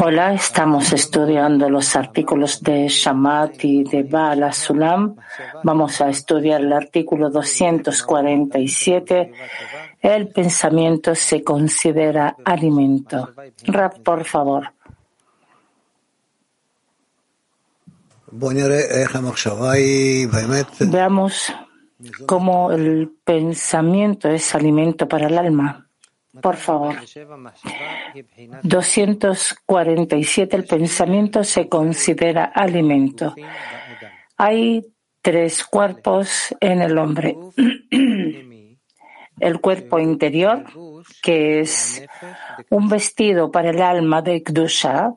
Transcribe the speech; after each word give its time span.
Hola, 0.00 0.34
estamos 0.34 0.92
estudiando 0.92 1.70
los 1.70 1.94
artículos 1.94 2.60
de 2.60 2.88
Shamat 2.88 3.64
y 3.64 3.84
de 3.84 4.02
Baal 4.02 4.52
Sulam. 4.52 5.14
Vamos 5.62 6.00
a 6.00 6.08
estudiar 6.08 6.60
el 6.60 6.72
artículo 6.72 7.30
247. 7.30 9.32
El 10.00 10.28
pensamiento 10.28 11.14
se 11.14 11.44
considera 11.44 12.36
alimento. 12.44 13.30
Rap, 13.64 13.98
por 14.00 14.24
favor. 14.24 14.72
Veamos 20.90 21.52
cómo 22.26 22.72
el 22.72 23.12
pensamiento 23.24 24.28
es 24.28 24.54
alimento 24.54 25.06
para 25.06 25.28
el 25.28 25.38
alma. 25.38 25.87
Por 26.42 26.56
favor. 26.56 26.96
247. 28.62 30.56
El 30.56 30.64
pensamiento 30.64 31.44
se 31.44 31.68
considera 31.68 32.44
alimento. 32.44 33.34
Hay 34.36 34.84
tres 35.22 35.64
cuerpos 35.64 36.54
en 36.60 36.82
el 36.82 36.98
hombre. 36.98 37.36
El 39.40 39.60
cuerpo 39.60 40.00
interior, 40.00 40.64
que 41.22 41.60
es 41.60 42.04
un 42.70 42.88
vestido 42.88 43.52
para 43.52 43.70
el 43.70 43.80
alma 43.80 44.20
de 44.20 44.42
Kdusha. 44.42 45.14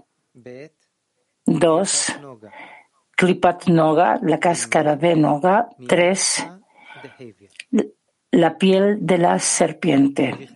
Dos, 1.44 2.14
Klipat 3.16 3.68
Noga, 3.68 4.20
la 4.22 4.40
cáscara 4.40 4.96
de 4.96 5.16
Noga. 5.16 5.70
Tres, 5.88 6.46
la 8.32 8.58
piel 8.58 9.06
de 9.06 9.18
la 9.18 9.40
serpiente. 9.40 10.50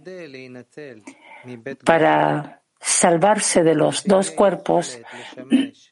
Para 1.84 2.61
salvarse 2.79 3.63
de 3.63 3.75
los 3.75 4.03
dos 4.03 4.31
cuerpos 4.31 4.99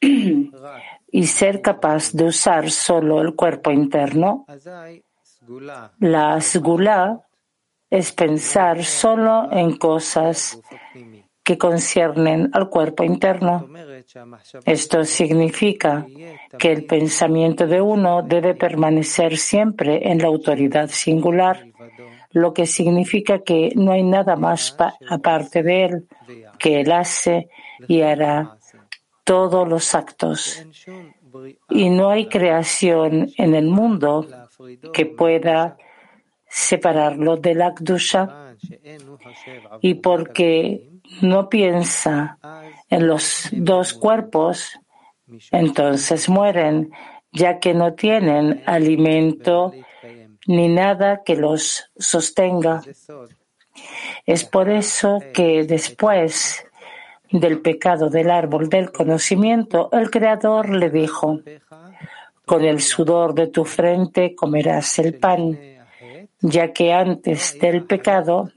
y 0.00 1.26
ser 1.26 1.60
capaz 1.60 2.12
de 2.12 2.24
usar 2.24 2.70
solo 2.70 3.20
el 3.20 3.34
cuerpo 3.34 3.70
interno, 3.70 4.46
la 5.98 6.40
sgula 6.40 7.20
es 7.90 8.12
pensar 8.12 8.82
solo 8.84 9.48
en 9.52 9.76
cosas 9.76 10.60
que 11.42 11.58
conciernen 11.58 12.50
al 12.52 12.70
cuerpo 12.70 13.04
interno. 13.04 13.68
Esto 14.64 15.04
significa 15.04 16.06
que 16.58 16.72
el 16.72 16.84
pensamiento 16.84 17.66
de 17.66 17.80
uno 17.80 18.22
debe 18.22 18.54
permanecer 18.54 19.36
siempre 19.36 20.10
en 20.10 20.18
la 20.18 20.28
autoridad 20.28 20.88
singular, 20.88 21.66
lo 22.30 22.52
que 22.52 22.66
significa 22.66 23.40
que 23.40 23.72
no 23.74 23.92
hay 23.92 24.02
nada 24.02 24.36
más 24.36 24.76
aparte 25.08 25.62
de 25.62 25.84
él, 25.84 26.08
que 26.58 26.80
él 26.80 26.92
hace 26.92 27.48
y 27.88 28.02
hará 28.02 28.56
todos 29.24 29.68
los 29.68 29.94
actos. 29.94 30.64
Y 31.70 31.90
no 31.90 32.10
hay 32.10 32.26
creación 32.26 33.30
en 33.36 33.54
el 33.54 33.66
mundo 33.66 34.26
que 34.92 35.06
pueda 35.06 35.76
separarlo 36.46 37.36
de 37.36 37.54
la 37.54 37.74
Kdusha. 37.74 38.54
Y 39.80 39.94
porque 39.94 40.88
no 41.22 41.48
piensa 41.48 42.38
en 42.88 43.06
los 43.06 43.48
dos 43.52 43.92
cuerpos, 43.94 44.78
entonces 45.50 46.28
mueren, 46.28 46.90
ya 47.32 47.58
que 47.58 47.74
no 47.74 47.94
tienen 47.94 48.62
alimento 48.66 49.72
ni 50.46 50.68
nada 50.68 51.22
que 51.24 51.36
los 51.36 51.90
sostenga. 51.96 52.82
Es 54.26 54.44
por 54.44 54.68
eso 54.68 55.20
que 55.32 55.64
después 55.64 56.64
del 57.30 57.60
pecado 57.60 58.10
del 58.10 58.30
árbol 58.30 58.68
del 58.68 58.92
conocimiento, 58.92 59.88
el 59.92 60.10
Creador 60.10 60.70
le 60.70 60.90
dijo, 60.90 61.40
con 62.44 62.64
el 62.64 62.80
sudor 62.80 63.34
de 63.34 63.48
tu 63.48 63.64
frente 63.64 64.34
comerás 64.34 64.98
el 64.98 65.14
pan, 65.14 65.58
ya 66.40 66.72
que 66.72 66.92
antes 66.92 67.58
del 67.58 67.84
pecado 67.84 68.50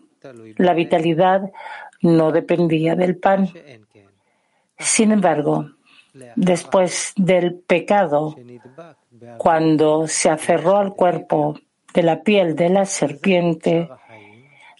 la 0.57 0.73
vitalidad 0.73 1.49
no 2.01 2.31
dependía 2.31 2.95
del 2.95 3.17
pan. 3.17 3.49
Sin 4.77 5.11
embargo, 5.11 5.71
después 6.35 7.13
del 7.15 7.55
pecado, 7.59 8.35
cuando 9.37 10.07
se 10.07 10.29
aferró 10.29 10.77
al 10.77 10.93
cuerpo 10.93 11.59
de 11.93 12.03
la 12.03 12.21
piel 12.21 12.55
de 12.55 12.69
la 12.69 12.85
serpiente, 12.85 13.89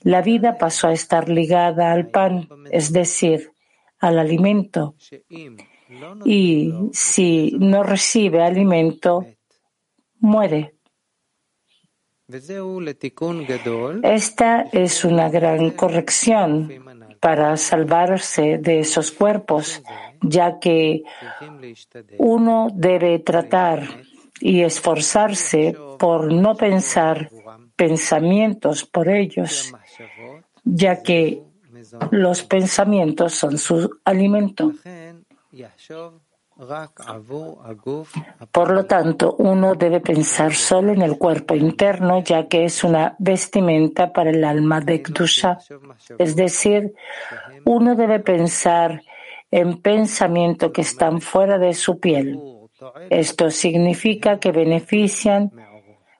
la 0.01 0.21
vida 0.21 0.57
pasó 0.57 0.87
a 0.87 0.93
estar 0.93 1.29
ligada 1.29 1.91
al 1.91 2.07
pan, 2.07 2.47
es 2.71 2.93
decir, 2.93 3.51
al 3.99 4.19
alimento. 4.19 4.95
Y 6.25 6.73
si 6.91 7.55
no 7.59 7.83
recibe 7.83 8.43
alimento, 8.43 9.25
muere. 10.19 10.75
Esta 14.03 14.61
es 14.73 15.05
una 15.05 15.29
gran 15.29 15.71
corrección 15.71 16.69
para 17.19 17.57
salvarse 17.57 18.57
de 18.57 18.79
esos 18.79 19.11
cuerpos, 19.11 19.81
ya 20.21 20.59
que 20.59 21.03
uno 22.17 22.67
debe 22.73 23.19
tratar 23.19 23.83
y 24.39 24.61
esforzarse 24.61 25.75
por 25.97 26.31
no 26.31 26.55
pensar 26.55 27.29
pensamientos 27.75 28.85
por 28.85 29.09
ellos, 29.09 29.73
ya 30.63 31.01
que 31.01 31.41
los 32.11 32.43
pensamientos 32.43 33.33
son 33.33 33.57
su 33.57 33.99
alimento. 34.03 34.73
Por 38.51 38.71
lo 38.71 38.85
tanto, 38.85 39.35
uno 39.37 39.75
debe 39.75 39.99
pensar 39.99 40.53
solo 40.53 40.91
en 40.91 41.01
el 41.01 41.17
cuerpo 41.17 41.55
interno, 41.55 42.23
ya 42.23 42.47
que 42.47 42.65
es 42.65 42.83
una 42.83 43.15
vestimenta 43.19 44.11
para 44.11 44.31
el 44.31 44.43
alma 44.43 44.81
de 44.81 45.01
Kdusha. 45.03 45.59
Es 46.17 46.35
decir, 46.35 46.93
uno 47.65 47.95
debe 47.95 48.19
pensar 48.19 49.01
en 49.51 49.81
pensamientos 49.81 50.71
que 50.71 50.81
están 50.81 51.21
fuera 51.21 51.57
de 51.57 51.73
su 51.73 51.99
piel. 51.99 52.39
Esto 53.09 53.49
significa 53.49 54.39
que 54.39 54.51
benefician 54.51 55.51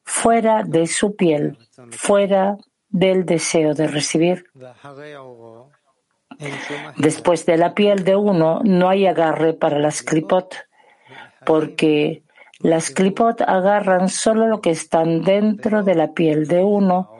fuera 0.04 0.64
de 0.64 0.88
su 0.88 1.16
piel, 1.16 1.58
fuera 1.92 2.58
del 2.90 3.26
deseo 3.26 3.74
de 3.74 3.88
recibir. 3.88 4.46
Después 6.98 7.46
de 7.46 7.58
la 7.58 7.74
piel 7.74 8.04
de 8.04 8.16
uno 8.16 8.62
no 8.64 8.90
hay 8.90 9.06
agarre 9.08 9.54
para 9.54 9.80
las 9.80 10.04
clipot, 10.04 10.56
porque 11.46 12.24
las 12.60 12.92
clipot 12.92 13.42
agarran 13.42 14.10
solo 14.10 14.48
lo 14.48 14.62
que 14.62 14.72
están 14.72 15.24
dentro 15.24 15.84
de 15.84 15.96
la 15.96 16.14
piel 16.14 16.48
de 16.48 16.64
uno 16.64 17.18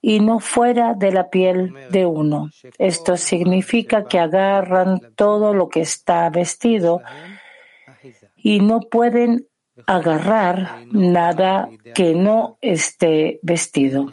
y 0.00 0.20
no 0.20 0.38
fuera 0.38 0.94
de 0.94 1.10
la 1.10 1.30
piel 1.30 1.74
de 1.90 2.06
uno. 2.06 2.50
Esto 2.78 3.16
significa 3.16 4.04
que 4.04 4.18
agarran 4.18 5.00
todo 5.16 5.52
lo 5.54 5.68
que 5.68 5.80
está 5.80 6.30
vestido 6.30 7.02
y 8.36 8.60
no 8.60 8.80
pueden 8.80 9.46
agarrar 9.86 10.86
nada 10.92 11.68
que 11.94 12.14
no 12.14 12.58
esté 12.60 13.40
vestido. 13.42 14.06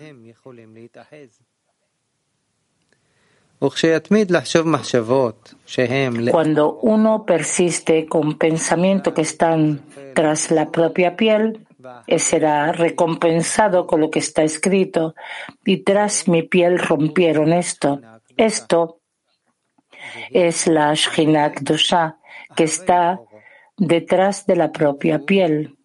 Cuando 6.32 6.80
uno 6.82 7.26
persiste 7.26 8.06
con 8.08 8.38
pensamientos 8.38 9.14
que 9.14 9.22
están 9.22 9.82
tras 10.14 10.52
la 10.52 10.70
propia 10.70 11.16
piel, 11.16 11.66
será 12.18 12.74
recompensado 12.74 13.88
con 13.88 14.02
lo 14.02 14.12
que 14.12 14.20
está 14.20 14.44
escrito. 14.44 15.16
Y 15.64 15.78
tras 15.78 16.28
mi 16.28 16.44
piel 16.44 16.78
rompieron 16.78 17.54
esto. 17.54 18.02
Esto 18.36 19.00
es 20.30 20.68
la 20.68 20.94
Shchinak 20.94 21.62
Dusha, 21.62 22.18
que 22.58 22.66
está 22.66 23.22
detrás 23.78 24.46
de 24.46 24.58
la 24.58 24.74
propia 24.74 25.20
piel. 25.20 25.78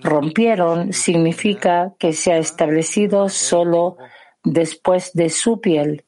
Rompieron 0.00 0.92
significa 0.92 1.92
que 1.98 2.12
se 2.12 2.32
ha 2.32 2.38
establecido 2.38 3.28
solo 3.28 3.96
después 4.44 5.12
de 5.12 5.28
su 5.28 5.60
piel 5.60 6.04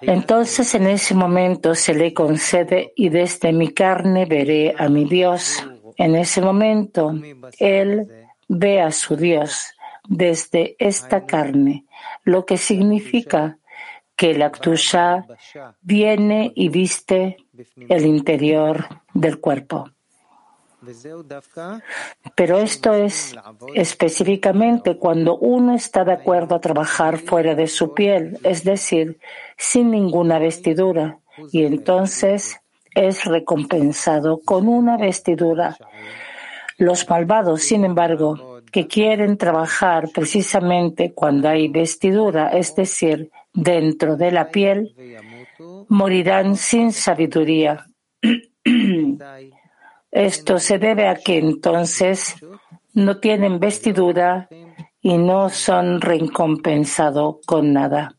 entonces 0.00 0.74
en 0.74 0.86
ese 0.86 1.14
momento 1.14 1.74
se 1.74 1.94
le 1.94 2.12
concede 2.12 2.92
y 2.96 3.08
desde 3.08 3.52
mi 3.52 3.68
carne 3.68 4.26
veré 4.26 4.74
a 4.76 4.88
mi 4.88 5.04
Dios. 5.04 5.66
En 5.96 6.14
ese 6.14 6.40
momento 6.40 7.14
él 7.58 8.08
ve 8.48 8.80
a 8.80 8.90
su 8.92 9.16
Dios 9.16 9.74
desde 10.08 10.76
esta 10.78 11.26
carne, 11.26 11.84
lo 12.24 12.44
que 12.46 12.56
significa 12.56 13.58
que 14.16 14.34
la 14.34 14.46
Aktusha 14.46 15.26
viene 15.80 16.52
y 16.54 16.68
viste 16.68 17.36
el 17.88 18.04
interior 18.04 18.86
del 19.14 19.38
cuerpo. 19.38 19.90
Pero 22.34 22.58
esto 22.58 22.94
es 22.94 23.34
específicamente 23.74 24.96
cuando 24.96 25.36
uno 25.38 25.74
está 25.74 26.04
de 26.04 26.12
acuerdo 26.12 26.54
a 26.54 26.60
trabajar 26.60 27.18
fuera 27.18 27.54
de 27.54 27.66
su 27.66 27.94
piel, 27.94 28.38
es 28.44 28.64
decir, 28.64 29.18
sin 29.56 29.90
ninguna 29.90 30.38
vestidura, 30.38 31.18
y 31.52 31.64
entonces 31.64 32.60
es 32.94 33.24
recompensado 33.24 34.40
con 34.44 34.68
una 34.68 34.96
vestidura. 34.96 35.76
Los 36.78 37.08
malvados, 37.08 37.62
sin 37.62 37.84
embargo, 37.84 38.60
que 38.70 38.86
quieren 38.86 39.36
trabajar 39.36 40.10
precisamente 40.14 41.12
cuando 41.12 41.48
hay 41.48 41.68
vestidura, 41.68 42.50
es 42.50 42.76
decir, 42.76 43.30
dentro 43.52 44.16
de 44.16 44.30
la 44.30 44.50
piel, 44.50 44.94
morirán 45.88 46.54
sin 46.56 46.92
sabiduría. 46.92 47.86
Esto 50.10 50.58
se 50.58 50.78
debe 50.78 51.08
a 51.08 51.16
que 51.16 51.38
entonces 51.38 52.36
no 52.94 53.20
tienen 53.20 53.60
vestidura 53.60 54.48
y 55.00 55.18
no 55.18 55.50
son 55.50 56.00
recompensados 56.00 57.36
con 57.46 57.72
nada. 57.72 58.16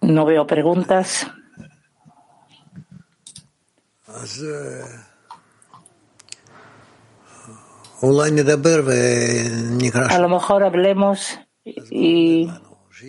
No 0.00 0.24
veo 0.24 0.46
preguntas. 0.46 1.26
A 10.10 10.18
lo 10.18 10.28
mejor 10.28 10.64
hablemos 10.64 11.38
y 11.64 12.50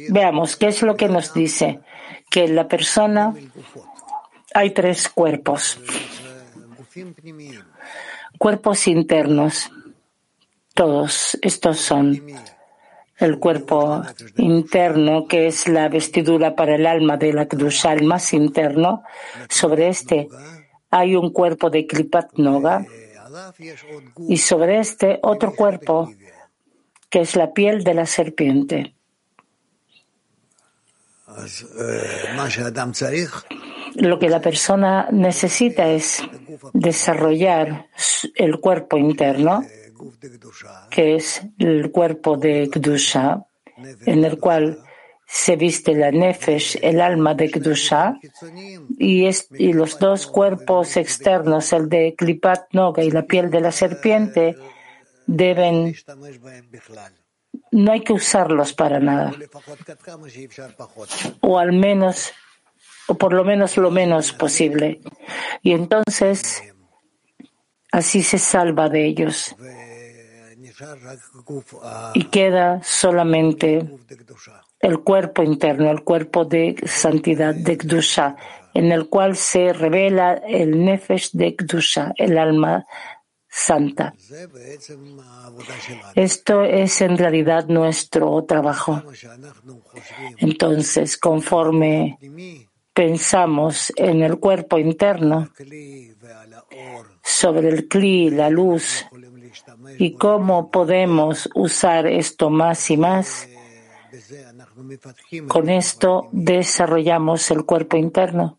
veamos 0.10 0.56
qué 0.58 0.68
es 0.68 0.84
lo 0.84 0.96
que 0.96 1.08
nos 1.08 1.34
dice 1.34 1.82
que 2.30 2.46
en 2.46 2.56
la 2.56 2.68
persona 2.68 3.34
hay 4.54 4.72
tres 4.72 5.10
cuerpos. 5.10 5.80
Cuerpos 8.38 8.88
internos. 8.88 9.72
Todos 10.74 11.38
estos 11.42 11.80
son 11.80 12.22
el 13.18 13.38
cuerpo 13.38 14.02
interno, 14.38 15.28
que 15.28 15.48
es 15.48 15.68
la 15.68 15.90
vestidura 15.90 16.56
para 16.56 16.76
el 16.76 16.86
alma 16.86 17.18
de 17.18 17.34
la 17.34 17.48
Kedusha, 17.48 17.94
el 17.94 18.06
más 18.06 18.34
interno. 18.34 19.04
Sobre 19.50 19.90
este 19.90 20.30
hay 20.90 21.16
un 21.16 21.32
cuerpo 21.32 21.70
de 21.70 21.86
Klipat 21.86 22.34
Noga 22.38 22.86
y 24.28 24.38
sobre 24.38 24.80
este 24.80 25.20
otro 25.22 25.54
cuerpo 25.54 26.12
que 27.10 27.22
es 27.22 27.36
la 27.36 27.54
piel 27.54 27.84
de 27.84 27.94
la 27.94 28.06
serpiente. 28.06 28.96
Lo 33.96 34.20
que 34.20 34.30
la 34.30 34.40
persona 34.40 35.08
necesita 35.12 35.90
es 35.90 36.22
desarrollar 36.74 37.88
el 38.36 38.60
cuerpo 38.60 38.98
interno, 38.98 39.64
que 40.90 41.16
es 41.16 41.42
el 41.58 41.92
cuerpo 41.92 42.38
de 42.38 42.70
Kdusha, 42.70 43.46
en 44.06 44.26
el 44.26 44.40
cual 44.40 44.80
se 45.26 45.56
viste 45.56 45.94
la 45.94 46.12
Nefesh, 46.12 46.80
el 46.82 47.02
alma 47.02 47.36
de 47.36 47.52
Kdusha, 47.52 48.20
y, 48.98 49.30
y 49.58 49.74
los 49.74 50.00
dos 50.00 50.28
cuerpos 50.28 50.98
externos, 50.98 51.72
el 51.74 51.88
de 51.88 52.16
Klipat 52.18 52.74
Noga 52.74 53.04
y 53.04 53.12
la 53.12 53.24
piel 53.24 53.52
de 53.52 53.62
la 53.62 53.72
serpiente, 53.72 54.56
deben 55.28 55.96
no 57.72 57.92
hay 57.92 58.02
que 58.02 58.14
usarlos 58.14 58.74
para 58.74 59.00
nada. 59.00 59.34
O 61.42 61.60
al 61.60 61.74
menos, 61.74 62.32
o 63.08 63.16
por 63.16 63.34
lo 63.34 63.44
menos 63.44 63.78
lo 63.78 63.92
menos 63.92 64.34
posible. 64.34 65.02
Y 65.62 65.74
entonces, 65.74 66.64
así 67.92 68.24
se 68.24 68.38
salva 68.38 68.90
de 68.90 69.06
ellos. 69.06 69.56
Y 72.14 72.24
queda 72.26 72.82
solamente 72.84 73.86
el 74.80 75.00
cuerpo 75.00 75.44
interno, 75.44 75.92
el 75.92 76.04
cuerpo 76.04 76.46
de 76.46 76.76
santidad 76.86 77.54
de 77.54 77.78
Kdusha, 77.78 78.38
en 78.74 78.92
el 78.92 79.10
cual 79.10 79.36
se 79.36 79.74
revela 79.74 80.34
el 80.34 80.86
Nefesh 80.86 81.32
de 81.34 81.56
Kdusha, 81.56 82.14
el 82.16 82.38
alma 82.38 82.86
santa. 83.50 84.14
Esto 86.16 86.64
es 86.64 87.02
en 87.02 87.18
realidad 87.18 87.68
nuestro 87.68 88.44
trabajo. 88.46 89.02
Entonces, 90.38 91.18
conforme 91.18 92.18
pensamos 92.94 93.92
en 93.96 94.22
el 94.22 94.38
cuerpo 94.40 94.78
interno, 94.78 95.50
sobre 97.24 97.70
el 97.70 97.88
cli, 97.88 98.30
la 98.30 98.50
luz, 98.50 99.06
y 99.98 100.14
cómo 100.14 100.70
podemos 100.70 101.50
usar 101.56 102.08
esto 102.08 102.50
más 102.50 102.90
y 102.92 102.98
más, 102.98 103.48
con 105.48 105.70
esto 105.70 106.30
desarrollamos 106.32 107.50
el 107.52 107.66
cuerpo 107.66 107.98
interno. 107.98 108.59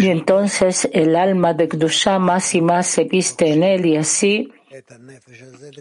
Y 0.00 0.08
entonces 0.08 0.88
el 0.92 1.14
alma 1.14 1.52
de 1.52 1.68
Kdusha 1.68 2.18
más 2.18 2.54
y 2.54 2.62
más 2.62 2.86
se 2.86 3.04
viste 3.04 3.52
en 3.52 3.62
él 3.62 3.84
y 3.84 3.96
así 3.96 4.50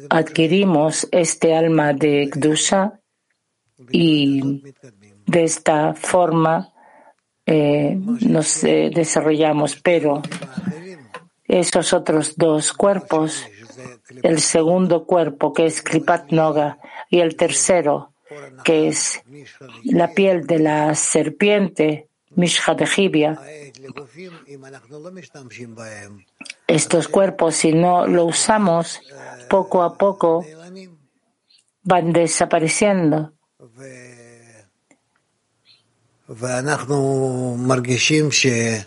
adquirimos 0.10 1.08
este 1.12 1.56
alma 1.56 1.94
de 1.94 2.30
Kdusha 2.30 3.00
y 3.92 4.62
de 5.26 5.44
esta 5.44 5.94
forma 5.94 6.74
eh, 7.46 7.96
nos 7.96 8.64
eh, 8.66 8.92
desarrollamos. 8.94 9.80
Pero 9.82 10.22
esos 11.46 11.94
otros 11.94 12.36
dos 12.36 12.74
cuerpos, 12.74 13.46
el 14.22 14.42
segundo 14.42 15.06
cuerpo 15.06 15.54
que 15.54 15.66
es 15.66 15.82
Kripat 15.82 16.32
Noga 16.32 16.78
y 17.10 17.20
el 17.20 17.38
tercero 17.38 18.14
que 18.64 18.88
es 18.88 19.22
la 19.84 20.14
piel 20.14 20.46
de 20.46 20.60
la 20.60 20.96
serpiente, 20.96 22.10
Mishha 22.36 22.76
de 22.76 22.86
Jibia. 22.86 23.40
Estos 26.68 27.08
cuerpos, 27.08 27.56
si 27.56 27.72
no 27.72 28.08
lo 28.08 28.26
usamos, 28.26 29.02
poco 29.50 29.84
a 29.84 29.98
poco 29.98 30.46
van 31.84 32.12
desapareciendo. 32.12 33.34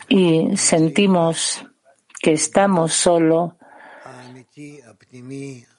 Y 0.09 0.57
sentimos 0.57 1.65
que 2.21 2.33
estamos 2.33 2.93
solo 2.93 3.57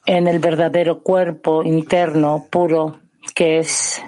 en 0.08 0.28
el 0.28 0.40
verdadero 0.40 1.04
cuerpo 1.04 1.64
interno 1.64 2.48
puro 2.50 3.00
que 3.34 3.60
es 3.60 4.02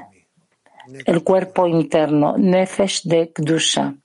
el 1.05 1.23
cuerpo 1.23 1.67
interno, 1.67 2.37
Nefesh 2.37 3.03
de 3.03 3.31
Kdusha. 3.31 3.95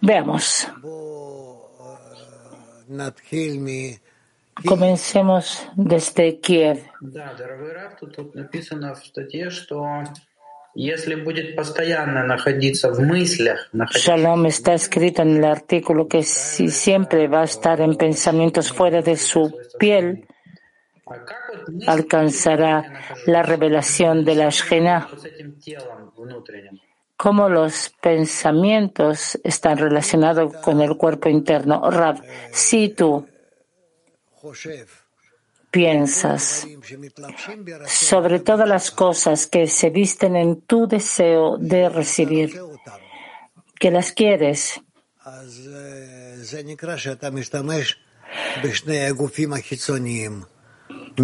Veamos. 0.00 0.68
Comencemos 4.64 5.68
desde 5.76 6.40
Kiev. 6.40 6.84
Shalom 13.94 14.46
está 14.46 14.74
escrito 14.74 15.22
en 15.22 15.36
el 15.36 15.44
artículo 15.44 16.06
que 16.06 16.22
si 16.22 16.68
siempre 16.68 17.28
va 17.28 17.40
a 17.40 17.44
estar 17.44 17.80
en 17.80 17.96
pensamientos 17.96 18.72
fuera 18.72 19.02
de 19.02 19.16
su 19.16 19.54
piel, 19.78 20.26
alcanzará 21.86 23.02
la 23.26 23.42
revelación 23.42 24.24
de 24.24 24.34
la 24.34 24.50
Shekhinah. 24.50 25.08
Cómo 27.16 27.48
los 27.48 27.94
pensamientos 28.00 29.38
están 29.42 29.78
relacionados 29.78 30.54
con 30.56 30.80
el 30.80 30.96
cuerpo 30.96 31.28
interno. 31.28 31.90
Rab, 31.90 32.22
si 32.52 32.90
tú 32.90 33.26
piensas 35.70 36.66
sobre 37.86 38.40
todas 38.40 38.68
las 38.68 38.90
cosas 38.90 39.46
que 39.46 39.66
se 39.66 39.90
visten 39.90 40.36
en 40.36 40.60
tu 40.62 40.86
deseo 40.86 41.56
de 41.58 41.88
recibir, 41.88 42.58
que 43.78 43.90
las 43.90 44.12
quieres, 44.12 44.80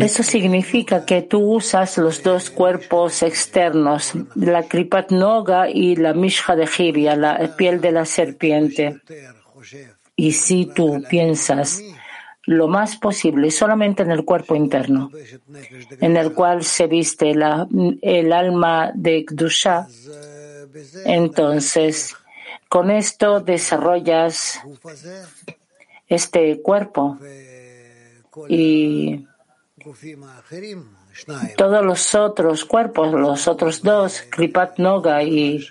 eso 0.00 0.22
significa 0.22 1.04
que 1.04 1.22
tú 1.22 1.40
usas 1.56 1.98
los 1.98 2.22
dos 2.22 2.50
cuerpos 2.50 3.22
externos, 3.22 4.12
la 4.34 4.62
Kripat 4.64 5.10
Noga 5.10 5.68
y 5.68 5.96
la 5.96 6.14
Mishja 6.14 6.56
de 6.56 6.66
Jibia, 6.66 7.16
la 7.16 7.56
piel 7.56 7.80
de 7.80 7.92
la 7.92 8.04
serpiente. 8.04 9.00
Y 10.16 10.32
si 10.32 10.66
tú 10.66 11.02
piensas 11.08 11.82
lo 12.44 12.68
más 12.68 12.96
posible 12.96 13.50
solamente 13.50 14.02
en 14.02 14.10
el 14.10 14.24
cuerpo 14.24 14.54
interno, 14.54 15.10
en 16.00 16.16
el 16.16 16.32
cual 16.32 16.64
se 16.64 16.86
viste 16.86 17.30
el 17.30 18.32
alma 18.32 18.92
de 18.94 19.24
Kdusha, 19.24 19.86
entonces 21.04 22.16
con 22.68 22.90
esto 22.90 23.40
desarrollas 23.40 24.60
este 26.08 26.60
cuerpo 26.62 27.18
y 28.48 29.26
todos 31.56 31.84
los 31.84 32.14
otros 32.14 32.64
cuerpos, 32.64 33.12
los 33.12 33.48
otros 33.48 33.82
dos, 33.82 34.22
Kripat 34.30 34.78
Noga 34.78 35.22
y 35.22 35.66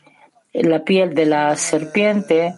la 0.53 0.84
piel 0.84 1.13
de 1.13 1.25
la 1.25 1.56
serpiente, 1.56 2.56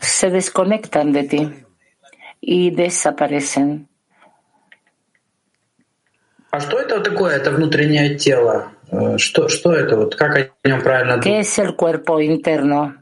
se 0.00 0.30
desconectan 0.30 1.12
de 1.12 1.24
ti 1.24 1.52
y 2.40 2.70
desaparecen. 2.70 3.88
¿Qué 11.22 11.40
es 11.40 11.58
el 11.58 11.76
cuerpo 11.76 12.20
interno? 12.20 12.99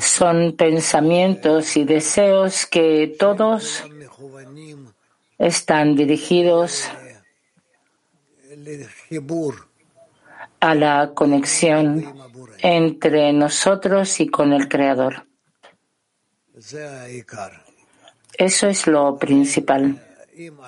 Son 0.00 0.56
pensamientos 0.56 1.76
y 1.76 1.84
deseos 1.84 2.66
que 2.66 3.16
todos 3.18 3.84
están 5.38 5.96
dirigidos 5.96 6.88
a 10.60 10.74
la 10.74 11.12
conexión 11.14 12.14
entre 12.58 13.32
nosotros 13.32 14.20
y 14.20 14.28
con 14.28 14.52
el 14.52 14.68
Creador. 14.68 15.26
Eso 18.38 18.68
es 18.68 18.86
lo 18.86 19.16
principal. 19.18 20.04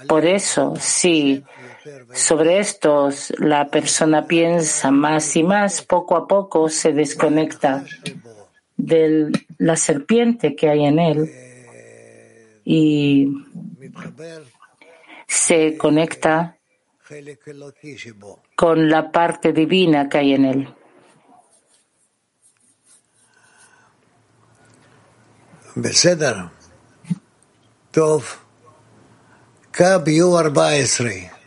Por 0.08 0.26
eso, 0.26 0.74
si 0.78 1.44
sobre 2.12 2.58
estos, 2.58 3.32
la 3.38 3.70
persona 3.70 4.26
piensa 4.26 4.90
más 4.90 5.34
y 5.36 5.42
más, 5.42 5.82
poco 5.82 6.16
a 6.16 6.26
poco 6.28 6.68
se 6.68 6.92
desconecta 6.92 7.84
de 8.76 9.30
la 9.58 9.76
serpiente 9.76 10.54
que 10.54 10.68
hay 10.68 10.84
en 10.84 10.98
él 10.98 11.30
y 12.64 13.28
se 15.26 15.76
conecta 15.78 16.58
con 18.56 18.88
la 18.88 19.10
parte 19.10 19.52
divina 19.52 20.08
que 20.08 20.18
hay 20.18 20.34
en 20.34 20.44
él. 20.44 20.74
14. 30.60 31.39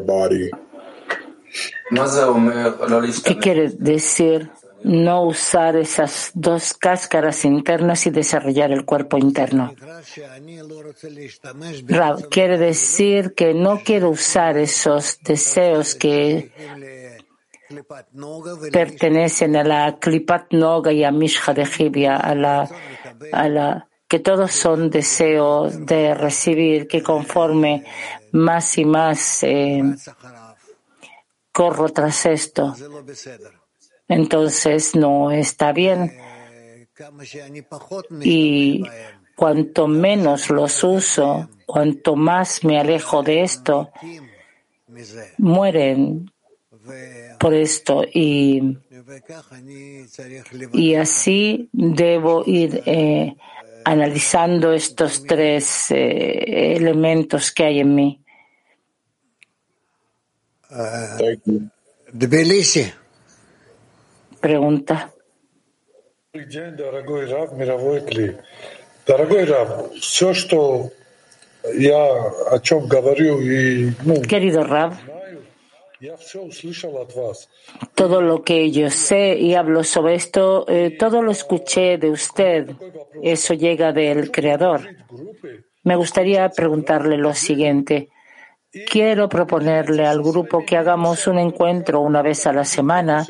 Body? 0.00 0.50
¿Qué 3.24 3.38
quiere 3.38 3.68
decir 3.70 4.50
no 4.82 5.24
usar 5.24 5.76
esas 5.76 6.30
dos 6.34 6.74
cáscaras 6.74 7.44
internas 7.44 8.06
y 8.06 8.10
desarrollar 8.10 8.70
el 8.70 8.84
cuerpo 8.84 9.18
interno. 9.18 9.74
quiere 12.30 12.58
decir 12.58 13.34
que 13.34 13.54
no 13.54 13.80
quiero 13.84 14.10
usar 14.10 14.56
esos 14.56 15.18
deseos 15.22 15.94
que 15.94 16.52
pertenecen 18.72 19.56
a 19.56 19.64
la 19.64 19.98
Klipat 19.98 20.52
Noga 20.52 20.92
y 20.92 21.04
a 21.04 21.10
Mishra 21.10 21.54
de 21.54 21.66
Jibia, 21.66 22.16
a 22.16 22.34
la, 22.34 22.68
a 23.32 23.48
la, 23.48 23.88
que 24.08 24.18
todos 24.18 24.52
son 24.52 24.90
deseos 24.90 25.84
de 25.84 26.14
recibir, 26.14 26.88
que 26.88 27.02
conforme 27.02 27.84
más 28.32 28.78
y 28.78 28.84
más 28.84 29.42
eh, 29.42 29.82
corro 31.52 31.88
tras 31.90 32.24
esto. 32.26 32.74
Entonces 34.08 34.94
no 34.94 35.30
está 35.30 35.72
bien. 35.72 36.18
Y 38.22 38.82
cuanto 39.36 39.86
menos 39.86 40.50
los 40.50 40.82
uso, 40.82 41.48
cuanto 41.66 42.16
más 42.16 42.64
me 42.64 42.80
alejo 42.80 43.22
de 43.22 43.42
esto, 43.42 43.90
mueren 45.36 46.30
por 47.38 47.54
esto 47.54 48.04
y, 48.12 48.78
y 50.72 50.94
así 50.94 51.68
debo 51.72 52.42
ir 52.46 52.82
eh, 52.86 53.34
analizando 53.84 54.72
estos 54.72 55.24
tres 55.24 55.90
eh, 55.90 56.76
elementos 56.76 57.52
que 57.52 57.64
hay 57.64 57.80
en 57.80 57.94
mí. 57.94 58.24
Uh, 60.70 61.68
Pregunta. 64.40 65.12
Querido 74.28 74.64
Rab, 74.64 74.92
todo 77.94 78.22
lo 78.22 78.42
que 78.42 78.70
yo 78.70 78.90
sé 78.90 79.36
y 79.36 79.54
hablo 79.54 79.82
sobre 79.84 80.14
esto, 80.14 80.64
eh, 80.68 80.96
todo 80.98 81.22
lo 81.22 81.32
escuché 81.32 81.98
de 81.98 82.10
usted. 82.10 82.70
Eso 83.22 83.54
llega 83.54 83.92
del 83.92 84.30
Creador. 84.30 84.80
Me 85.82 85.96
gustaría 85.96 86.48
preguntarle 86.50 87.16
lo 87.16 87.34
siguiente. 87.34 88.08
Quiero 88.90 89.28
proponerle 89.28 90.06
al 90.06 90.22
grupo 90.22 90.64
que 90.64 90.76
hagamos 90.76 91.26
un 91.26 91.38
encuentro 91.38 92.00
una 92.00 92.22
vez 92.22 92.46
a 92.46 92.52
la 92.52 92.64
semana 92.64 93.26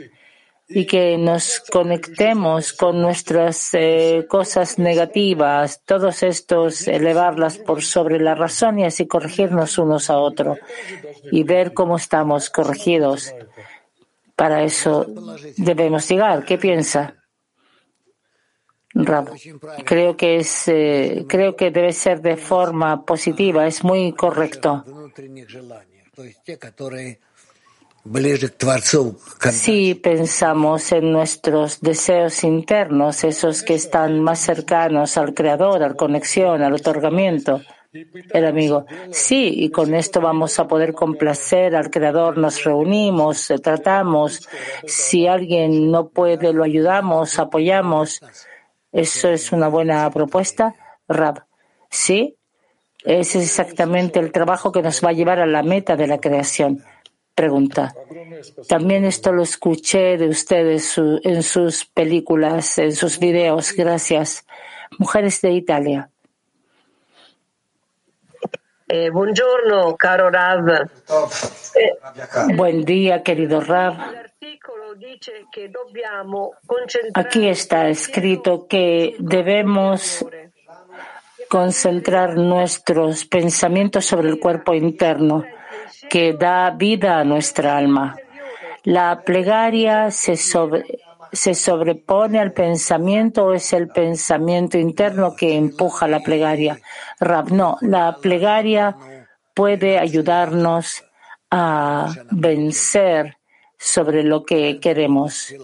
y 0.68 0.84
que 0.86 1.16
nos 1.16 1.60
conectemos 1.60 2.74
con 2.74 3.00
nuestras 3.00 3.70
eh, 3.72 4.26
cosas 4.28 4.78
negativas, 4.78 5.82
todos 5.84 6.22
estos, 6.22 6.86
elevarlas 6.88 7.56
por 7.58 7.82
sobre 7.82 8.20
la 8.20 8.34
razón 8.34 8.78
y 8.78 8.84
así 8.84 9.06
corregirnos 9.06 9.78
unos 9.78 10.10
a 10.10 10.18
otros 10.18 10.58
y 11.32 11.42
ver 11.42 11.72
cómo 11.72 11.96
estamos 11.96 12.50
corregidos. 12.50 13.34
Para 14.36 14.62
eso 14.62 15.06
debemos 15.56 16.08
llegar. 16.08 16.44
¿Qué 16.44 16.58
piensa? 16.58 17.14
Creo 19.84 20.16
que 20.16 20.36
es, 20.36 20.68
eh, 20.68 21.24
creo 21.28 21.56
que 21.56 21.70
debe 21.70 21.92
ser 21.92 22.20
de 22.20 22.36
forma 22.36 23.04
positiva. 23.04 23.66
Es 23.66 23.82
muy 23.84 24.12
correcto. 24.12 24.84
Si 29.52 29.94
pensamos 29.94 30.92
en 30.92 31.12
nuestros 31.12 31.80
deseos 31.80 32.42
internos, 32.42 33.24
esos 33.24 33.62
que 33.62 33.74
están 33.74 34.20
más 34.20 34.38
cercanos 34.38 35.16
al 35.16 35.34
Creador, 35.34 35.82
a 35.82 35.88
la 35.88 35.94
conexión, 35.94 36.62
al 36.62 36.72
otorgamiento, 36.72 37.60
el 37.92 38.46
amigo, 38.46 38.86
sí, 39.10 39.52
y 39.56 39.70
con 39.70 39.94
esto 39.94 40.20
vamos 40.20 40.58
a 40.58 40.66
poder 40.66 40.92
complacer 40.92 41.74
al 41.74 41.90
Creador, 41.90 42.38
nos 42.38 42.64
reunimos, 42.64 43.50
eh, 43.50 43.58
tratamos, 43.58 44.48
si 44.86 45.26
alguien 45.26 45.90
no 45.90 46.08
puede, 46.08 46.52
lo 46.52 46.64
ayudamos, 46.64 47.38
apoyamos. 47.38 48.20
¿Eso 48.92 49.28
es 49.28 49.52
una 49.52 49.68
buena 49.68 50.10
propuesta, 50.10 50.74
Rab? 51.08 51.44
Sí, 51.90 52.36
ese 53.04 53.38
es 53.38 53.44
exactamente 53.44 54.18
el 54.18 54.32
trabajo 54.32 54.72
que 54.72 54.82
nos 54.82 55.04
va 55.04 55.10
a 55.10 55.12
llevar 55.12 55.40
a 55.40 55.46
la 55.46 55.62
meta 55.62 55.96
de 55.96 56.06
la 56.06 56.18
creación. 56.18 56.82
Pregunta. 57.38 57.94
También 58.68 59.04
esto 59.04 59.32
lo 59.32 59.44
escuché 59.44 60.16
de 60.16 60.26
ustedes 60.26 60.98
en 60.98 61.44
sus 61.44 61.84
películas, 61.84 62.78
en 62.78 62.90
sus 62.90 63.20
videos. 63.20 63.72
Gracias. 63.74 64.44
Mujeres 64.98 65.40
de 65.40 65.52
Italia. 65.52 66.10
Eh, 68.88 69.10
buongiorno, 69.10 69.96
caro 69.96 70.30
Rav. 70.30 70.88
Eh, 71.76 72.56
Buen 72.56 72.84
día, 72.84 73.22
querido 73.22 73.60
Rav. 73.60 73.94
Aquí 77.14 77.48
está 77.48 77.88
escrito 77.88 78.66
que 78.66 79.14
debemos 79.20 80.26
concentrar 81.48 82.36
nuestros 82.36 83.24
pensamientos 83.26 84.06
sobre 84.06 84.28
el 84.28 84.40
cuerpo 84.40 84.74
interno 84.74 85.44
que 86.08 86.32
da 86.32 86.70
vida 86.70 87.18
a 87.18 87.24
nuestra 87.24 87.76
alma. 87.76 88.16
La 88.84 89.22
plegaria 89.22 90.10
se, 90.10 90.36
se 90.36 91.54
sobrepone 91.54 92.40
al 92.40 92.52
pensamiento 92.52 93.46
o 93.46 93.52
es 93.52 93.72
el 93.72 93.88
pensamiento 93.88 94.78
interno 94.78 95.34
que 95.36 95.56
empuja 95.56 96.08
la 96.08 96.20
plegaria? 96.20 96.80
Rab, 97.20 97.50
no, 97.50 97.76
la 97.80 98.16
plegaria 98.20 98.96
puede 99.54 99.98
ayudarnos 99.98 101.04
a 101.50 102.12
vencer 102.30 103.38
sobre 103.76 104.22
lo 104.22 104.44
que 104.44 104.80
queremos. 104.80 105.54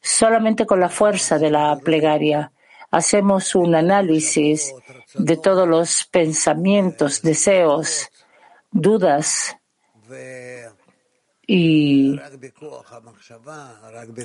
Solamente 0.00 0.66
con 0.66 0.80
la 0.80 0.88
fuerza 0.88 1.38
de 1.38 1.50
la 1.50 1.76
plegaria 1.82 2.52
hacemos 2.90 3.54
un 3.54 3.74
análisis 3.74 4.74
de 5.14 5.36
todos 5.36 5.66
los 5.66 6.04
pensamientos, 6.04 7.22
deseos, 7.22 8.10
dudas 8.70 9.55
y 11.46 12.18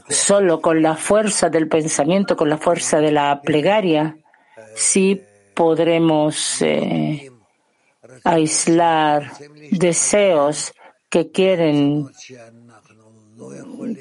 solo 0.09 0.59
con 0.59 0.81
la 0.81 0.95
fuerza 0.95 1.50
del 1.50 1.67
pensamiento, 1.67 2.35
con 2.35 2.50
la 2.50 2.57
fuerza 2.57 3.00
de 3.00 3.11
la 3.11 3.41
plegaria, 3.41 4.17
sí 4.73 5.21
podremos 5.53 6.61
eh, 6.63 7.31
aislar 8.23 9.31
deseos 9.71 10.73
que 11.09 11.29
quieren 11.31 12.09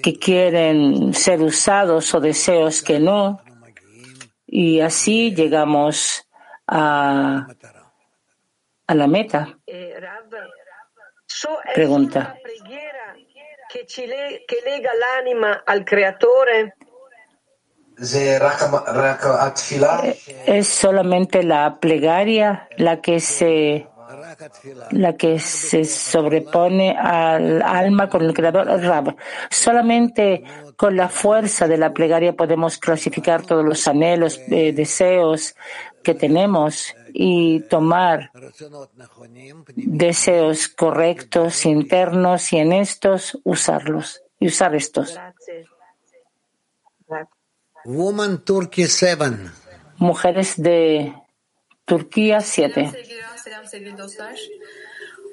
que 0.03 0.19
quieren 0.19 1.13
ser 1.15 1.43
usados 1.43 2.15
o 2.15 2.21
deseos 2.21 2.83
que 2.83 3.01
no 3.01 3.41
y 4.47 4.81
así 4.81 5.35
llegamos 5.35 6.27
a, 6.67 7.47
a 8.87 8.95
la 8.95 9.07
meta. 9.07 9.59
Pregunta. 11.75 12.35
que 13.71 14.59
lega 14.67 14.91
l'anima 14.99 15.63
al 15.65 15.85
creatore 15.85 16.75
es 20.47 20.69
solamente 20.69 21.43
la 21.43 21.79
plegaria 21.79 22.69
la 22.79 23.01
que 23.01 23.21
se 23.21 23.87
la 24.93 25.17
que 25.17 25.39
se 25.39 25.85
sobrepone 25.85 26.97
al 26.99 27.63
alma 27.63 28.09
con 28.09 28.23
el 28.23 28.33
creador 28.33 28.67
Rab. 28.67 29.15
Solamente 29.51 30.43
con 30.77 30.97
la 30.97 31.09
fuerza 31.09 31.69
de 31.69 31.77
la 31.77 31.93
plegaria 31.93 32.35
podemos 32.35 32.79
clasificar 32.79 33.43
todos 33.43 33.65
los 33.65 33.87
anhelos, 33.87 34.41
eh, 34.49 34.73
deseos 34.73 35.55
que 36.03 36.15
tenemos 36.15 36.95
y 37.13 37.61
tomar 37.69 38.31
deseos 39.75 40.69
correctos, 40.69 41.67
internos 41.67 42.53
y 42.53 42.59
en 42.59 42.73
estos 42.73 43.39
usarlos 43.45 44.23
y 44.39 44.49
usar 44.49 44.75
estos. 44.75 45.19
Woman 47.85 48.45
Turkey 48.45 48.87
7. 48.87 49.25
Mujeres 49.97 50.55
de 50.57 51.15
Turquía 51.85 52.41
7. 52.41 52.93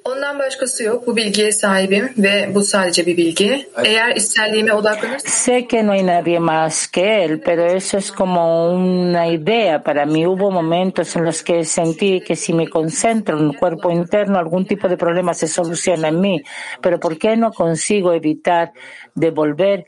Ondan 0.07 0.39
başkası 0.39 0.83
yok. 0.83 1.07
Bu 1.07 1.17
bilgiye 1.17 1.51
sahibim 1.51 2.09
ve 2.17 2.49
bu 2.55 2.63
sadece 2.63 3.05
bir 3.05 3.17
bilgi. 3.17 3.67
Eğer 3.85 4.15
içselliğime 4.15 4.73
odaklanırsam... 4.73 5.31
Sé 5.31 5.67
que 5.67 5.87
no 5.87 5.91
hay 5.91 6.07
nadie 6.07 6.39
más 6.39 6.87
que 6.91 7.25
él, 7.25 7.41
pero 7.45 7.65
eso 7.77 7.97
es 7.97 8.11
como 8.11 8.71
una 8.71 9.27
idea 9.27 9.83
para 9.83 10.05
mí. 10.05 10.27
Hubo 10.27 10.51
momentos 10.51 11.15
en 11.15 11.25
los 11.25 11.43
que 11.43 11.63
sentí 11.63 12.21
que 12.21 12.35
si 12.35 12.53
me 12.53 12.67
concentro 12.67 13.37
en 13.37 13.49
el 13.49 13.57
cuerpo 13.57 13.91
interno, 13.91 14.39
algún 14.39 14.65
tipo 14.65 14.87
de 14.87 14.97
problema 14.97 15.33
se 15.33 15.47
soluciona 15.47 16.07
en 16.07 16.21
mí. 16.21 16.41
Pero 16.81 16.99
¿por 16.99 17.17
qué 17.17 17.35
no 17.35 17.51
consigo 17.51 18.13
evitar 18.13 18.71
devolver 19.15 19.85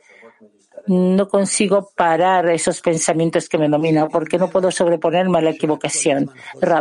no 0.90 1.30
consigo 1.30 1.92
parar 1.96 2.50
esos 2.50 2.82
pensamientos 2.82 3.48
que 3.48 3.60
me 3.60 3.70
dominan 3.70 4.10
porque 4.10 4.40
no 4.40 4.50
puedo 4.50 4.72
sobreponerme 4.72 5.38
a 5.38 5.42
la 5.42 5.52
equivocación. 5.52 6.32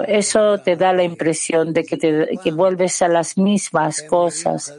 Eso 0.06 0.58
te 0.58 0.76
da 0.76 0.94
la 0.94 1.02
impresión 1.04 1.74
de 1.74 1.84
que, 1.84 1.98
te, 1.98 2.26
que 2.42 2.50
vuelves 2.50 3.02
a 3.02 3.08
las 3.08 3.36
mismas 3.36 4.02
cosas, 4.02 4.74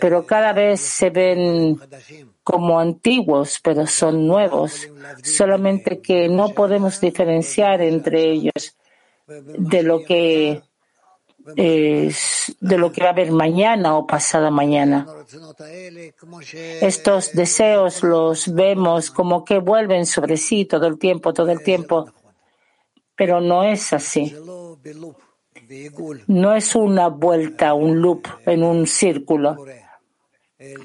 pero 0.00 0.24
cada 0.24 0.54
vez 0.54 0.80
se 0.80 1.10
ven 1.10 1.78
como 2.42 2.80
antiguos, 2.80 3.60
pero 3.62 3.86
son 3.86 4.26
nuevos, 4.26 4.88
solamente 5.22 6.00
que 6.00 6.30
no 6.30 6.48
podemos 6.48 6.98
diferenciar 6.98 7.82
entre 7.82 8.22
ellos 8.22 8.74
de 9.26 9.82
lo 9.82 10.02
que 10.02 10.62
de 11.44 12.78
lo 12.78 12.92
que 12.92 13.02
va 13.02 13.08
a 13.08 13.12
haber 13.12 13.32
mañana 13.32 13.96
o 13.96 14.06
pasada 14.06 14.50
mañana. 14.50 15.06
Estos 16.80 17.32
deseos 17.32 18.02
los 18.02 18.52
vemos 18.54 19.10
como 19.10 19.44
que 19.44 19.58
vuelven 19.58 20.06
sobre 20.06 20.36
sí 20.36 20.64
todo 20.64 20.86
el 20.86 20.98
tiempo, 20.98 21.32
todo 21.32 21.50
el 21.50 21.62
tiempo, 21.62 22.10
pero 23.16 23.40
no 23.40 23.64
es 23.64 23.92
así. 23.92 24.34
No 26.26 26.54
es 26.54 26.74
una 26.74 27.08
vuelta, 27.08 27.74
un 27.74 28.00
loop 28.00 28.26
en 28.46 28.62
un 28.62 28.86
círculo 28.86 29.64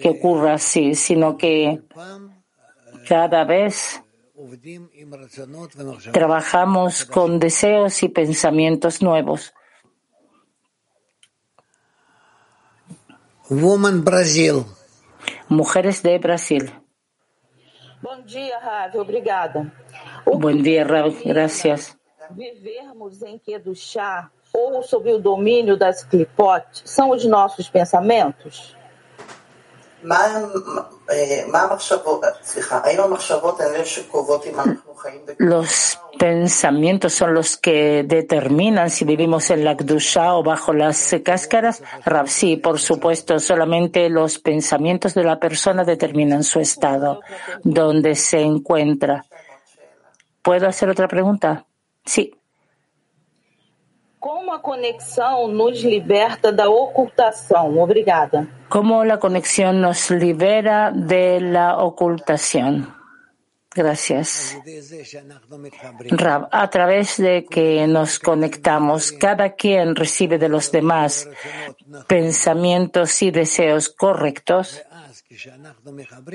que 0.02 0.10
ocurra 0.10 0.54
así, 0.54 0.96
sino 0.96 1.38
que 1.38 1.82
cada 3.08 3.44
vez 3.44 4.02
trabajamos 6.12 7.06
con 7.06 7.40
deseos 7.40 8.04
y 8.04 8.10
pensamientos 8.10 9.02
nuevos. 9.02 9.54
Woman 13.50 14.02
Brasil. 14.02 14.66
Mujeres 15.48 16.02
de 16.02 16.20
Brasil. 16.20 16.70
Bom 18.02 18.22
dia, 18.26 18.60
Rav. 18.60 18.98
Obrigada. 19.00 19.72
Buen 20.26 20.62
día, 20.62 20.86
Rav. 20.86 21.16
Gracias. 21.24 21.98
Vivermos 22.32 23.22
em 23.22 23.40
Kedushá 23.40 24.30
ou 24.54 24.84
sob 24.84 25.14
o 25.14 25.20
domínio 25.20 25.78
das 25.78 26.04
clipotes 26.04 26.84
são 26.86 27.12
os 27.12 27.24
nossos 27.24 27.70
pensamentos? 27.70 28.77
Los 35.38 36.00
pensamientos 36.20 37.14
son 37.14 37.34
los 37.34 37.58
que 37.58 38.04
determinan 38.04 38.90
si 38.90 39.06
vivimos 39.06 39.50
en 39.50 39.64
la 39.64 39.76
Kdusha 39.76 40.36
o 40.36 40.44
bajo 40.44 40.74
las 40.74 41.16
cáscaras. 41.24 41.82
sí, 42.28 42.58
por 42.58 42.80
supuesto, 42.80 43.40
solamente 43.40 44.10
los 44.10 44.40
pensamientos 44.40 45.14
de 45.14 45.24
la 45.24 45.40
persona 45.40 45.84
determinan 45.84 46.44
su 46.44 46.60
estado, 46.60 47.22
donde 47.64 48.16
se 48.16 48.42
encuentra. 48.42 49.26
¿Puedo 50.42 50.68
hacer 50.68 50.90
otra 50.90 51.08
pregunta? 51.08 51.66
Sí. 52.06 52.37
¿Cómo 54.28 54.44
la 54.44 54.62
conexión 54.62 55.56
nos 55.56 55.86
liberta 55.86 56.52
ocultación? 56.70 57.80
Obrigada. 57.80 58.46
¿Cómo 58.68 59.06
la 59.06 59.20
conexión 59.20 59.80
nos 59.80 60.12
libera 60.12 60.92
de 60.92 61.40
la 61.40 61.78
ocultación? 61.78 62.94
Gracias. 63.74 64.58
a 66.52 66.70
través 66.70 67.16
de 67.16 67.46
que 67.50 67.88
nos 67.88 68.20
conectamos, 68.20 69.14
cada 69.14 69.54
quien 69.54 69.96
recibe 69.96 70.38
de 70.38 70.50
los 70.50 70.74
demás 70.74 71.30
pensamientos 72.08 73.22
y 73.22 73.32
deseos 73.32 73.88
correctos. 73.88 74.82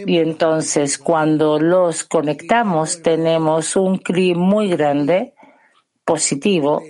Y 0.06 0.16
entonces, 0.16 0.96
cuando 0.96 1.58
los 1.58 2.04
conectamos, 2.04 3.02
tenemos 3.02 3.76
un 3.76 3.98
clima 3.98 4.40
muy 4.40 4.68
grande, 4.70 5.34
positivo, 6.06 6.80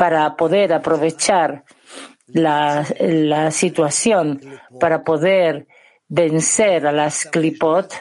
para 0.00 0.34
poder 0.34 0.72
aprovechar 0.72 1.62
la, 2.28 2.86
la 3.00 3.50
situación, 3.50 4.40
para 4.80 5.04
poder 5.04 5.66
vencer 6.08 6.86
a 6.86 6.92
las 6.92 7.26
clipot 7.26 7.92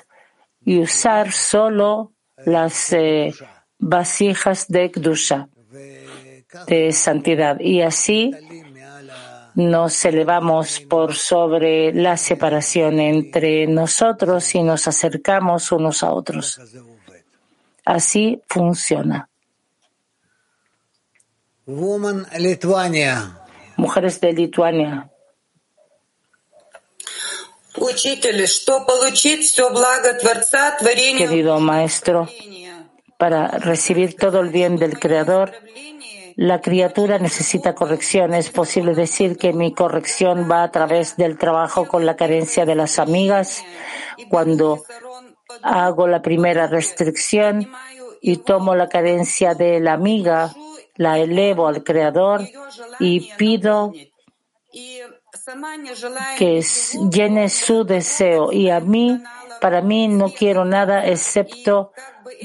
y 0.61 0.79
usar 0.79 1.33
solo 1.33 2.13
las 2.45 2.93
eh, 2.93 3.33
vasijas 3.77 4.69
de 4.69 4.91
Kdusha, 4.91 5.49
de 6.67 6.93
santidad. 6.93 7.59
Y 7.59 7.81
así 7.81 8.31
nos 9.55 10.05
elevamos 10.05 10.79
por 10.79 11.15
sobre 11.15 11.91
la 11.91 12.15
separación 12.15 13.01
entre 13.01 13.67
nosotros 13.67 14.55
y 14.55 14.63
nos 14.63 14.87
acercamos 14.87 15.69
unos 15.73 16.01
a 16.01 16.13
otros. 16.13 16.61
Así 17.83 18.41
funciona. 18.47 19.28
Mujeres 23.77 24.19
de 24.19 24.33
Lituania. 24.33 25.11
Querido 31.19 31.59
maestro, 31.59 32.27
para 33.19 33.49
recibir 33.49 34.15
todo 34.15 34.39
el 34.39 34.49
bien 34.49 34.77
del 34.77 34.97
Creador, 34.97 35.53
la 36.35 36.59
criatura 36.59 37.19
necesita 37.19 37.75
corrección. 37.75 38.33
Es 38.33 38.49
posible 38.49 38.95
decir 38.95 39.37
que 39.37 39.53
mi 39.53 39.71
corrección 39.71 40.49
va 40.49 40.63
a 40.63 40.71
través 40.71 41.17
del 41.17 41.37
trabajo 41.37 41.87
con 41.87 42.03
la 42.03 42.15
carencia 42.15 42.65
de 42.65 42.73
las 42.73 42.97
amigas 42.97 43.63
cuando 44.27 44.83
hago 45.61 46.07
la 46.07 46.23
primera 46.23 46.65
restricción 46.65 47.71
y 48.21 48.37
tomo 48.37 48.73
la 48.73 48.89
carencia 48.89 49.53
de 49.53 49.79
la 49.79 49.93
amiga, 49.93 50.51
la 50.99 51.17
elevo 51.17 51.65
al 51.65 51.81
Creador 51.81 52.41
y 52.99 53.31
pido 53.37 53.93
que 56.37 56.61
llene 57.09 57.49
su 57.49 57.85
deseo 57.85 58.51
y 58.51 58.69
a 58.69 58.81
mí, 58.81 59.23
para 59.61 59.81
mí 59.81 60.09
no 60.09 60.29
quiero 60.29 60.65
nada 60.65 61.05
excepto 61.05 61.93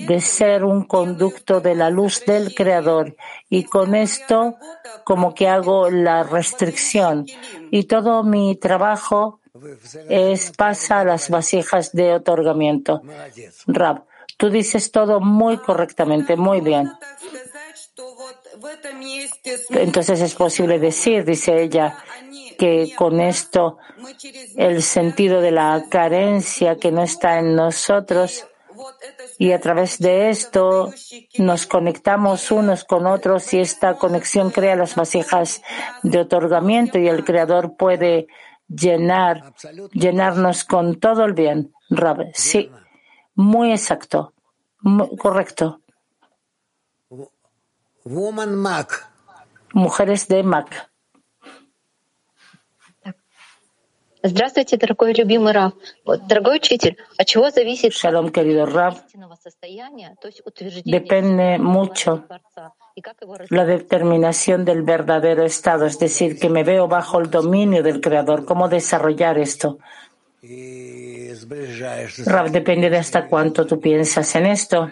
de 0.07 0.21
ser 0.21 0.63
un 0.63 0.85
conducto 0.85 1.61
de 1.61 1.75
la 1.75 1.91
luz 1.91 2.25
del 2.25 2.55
Creador 2.55 3.17
y 3.51 3.65
con 3.65 3.97
esto 3.97 4.55
como 5.03 5.35
que 5.35 5.49
hago 5.49 5.91
la 5.91 6.23
restricción 6.23 7.27
y 7.73 7.85
todo 7.85 8.23
mi 8.23 8.55
trabajo 8.55 9.41
es 10.09 10.53
pasa 10.53 11.01
a 11.01 11.05
las 11.05 11.29
vasijas 11.29 11.91
de 11.91 12.15
otorgamiento. 12.15 13.03
Rab, 13.67 14.05
tú 14.37 14.49
dices 14.49 14.93
todo 14.93 15.21
muy 15.21 15.59
correctamente, 15.59 16.37
muy 16.37 16.61
bien. 16.61 16.93
Entonces 19.71 20.21
es 20.21 20.35
posible 20.35 20.79
decir, 20.79 21.25
dice 21.25 21.63
ella, 21.63 21.97
que 22.59 22.93
con 22.97 23.21
esto 23.21 23.79
el 24.57 24.83
sentido 24.83 25.41
de 25.41 25.51
la 25.51 25.85
carencia 25.89 26.77
que 26.77 26.93
no 26.93 27.03
está 27.03 27.39
en 27.39 27.55
nosotros 27.55 28.47
y 29.39 29.53
a 29.53 29.61
través 29.61 29.99
de 29.99 30.31
esto 30.31 30.93
nos 31.39 31.67
conectamos 31.67 32.51
unos 32.51 32.85
con 32.85 33.07
otros 33.07 33.53
y 33.55 33.61
esta 33.61 33.95
conexión 33.95 34.51
crea 34.51 34.77
las 34.77 34.95
vasijas 34.95 35.63
de 36.03 36.21
otorgamiento 36.21 36.99
y 36.99 37.09
el 37.09 37.25
Creador 37.25 37.77
puede 37.77 38.27
llenar, 38.69 39.55
llenarnos 39.93 40.65
con 40.65 40.99
todo 40.99 41.25
el 41.25 41.33
bien. 41.33 41.73
Sí, 42.35 42.71
muy 43.35 43.73
exacto, 43.73 44.33
correcto. 45.19 45.81
Woman 48.06 48.56
Mac. 48.56 49.10
Mujeres 49.74 50.28
de 50.28 50.44
Mac. 50.44 50.90
Здравствуйте, 54.22 54.76
дорогой 54.76 55.14
любимый 55.14 55.54
Рав. 55.54 55.74
Дорогой 56.28 56.58
учитель, 56.58 56.98
от 57.18 57.26
чего 57.26 57.52
зависит 57.52 57.94
Shalom, 57.94 58.32
querido 58.32 58.66
Rav. 58.66 58.96
Depende 60.84 61.58
mucho 61.58 62.26
la 63.50 63.66
determinación 63.66 64.66
del 64.66 64.84
verdadero 64.84 65.46
estado, 65.46 65.86
es 65.86 65.98
decir, 66.00 66.38
que 66.38 66.50
me 66.50 66.66
veo 66.66 66.90
bajo 66.90 67.20
el 67.20 67.30
dominio 67.30 67.82
del 67.82 68.02
Creador. 68.02 68.44
¿Cómo 68.44 68.68
desarrollar 68.68 69.38
esto? 69.38 69.80
Rav, 72.26 72.52
depende 72.52 72.90
de 72.90 72.98
hasta 72.98 73.26
cuánto 73.28 73.66
tú 73.66 73.80
piensas 73.80 74.36
en 74.36 74.48
esto. 74.48 74.92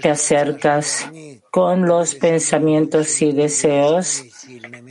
Te 0.00 0.10
acercas 0.10 1.08
con 1.50 1.86
los 1.86 2.14
pensamientos 2.14 3.22
y 3.22 3.32
deseos 3.32 4.24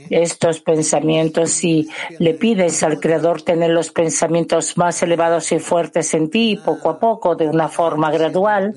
estos 0.10 0.62
pensamientos 0.62 1.64
y 1.64 1.90
le 2.20 2.34
pides 2.34 2.82
al 2.84 3.00
Creador 3.00 3.42
tener 3.44 3.70
los 3.72 3.92
pensamientos 3.92 4.78
más 4.78 5.02
elevados 5.04 5.52
y 5.52 5.60
fuertes 5.60 6.14
en 6.14 6.30
ti, 6.30 6.60
poco 6.64 6.90
a 6.90 7.00
poco, 7.00 7.36
de 7.36 7.48
una 7.48 7.70
forma 7.70 8.12
gradual, 8.12 8.76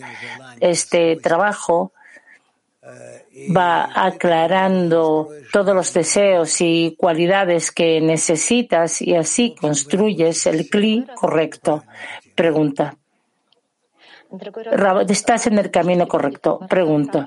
este 0.60 1.16
trabajo 1.16 1.92
va 3.56 3.88
aclarando 3.94 5.28
todos 5.52 5.74
los 5.74 5.92
deseos 5.92 6.60
y 6.60 6.94
cualidades 6.98 7.72
que 7.72 8.00
necesitas 8.00 9.00
y 9.00 9.14
así 9.14 9.54
construyes 9.54 10.46
el 10.46 10.68
cli 10.68 11.06
correcto. 11.14 11.84
Pregunta. 12.34 12.96
Estás 15.08 15.46
en 15.46 15.58
el 15.58 15.70
camino 15.70 16.06
correcto. 16.08 16.60
Pregunta. 16.68 17.24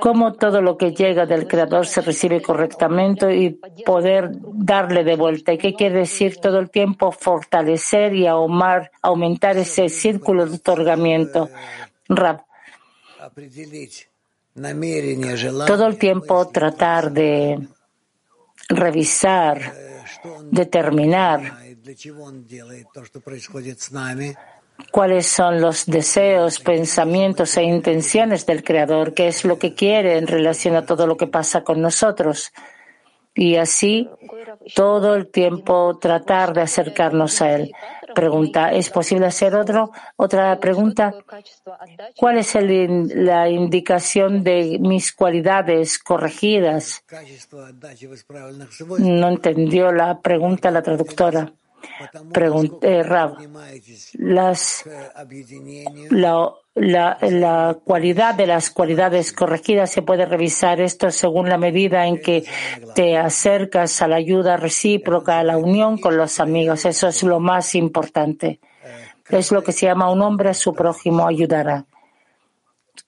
¿Cómo 0.00 0.32
todo 0.32 0.62
lo 0.62 0.76
que 0.76 0.92
llega 0.92 1.26
del 1.26 1.46
Creador 1.46 1.86
se 1.86 2.00
recibe 2.00 2.40
correctamente 2.40 3.36
y 3.36 3.50
poder 3.84 4.30
darle 4.42 5.04
de 5.04 5.16
vuelta? 5.16 5.52
¿Y 5.52 5.58
qué 5.58 5.74
quiere 5.74 6.00
decir 6.00 6.38
todo 6.38 6.58
el 6.58 6.70
tiempo 6.70 7.12
fortalecer 7.12 8.14
y 8.14 8.26
aumentar 8.26 9.56
ese 9.56 9.88
círculo 9.88 10.46
de 10.46 10.56
otorgamiento? 10.56 11.48
Todo 15.66 15.86
el 15.86 15.98
tiempo 15.98 16.48
tratar 16.48 17.12
de 17.12 17.68
revisar, 18.68 19.74
determinar 20.50 21.40
cuáles 24.90 25.26
son 25.26 25.60
los 25.60 25.86
deseos, 25.86 26.60
pensamientos 26.60 27.56
e 27.56 27.62
intenciones 27.62 28.46
del 28.46 28.64
Creador, 28.64 29.14
qué 29.14 29.28
es 29.28 29.44
lo 29.44 29.58
que 29.58 29.74
quiere 29.74 30.18
en 30.18 30.26
relación 30.26 30.76
a 30.76 30.86
todo 30.86 31.06
lo 31.06 31.16
que 31.16 31.26
pasa 31.26 31.62
con 31.62 31.80
nosotros. 31.80 32.52
Y 33.34 33.56
así 33.56 34.08
todo 34.74 35.14
el 35.14 35.28
tiempo 35.28 35.96
tratar 35.98 36.52
de 36.52 36.62
acercarnos 36.62 37.40
a 37.40 37.54
Él. 37.54 37.72
Pregunta, 38.14 38.72
¿es 38.72 38.90
posible 38.90 39.26
hacer 39.26 39.54
otro? 39.54 39.92
Otra 40.16 40.58
pregunta, 40.58 41.14
¿cuál 42.16 42.38
es 42.38 42.56
la 42.56 43.48
indicación 43.48 44.42
de 44.42 44.78
mis 44.80 45.12
cualidades 45.12 45.98
corregidas? 45.98 47.04
No 48.98 49.28
entendió 49.28 49.92
la 49.92 50.20
pregunta 50.20 50.70
la 50.70 50.82
traductora. 50.82 51.52
Pregunté, 52.32 53.02
Rab, 53.02 53.36
la, 56.74 57.78
cualidad 57.84 58.34
de 58.34 58.46
las 58.46 58.70
cualidades 58.70 59.32
corregidas 59.32 59.90
se 59.90 60.02
puede 60.02 60.26
revisar 60.26 60.80
esto 60.80 61.10
según 61.10 61.48
la 61.48 61.58
medida 61.58 62.06
en 62.06 62.20
que 62.20 62.44
te 62.94 63.16
acercas 63.16 64.00
a 64.02 64.08
la 64.08 64.16
ayuda 64.16 64.56
recíproca, 64.56 65.38
a 65.38 65.44
la 65.44 65.56
unión 65.56 65.98
con 65.98 66.16
los 66.16 66.40
amigos. 66.40 66.84
Eso 66.84 67.08
es 67.08 67.22
lo 67.22 67.40
más 67.40 67.74
importante. 67.74 68.60
Es 69.28 69.52
lo 69.52 69.62
que 69.62 69.72
se 69.72 69.86
llama 69.86 70.10
un 70.10 70.22
hombre 70.22 70.50
a 70.50 70.54
su 70.54 70.72
prójimo 70.74 71.26
ayudará. 71.26 71.84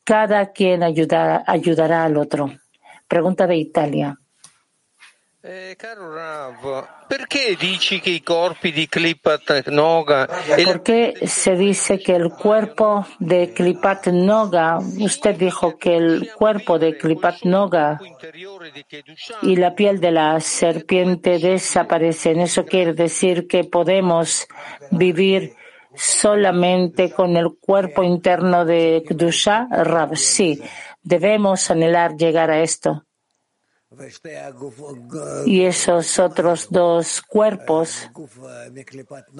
Cada 0.04 0.52
quien 0.52 0.82
ayudará 0.82 2.04
al 2.04 2.16
otro. 2.16 2.52
Pregunta 3.08 3.46
de 3.46 3.56
Italia. 3.56 4.18
Eh, 5.42 5.74
caro 5.78 6.14
Rav, 6.14 6.52
Noga 9.68 10.28
¿Por 10.66 10.82
qué 10.82 11.14
se 11.26 11.56
dice 11.56 11.98
que 11.98 12.14
el 12.14 12.28
cuerpo 12.28 13.06
de 13.18 13.54
Klipat 13.54 14.08
Noga, 14.08 14.80
usted 15.00 15.36
dijo 15.36 15.78
que 15.78 15.96
el 15.96 16.30
cuerpo 16.34 16.78
de 16.78 16.98
Klipat 16.98 17.44
Noga 17.44 17.98
y 19.40 19.56
la 19.56 19.74
piel 19.74 19.98
de 19.98 20.10
la 20.10 20.38
serpiente 20.40 21.38
desaparecen? 21.38 22.40
Eso 22.40 22.66
quiere 22.66 22.92
decir 22.92 23.46
que 23.46 23.64
podemos 23.64 24.46
vivir 24.90 25.54
solamente 25.94 27.12
con 27.12 27.38
el 27.38 27.56
cuerpo 27.58 28.02
interno 28.02 28.66
de 28.66 29.02
Kdusha, 29.08 29.68
Rav. 29.70 30.16
Sí, 30.16 30.60
debemos 31.02 31.70
anhelar 31.70 32.14
llegar 32.14 32.50
a 32.50 32.60
esto. 32.60 33.06
Y 35.46 35.62
esos 35.62 36.18
otros 36.20 36.68
dos 36.70 37.22
cuerpos, 37.22 38.08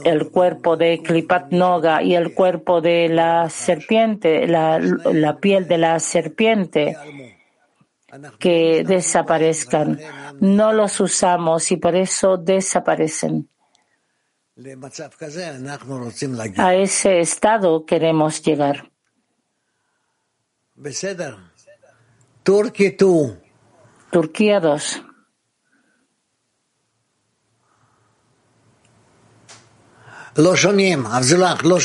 el 0.05 0.31
cuerpo 0.31 0.77
de 0.77 1.01
Klipat 1.03 1.53
Noga 1.53 2.03
y 2.03 2.17
el 2.17 2.35
cuerpo 2.35 2.81
de 2.81 3.09
la 3.09 3.49
serpiente, 3.49 4.49
la, 4.49 4.81
la 4.81 5.39
piel 5.39 5.69
de 5.69 5.79
la 5.79 6.01
serpiente, 6.01 6.97
que 8.41 8.83
desaparezcan. 8.85 10.01
No 10.41 10.73
los 10.73 10.99
usamos 10.99 11.71
y 11.71 11.77
por 11.77 11.95
eso 11.95 12.37
desaparecen. 12.37 13.49
A 16.57 16.75
ese 16.75 17.21
estado 17.21 17.87
queremos 17.87 18.43
llegar. 18.43 18.91
Turquía 24.11 24.61
tú. 24.61 24.61
Turquía 24.61 24.61
2. 24.61 25.01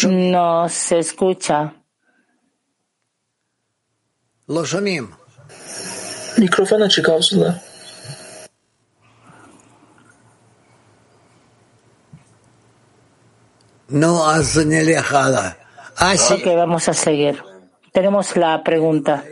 No 0.07 0.67
se 0.69 0.99
escucha. 0.99 1.73
Microfonul 6.37 6.89
ci 6.89 7.01
cauză. 7.01 7.61
No, 13.87 14.23
Ok, 16.33 16.45
vamos 16.55 16.87
a 16.89 16.93
seguir. 16.93 17.41
Tenemos 17.91 18.35
la 18.35 18.61
pregunta. 18.63 19.23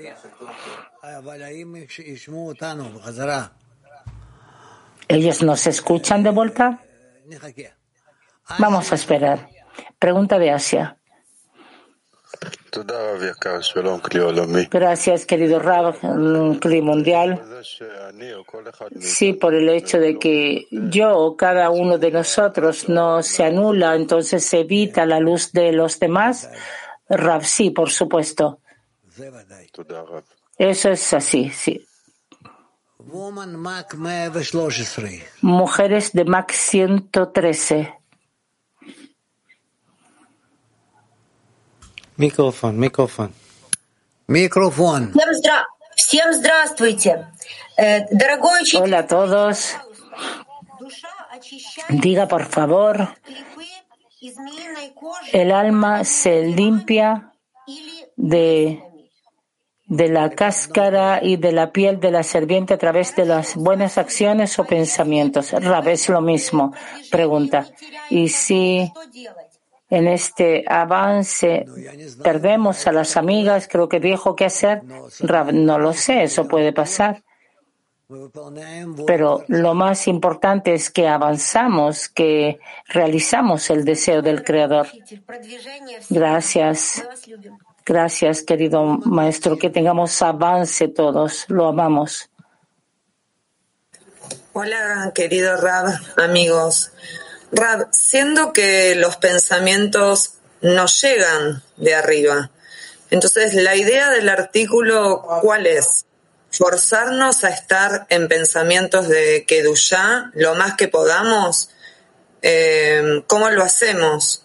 ¿Ellos 5.08 5.42
nos 5.42 5.68
escuchan 5.68 6.22
de 6.22 6.32
vuelta? 6.32 6.84
Vamos 8.60 8.92
a 8.92 8.96
esperar. 8.96 9.48
Pregunta 10.00 10.38
de 10.38 10.52
Asia. 10.52 10.98
Gracias, 14.70 15.26
querido 15.26 15.60
Rab, 15.60 15.96
Cli 16.60 16.82
Mundial. 16.82 17.42
Sí, 19.00 19.34
por 19.34 19.54
el 19.54 19.70
hecho 19.70 20.00
de 20.00 20.18
que 20.20 20.68
yo 20.72 21.16
o 21.16 21.38
cada 21.38 21.70
uno 21.70 21.98
de 21.98 22.12
nosotros 22.12 22.90
no 22.90 23.24
se 23.24 23.46
anula, 23.46 23.96
entonces 23.96 24.44
se 24.44 24.62
evita 24.62 25.06
la 25.06 25.20
luz 25.20 25.52
de 25.54 25.72
los 25.72 26.00
demás. 26.00 26.50
Rab, 27.08 27.46
sí, 27.46 27.70
por 27.70 27.92
supuesto. 27.92 28.60
Eso 30.58 30.90
es 30.90 31.14
así, 31.14 31.50
sí. 31.50 31.86
Mujeres 35.42 36.14
de 36.14 36.26
Mac 36.26 36.52
113. 36.52 37.94
Micrófono, 42.18 42.74
micrófono. 42.74 43.32
Micrófono. 44.28 45.12
Hola 48.82 49.00
a 49.00 49.08
todos. 49.08 49.76
Diga 51.90 52.28
por 52.28 52.46
favor, 52.46 53.10
¿el 55.32 55.52
alma 55.52 56.04
se 56.04 56.44
limpia 56.44 57.34
de, 58.16 58.84
de 59.96 60.10
la 60.10 60.32
cáscara 60.32 61.20
y 61.22 61.38
de 61.38 61.52
la 61.52 61.72
piel 61.72 62.00
de 62.00 62.10
la 62.10 62.24
serpiente 62.24 62.74
a 62.74 62.78
través 62.78 63.16
de 63.16 63.26
las 63.26 63.56
buenas 63.56 63.98
acciones 63.98 64.58
o 64.58 64.66
pensamientos? 64.66 65.52
Rab, 65.52 65.88
es 65.90 66.10
lo 66.10 66.22
mismo. 66.22 66.74
Pregunta. 67.12 67.68
¿Y 68.10 68.30
si 68.30 68.92
en 69.90 70.08
este 70.08 70.64
avance 70.68 71.66
perdemos 72.24 72.88
a 72.88 72.92
las 72.92 73.16
amigas, 73.16 73.68
creo 73.68 73.88
que 73.88 74.00
dijo 74.00 74.36
qué 74.36 74.46
hacer. 74.46 74.82
No 75.54 75.78
lo 75.78 75.94
sé, 75.94 76.24
eso 76.24 76.48
puede 76.48 76.74
pasar. 76.74 77.22
Pero 79.06 79.44
lo 79.48 79.74
más 79.76 80.08
importante 80.08 80.74
es 80.74 80.90
que 80.90 81.08
avanzamos, 81.08 82.10
que 82.10 82.60
realizamos 82.88 83.70
el 83.70 83.86
deseo 83.86 84.24
del 84.24 84.44
Creador. 84.44 84.88
Gracias. 86.10 87.04
Gracias, 87.86 88.44
querido 88.44 88.84
maestro. 88.84 89.58
Que 89.58 89.70
tengamos 89.70 90.22
avance 90.22 90.88
todos. 90.88 91.46
Lo 91.50 91.68
amamos. 91.68 92.30
Hola, 94.54 95.12
querido 95.16 95.58
Rab, 95.58 95.94
amigos. 96.18 96.92
Rab, 97.52 97.88
siendo 97.92 98.54
que 98.54 98.96
los 98.96 99.18
pensamientos 99.18 100.36
no 100.62 100.86
llegan 100.86 101.64
de 101.76 101.96
arriba, 101.96 102.52
entonces 103.10 103.54
la 103.56 103.76
idea 103.76 104.12
del 104.12 104.30
artículo, 104.30 105.24
¿cuál 105.42 105.66
es? 105.66 106.06
Forzarnos 106.52 107.44
a 107.44 107.50
estar 107.50 108.06
en 108.10 108.28
pensamientos 108.28 109.08
de 109.08 109.44
Kedushá 109.48 110.32
lo 110.36 110.56
más 110.56 110.76
que 110.76 110.88
podamos. 110.88 111.72
Eh, 112.44 113.24
¿Cómo 113.28 113.50
lo 113.50 113.64
hacemos? 113.64 114.43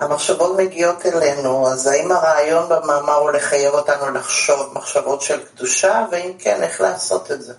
המחשבות 0.00 0.58
מגיעות 0.58 1.06
אלינו, 1.06 1.68
אז 1.68 1.86
האם 1.86 2.12
הרעיון 2.12 2.68
במאמר 2.68 3.14
הוא 3.14 3.30
לחייב 3.30 3.74
אותנו 3.74 4.10
לחשוב 4.10 4.72
מחשבות 4.74 5.22
של 5.22 5.44
קדושה, 5.44 6.06
ואם 6.10 6.32
כן, 6.38 6.62
איך 6.62 6.80
לעשות 6.80 7.30
את 7.32 7.42
זה? 7.42 7.54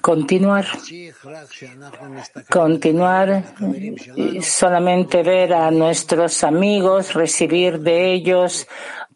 Continuar. 0.00 0.64
Continuar. 2.50 3.44
Solamente 4.40 5.22
ver 5.22 5.52
a 5.52 5.70
nuestros 5.70 6.42
amigos, 6.42 7.14
recibir 7.14 7.78
de 7.80 8.12
ellos 8.14 8.66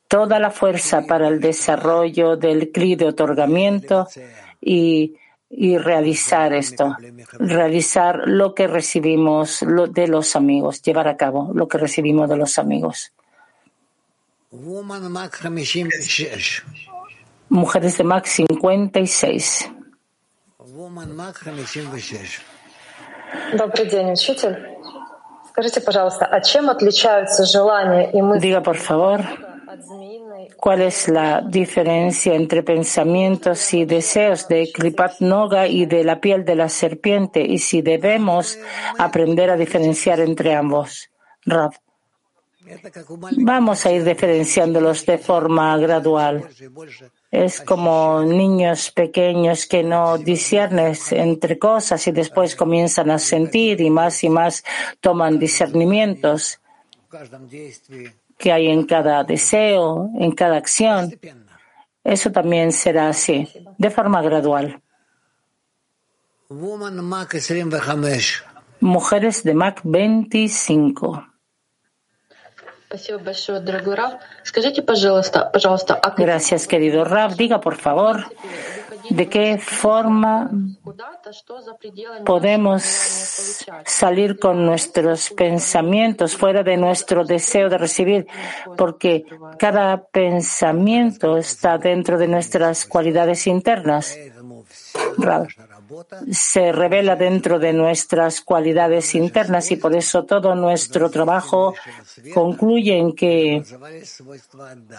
toda 0.07 0.39
la 0.39 0.51
fuerza 0.51 1.03
para 1.09 1.29
el 1.29 1.41
desarrollo 1.41 2.37
del 2.37 2.71
CLI 2.71 2.97
de 2.97 3.07
otorgamiento 3.07 4.07
y, 4.61 5.17
y 5.52 5.78
realizar 5.78 6.54
esto, 6.54 6.96
realizar 7.40 8.22
lo 8.26 8.56
que 8.56 8.68
recibimos 8.68 9.64
de 9.90 10.08
los 10.08 10.36
amigos, 10.36 10.82
llevar 10.82 11.08
a 11.08 11.18
cabo 11.18 11.52
lo 11.54 11.68
que 11.68 11.78
recibimos 11.78 12.30
de 12.30 12.38
los 12.38 12.58
amigos. 12.58 13.12
Mujeres 17.50 17.98
de 17.98 18.04
Mac 18.04 18.26
56. 18.26 19.70
Diga, 28.40 28.64
por 28.64 28.78
favor, 28.78 29.22
¿cuál 30.62 30.82
es 30.84 31.08
la 31.10 31.42
diferencia 31.42 32.36
entre 32.36 32.62
pensamientos 32.62 33.74
y 33.74 33.84
deseos 33.86 34.48
de 34.48 34.72
Kripat 34.72 35.20
Noga 35.20 35.68
y 35.68 35.88
de 35.88 36.04
la 36.04 36.22
piel 36.22 36.46
de 36.46 36.56
la 36.56 36.70
serpiente 36.70 37.42
y 37.42 37.58
si 37.58 37.82
debemos 37.82 38.60
aprender 39.00 39.50
a 39.50 39.58
diferenciar 39.58 40.20
entre 40.20 40.54
ambos? 40.54 41.10
Rav. 41.46 41.72
Vamos 43.38 43.86
a 43.88 43.92
ir 43.92 44.04
diferenciándolos 44.04 45.04
de 45.08 45.18
forma 45.18 45.76
gradual. 45.78 46.48
Es 47.32 47.60
como 47.62 48.22
niños 48.22 48.92
pequeños 48.92 49.66
que 49.66 49.82
no 49.82 50.20
disciernen 50.20 50.94
entre 51.10 51.58
cosas 51.58 52.06
y 52.06 52.12
después 52.12 52.56
comienzan 52.56 53.10
a 53.10 53.18
sentir 53.18 53.82
y 53.82 53.90
más 53.90 54.24
y 54.24 54.30
más 54.30 54.64
toman 55.02 55.40
discernimientos 55.40 56.62
que 58.42 58.52
hay 58.52 58.68
en 58.68 58.86
cada 58.86 59.24
deseo, 59.24 60.10
en 60.20 60.32
cada 60.32 60.58
acción. 60.58 61.18
Eso 62.04 62.32
también 62.32 62.72
será 62.72 63.10
así, 63.10 63.48
de 63.78 63.90
forma 63.90 64.22
gradual. 64.22 64.82
Mujeres 68.80 69.44
de 69.44 69.54
Mac 69.54 69.82
25. 69.84 71.28
Gracias, 76.18 76.68
querido 76.68 77.06
Rav. 77.06 77.38
Diga, 77.38 77.62
por 77.62 77.76
favor, 77.76 78.26
de 79.12 79.28
qué 79.28 79.58
forma 79.58 80.50
podemos 82.26 82.84
salir 83.86 84.40
con 84.40 84.66
nuestros 84.66 85.30
pensamientos 85.32 86.36
fuera 86.36 86.64
de 86.64 86.78
nuestro 86.78 87.26
deseo 87.26 87.70
de 87.70 87.78
recibir, 87.78 88.28
porque 88.78 89.26
cada 89.58 90.04
pensamiento 90.04 91.38
está 91.38 91.78
dentro 91.78 92.18
de 92.18 92.28
nuestras 92.28 92.86
cualidades 92.86 93.48
internas. 93.48 94.18
Se 96.32 96.72
revela 96.72 97.18
dentro 97.18 97.60
de 97.60 97.74
nuestras 97.74 98.40
cualidades 98.40 99.14
internas 99.14 99.72
y 99.72 99.76
por 99.76 99.94
eso 99.94 100.24
todo 100.24 100.56
nuestro 100.56 101.10
trabajo 101.10 101.74
concluye 102.34 102.98
en 102.98 103.14
que 103.14 103.62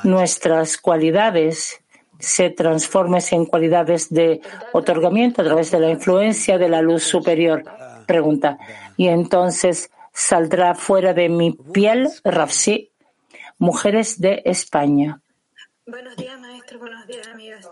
nuestras 0.05 0.77
cualidades 0.77 1.82
se 2.23 2.51
transformen 2.51 3.21
en 3.33 3.47
cualidades 3.47 4.09
de 4.09 4.41
otorgamiento 4.73 5.43
a 5.43 5.45
través 5.45 5.71
de 5.73 5.81
la 5.81 5.91
influencia 5.91 6.57
de 6.57 6.69
la 6.69 6.81
luz 6.81 7.03
superior. 7.03 7.65
Pregunta. 8.07 8.59
Y 8.97 9.09
entonces 9.09 9.91
saldrá 10.15 10.75
fuera 10.75 11.13
de 11.15 11.29
mi 11.29 11.53
piel, 11.53 12.09
Rafsi, 12.25 12.93
mujeres 13.59 14.21
de 14.21 14.43
España. 14.45 15.21
Buenos 15.85 16.17
días, 16.17 16.39
maestro. 16.39 16.79
Buenos 16.79 17.07
días, 17.07 17.27
amigas. 17.27 17.69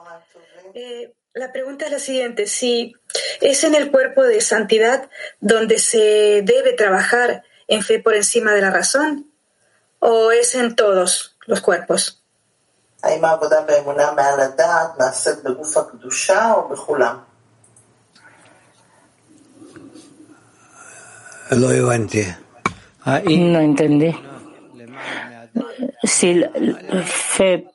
Eh, 0.75 1.13
la 1.33 1.53
pregunta 1.53 1.87
es 1.87 1.93
la 1.93 2.01
siguiente, 2.01 2.47
si 2.47 2.93
es 3.41 3.63
en 3.63 3.77
el 3.77 3.93
cuerpo 3.93 4.25
de 4.25 4.41
santidad 4.41 5.09
donde 5.39 5.79
se 5.79 6.43
debe 6.43 6.73
trabajar 6.73 7.45
en 7.69 7.83
fe 7.83 8.01
por 8.01 8.17
encima 8.17 8.53
de 8.53 8.63
la 8.63 8.71
razón 8.71 9.31
o 10.01 10.33
es 10.33 10.57
en 10.57 10.75
todos 10.75 11.37
los 11.47 11.61
cuerpos. 11.61 12.20
No 23.39 23.59
entendí. 23.61 24.15
Si 26.05 26.43
fe 27.05 27.67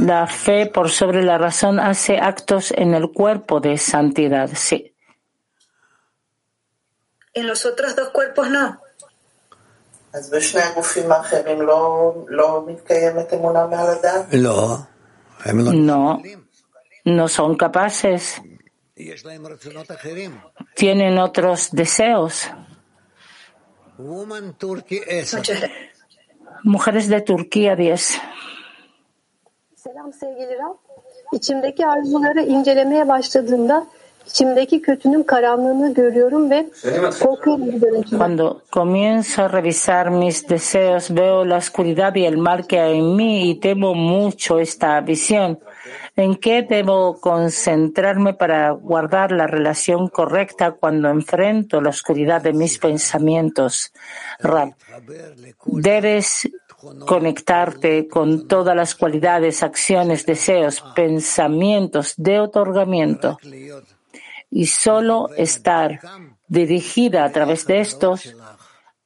la 0.00 0.26
fe 0.26 0.66
por 0.66 0.90
sobre 0.90 1.22
la 1.22 1.38
razón 1.38 1.78
hace 1.78 2.18
actos 2.18 2.72
en 2.72 2.94
el 2.94 3.12
cuerpo 3.12 3.60
de 3.60 3.78
santidad, 3.78 4.50
sí. 4.54 4.94
En 7.32 7.46
los 7.46 7.64
otros 7.64 7.94
dos 7.94 8.10
cuerpos 8.10 8.50
no. 8.50 8.80
No. 15.72 16.22
no 17.04 17.28
son 17.28 17.56
capaces, 17.56 18.40
tienen 20.74 21.18
otros 21.18 21.70
deseos. 21.72 22.50
Mujeres 26.64 27.08
de 27.08 27.20
Turquía 27.20 27.74
10. 27.74 28.20
Selam 29.76 30.12
sevgili 30.12 30.58
Rab. 30.58 30.76
İçimdeki 31.32 31.86
arzuları 31.86 32.42
incelemeye 32.42 33.08
başladığımda 33.08 33.86
içimdeki 34.30 34.82
kötünün 34.82 35.22
karanlığını 35.22 35.94
görüyorum 35.94 36.50
ve 36.50 36.66
korkuyorum 37.20 37.66
bu 37.72 37.80
görüntüden. 37.80 38.18
Cuando 38.18 38.62
comienzo 38.72 39.42
a 39.42 39.52
revisar 39.52 40.08
mis 40.08 40.48
deseos, 40.48 41.10
veo 41.10 41.48
la 41.48 41.56
oscuridad 41.56 42.14
y 42.14 42.24
el 42.24 42.36
mal 42.36 42.66
que 42.66 42.80
hay 42.80 42.98
en 42.98 43.16
mí 43.16 43.50
y 43.50 43.60
temo 43.60 43.94
mucho 43.94 44.58
esta 44.58 45.00
visión. 45.00 45.58
¿En 46.16 46.34
qué 46.34 46.62
debo 46.62 47.20
concentrarme 47.20 48.34
para 48.34 48.70
guardar 48.70 49.32
la 49.32 49.46
relación 49.46 50.08
correcta 50.08 50.72
cuando 50.72 51.08
enfrento 51.08 51.80
la 51.80 51.90
oscuridad 51.90 52.42
de 52.42 52.52
mis 52.52 52.78
pensamientos? 52.78 53.92
Rab, 54.40 54.74
debes 55.66 56.48
conectarte 57.06 58.08
con 58.08 58.48
todas 58.48 58.76
las 58.76 58.94
cualidades, 58.94 59.62
acciones, 59.62 60.26
deseos, 60.26 60.82
pensamientos 60.94 62.14
de 62.16 62.40
otorgamiento 62.40 63.38
y 64.50 64.66
solo 64.66 65.28
estar 65.36 66.00
dirigida 66.48 67.24
a 67.24 67.30
través 67.30 67.66
de 67.66 67.80
estos 67.80 68.34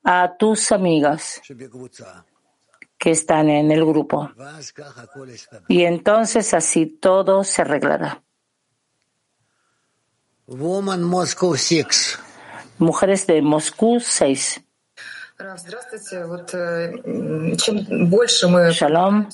a 0.02 0.36
tus 0.38 0.72
amigas 0.72 1.40
que 2.98 3.10
están 3.10 3.48
en 3.50 3.70
el 3.70 3.84
grupo. 3.84 4.30
Y 5.68 5.84
entonces 5.84 6.54
así 6.54 6.86
todo 6.86 7.44
se 7.44 7.62
arreglará. 7.62 8.22
Mujeres 12.78 13.26
de 13.26 13.40
Moscú 13.40 14.00
6. 14.00 14.63
Shalom. 18.70 19.28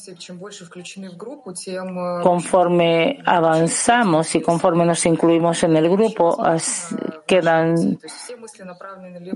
Conforme 2.23 3.19
avanzamos 3.27 4.35
y 4.35 4.41
conforme 4.41 4.87
nos 4.87 5.05
incluimos 5.05 5.63
en 5.63 5.77
el 5.77 5.91
grupo, 5.91 6.43
quedan, 7.27 7.99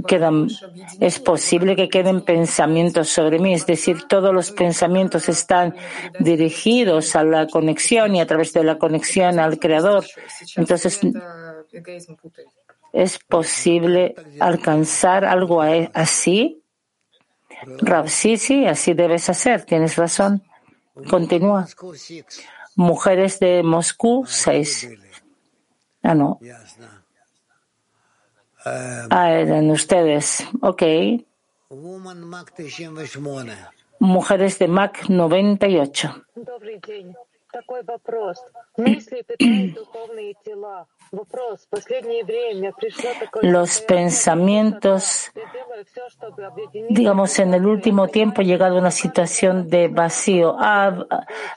quedan, 0.06 0.48
es 1.00 1.18
posible 1.18 1.76
que 1.76 1.90
queden 1.90 2.22
pensamientos 2.22 3.10
sobre 3.10 3.38
mí. 3.38 3.52
Es 3.52 3.66
decir, 3.66 4.04
todos 4.08 4.32
los 4.32 4.50
pensamientos 4.50 5.28
están 5.28 5.76
dirigidos 6.18 7.14
a 7.14 7.24
la 7.24 7.46
conexión 7.46 8.16
y 8.16 8.22
a 8.22 8.26
través 8.26 8.54
de 8.54 8.64
la 8.64 8.78
conexión 8.78 9.38
al 9.38 9.58
Creador. 9.58 10.04
Entonces, 10.56 10.98
¿Es 12.94 13.18
posible 13.18 14.14
alcanzar 14.40 15.24
algo 15.24 15.60
a- 15.60 15.90
así? 15.94 16.62
Rab, 17.80 18.08
sí, 18.08 18.36
sí, 18.36 18.66
así 18.66 18.94
debes 18.94 19.28
hacer, 19.28 19.64
tienes 19.64 19.96
razón. 19.96 20.42
Continúa. 21.10 21.66
Mujeres 22.76 23.40
de 23.40 23.62
Moscú, 23.64 24.24
6. 24.26 24.88
Ah, 26.04 26.14
no. 26.14 26.38
Ah, 29.10 29.30
eran 29.32 29.70
ustedes. 29.70 30.46
Ok. 30.62 30.82
Mujeres 33.98 34.58
de 34.60 34.68
Mac 34.68 35.08
98. 35.08 36.24
Добрый 37.53 37.53
день. 37.53 37.53
Такой 37.53 37.83
вопрос. 37.83 38.37
Мысли 38.77 39.23
питают 39.27 39.73
духовные 39.73 40.33
тела. 40.45 40.87
Вопрос. 41.11 41.65
В 41.65 41.69
последнее 41.69 42.23
время 42.23 42.71
пришло 42.73 43.09
такое 43.19 43.51
Los 43.51 43.69
состояние, 43.69 43.87
pensamientos, 43.87 45.31
когда 45.33 45.41
я 45.41 45.63
делаю 45.63 45.85
все, 45.85 46.09
чтобы 46.09 46.45
объединить 46.45 46.95
digamos, 46.95 47.39
en 47.39 47.53
el 47.53 47.65
último 47.65 48.07
tiempo 48.07 48.41
he 48.41 48.45
llegado 48.45 48.75
a 48.75 48.79
una 48.79 48.91
situación 48.91 49.67
de 49.67 49.87
vacío. 49.87 50.55
Ah, 50.59 51.05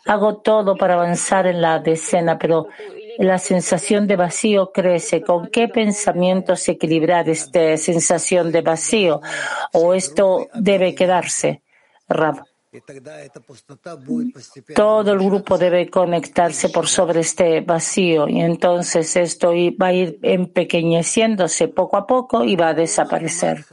hago 0.06 0.38
todo 0.38 0.76
para 0.76 0.94
avanzar 0.94 1.46
en 1.46 1.60
la 1.60 1.78
decena, 1.80 2.38
pero 2.38 2.68
la 3.18 3.38
sensación 3.38 4.06
de 4.06 4.16
vacío 4.16 4.72
crece. 4.72 5.20
¿Con 5.22 5.48
qué 5.48 5.68
pensamientos 5.68 6.66
equilibrar 6.68 7.28
esta 7.28 7.76
sensación 7.76 8.50
de 8.50 8.62
vacío? 8.62 9.20
¿O 9.74 9.92
esto 9.92 10.48
debe 10.54 10.94
quedarse? 10.94 11.62
Rab. 12.08 12.44
Mm, 12.69 14.31
todo 14.75 15.13
el 15.13 15.19
grupo 15.19 15.57
debe 15.57 15.89
conectarse 15.89 16.67
por 16.69 16.87
sobre 16.87 17.21
este 17.21 17.61
vacío 17.61 18.27
y 18.27 18.41
entonces 18.41 19.15
esto 19.15 19.53
va 19.81 19.87
a 19.87 19.93
ir 19.93 20.19
empequeñeciéndose 20.21 21.69
poco 21.69 21.95
a 21.95 22.05
poco 22.05 22.43
y 22.43 22.57
va 22.57 22.69
a 22.69 22.73
desaparecer. 22.73 23.65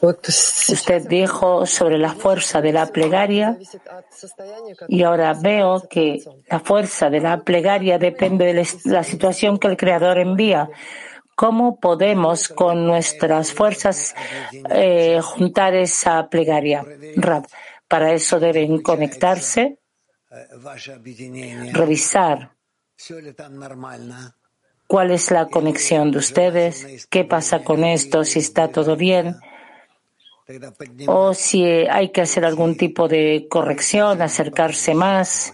Usted 0.00 1.08
dijo 1.08 1.66
sobre 1.66 1.98
la 1.98 2.12
fuerza 2.12 2.60
de 2.60 2.72
la 2.72 2.86
plegaria 2.86 3.58
y 4.88 5.02
ahora 5.02 5.34
veo 5.34 5.88
que 5.88 6.22
la 6.48 6.60
fuerza 6.60 7.10
de 7.10 7.20
la 7.20 7.40
plegaria 7.40 7.98
depende 7.98 8.52
de 8.52 8.66
la 8.84 9.02
situación 9.02 9.58
que 9.58 9.68
el 9.68 9.76
Creador 9.76 10.18
envía. 10.18 10.70
¿Cómo 11.36 11.78
podemos 11.78 12.48
con 12.48 12.86
nuestras 12.86 13.52
fuerzas 13.52 14.14
eh, 14.70 15.20
juntar 15.22 15.74
esa 15.74 16.30
plegaria? 16.30 16.82
Rab, 17.16 17.46
para 17.86 18.14
eso 18.14 18.40
deben 18.40 18.80
conectarse, 18.80 19.78
revisar 21.74 22.52
cuál 24.86 25.10
es 25.10 25.30
la 25.30 25.46
conexión 25.48 26.10
de 26.10 26.18
ustedes, 26.18 27.06
qué 27.10 27.24
pasa 27.24 27.62
con 27.62 27.84
esto, 27.84 28.24
si 28.24 28.38
está 28.38 28.68
todo 28.68 28.96
bien, 28.96 29.36
o 31.06 31.34
si 31.34 31.64
hay 31.64 32.12
que 32.12 32.22
hacer 32.22 32.46
algún 32.46 32.78
tipo 32.78 33.08
de 33.08 33.46
corrección, 33.50 34.22
acercarse 34.22 34.94
más 34.94 35.52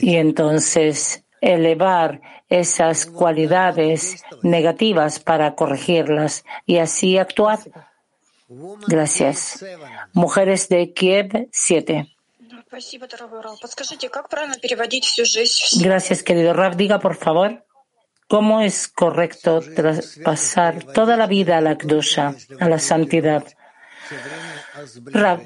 y 0.00 0.16
entonces 0.16 1.24
elevar 1.40 2.20
esas 2.48 3.06
cualidades 3.06 4.24
negativas 4.42 5.20
para 5.20 5.54
corregirlas 5.54 6.44
y 6.66 6.78
así 6.78 7.18
actuar. 7.18 7.58
Gracias. 8.86 9.64
Mujeres 10.12 10.68
de 10.68 10.92
Kiev 10.92 11.48
7. 11.52 12.16
Gracias, 15.80 16.22
querido 16.22 16.52
Raf. 16.52 16.76
Diga, 16.76 16.98
por 16.98 17.16
favor, 17.16 17.64
cómo 18.28 18.60
es 18.60 18.88
correcto 18.88 19.60
traspasar 19.60 20.84
toda 20.84 21.16
la 21.16 21.26
vida 21.26 21.58
a 21.58 21.60
la 21.60 21.76
Kdusha, 21.76 22.34
a 22.60 22.68
la 22.68 22.78
santidad. 22.78 23.44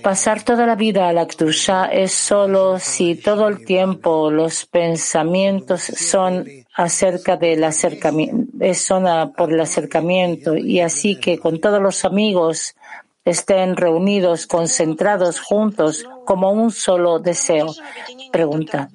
Pasar 0.03 0.43
toda 0.43 0.67
la 0.67 0.75
vida 0.75 1.09
a 1.09 1.13
la 1.13 1.27
Kdusha 1.27 1.87
es 1.87 2.13
solo 2.13 2.79
si 2.79 3.15
todo 3.17 3.49
el 3.49 3.65
tiempo 3.65 4.31
los 4.31 4.67
pensamientos 4.67 5.83
son 5.83 6.47
acerca 6.75 7.37
del 7.37 7.63
acercamiento, 7.65 8.75
son 8.75 9.07
a- 9.07 9.33
por 9.33 9.53
el 9.53 9.61
acercamiento 9.61 10.57
y 10.57 10.81
así 10.81 11.17
que 11.21 11.39
con 11.39 11.61
todos 11.61 11.81
los 11.81 12.05
amigos 12.05 12.75
estén 13.25 13.77
reunidos, 13.77 14.47
concentrados 14.47 15.41
juntos 15.41 16.05
como 16.27 16.51
un 16.53 16.71
solo 16.71 17.19
deseo. 17.19 17.73
Pregunta. 18.33 18.89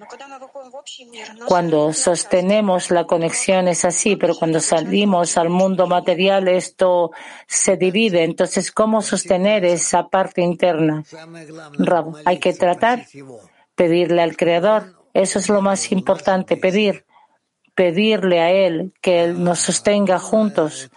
Cuando 1.48 1.94
sostenemos 1.94 2.92
la 2.92 3.06
conexión 3.06 3.68
es 3.68 3.86
así, 3.86 4.16
pero 4.16 4.36
cuando 4.36 4.60
salimos 4.60 5.38
al 5.38 5.50
mundo 5.50 5.88
material 5.88 6.48
esto 6.48 7.12
se 7.48 7.78
divide. 7.78 8.24
Entonces, 8.24 8.72
¿cómo 8.72 9.02
sostener 9.02 9.66
esa 9.66 10.10
parte 10.10 10.42
interna? 10.42 11.04
Hay 12.26 12.40
que 12.40 12.54
tratar, 12.54 13.06
pedirle 13.76 14.22
al 14.22 14.36
Creador. 14.36 14.96
Eso 15.14 15.40
es 15.40 15.50
lo 15.50 15.62
más 15.62 15.92
importante, 15.92 16.58
pedir. 16.58 17.06
Pedirle 17.76 18.42
a 18.42 18.52
Él 18.52 18.94
que 19.02 19.24
Él 19.24 19.42
nos 19.42 19.60
sostenga 19.60 20.20
juntos. 20.20 20.90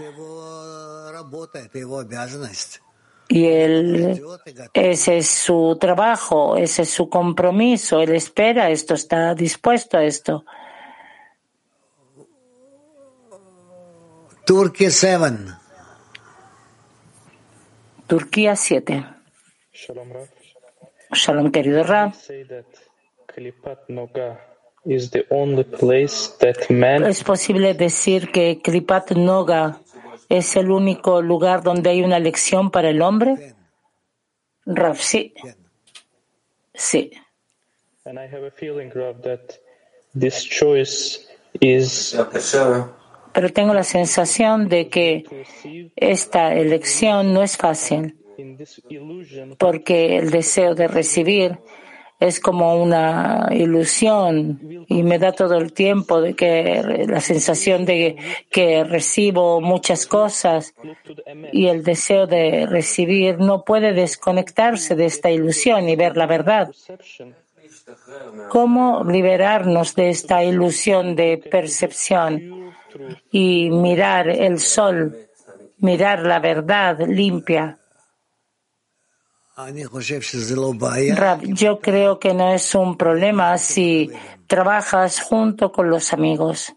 Y 3.32 3.46
él, 3.46 4.22
ese 4.74 5.16
es 5.16 5.28
su 5.28 5.78
trabajo, 5.80 6.58
ese 6.58 6.82
es 6.82 6.90
su 6.90 7.08
compromiso. 7.08 8.00
Él 8.00 8.14
espera 8.14 8.68
esto, 8.68 8.92
está 8.92 9.34
dispuesto 9.34 9.96
a 9.96 10.04
esto. 10.04 10.44
Turkey 14.44 14.90
7. 14.90 15.30
Turquía 18.06 18.54
7. 18.54 19.06
Shalom 19.72 20.12
Rav. 20.12 20.28
Shalom, 21.12 21.50
querido 21.50 21.84
Rab. 21.84 22.12
Say 22.12 22.44
that 22.44 22.66
Klipat 23.34 23.88
Noga 23.88 24.38
is 24.84 25.10
the 25.10 25.24
only 25.30 25.64
place 25.64 26.34
that 26.40 26.68
man 26.68 27.04
¿Es 27.04 27.24
posible 27.24 27.72
decir 27.72 28.30
que 28.30 28.60
Kripat 28.60 29.12
Noga 29.12 29.80
es 30.38 30.56
el 30.56 30.70
único 30.70 31.20
lugar 31.20 31.62
donde 31.62 31.90
hay 31.90 32.02
una 32.02 32.18
lección 32.18 32.70
para 32.70 32.88
el 32.88 33.02
hombre? 33.02 33.54
Rav, 34.64 34.96
sí. 34.96 35.34
Sí. 36.74 37.10
And 38.04 38.18
I 38.18 38.26
have 38.26 38.46
a 38.46 38.50
feeling, 38.50 38.90
Rav, 38.90 39.22
that 39.22 39.58
this 40.14 40.42
choice 40.44 41.28
is 41.60 42.16
Pero 43.32 43.48
tengo 43.50 43.74
la 43.74 43.84
sensación 43.84 44.68
de 44.68 44.88
que 44.88 45.24
esta 45.96 46.54
elección 46.54 47.32
no 47.32 47.42
es 47.42 47.56
fácil, 47.56 48.16
porque 49.58 50.16
el 50.16 50.30
deseo 50.30 50.74
de 50.74 50.88
recibir 50.88 51.58
es 52.26 52.38
como 52.38 52.80
una 52.80 53.48
ilusión 53.50 54.86
y 54.88 55.02
me 55.02 55.18
da 55.18 55.32
todo 55.32 55.56
el 55.56 55.72
tiempo 55.72 56.20
de 56.20 56.34
que 56.34 57.04
la 57.08 57.20
sensación 57.20 57.84
de 57.84 58.16
que 58.50 58.84
recibo 58.84 59.60
muchas 59.60 60.06
cosas 60.06 60.74
y 61.52 61.66
el 61.66 61.82
deseo 61.82 62.26
de 62.26 62.66
recibir 62.66 63.38
no 63.38 63.64
puede 63.64 63.92
desconectarse 63.92 64.94
de 64.94 65.06
esta 65.06 65.30
ilusión 65.30 65.88
y 65.88 65.96
ver 65.96 66.16
la 66.16 66.26
verdad. 66.26 66.70
¿Cómo 68.48 69.04
liberarnos 69.04 69.94
de 69.94 70.10
esta 70.10 70.44
ilusión 70.44 71.16
de 71.16 71.38
percepción 71.38 72.72
y 73.32 73.70
mirar 73.70 74.28
el 74.28 74.60
sol, 74.60 75.16
mirar 75.78 76.20
la 76.20 76.38
verdad 76.38 77.00
limpia? 77.06 77.78
Rab, 79.54 81.42
yo 81.42 81.80
creo 81.80 82.18
que 82.18 82.32
no 82.32 82.54
es 82.54 82.74
un 82.74 82.96
problema 82.96 83.58
si 83.58 84.10
trabajas 84.46 85.20
junto 85.20 85.70
con 85.70 85.90
los 85.90 86.12
amigos. 86.12 86.72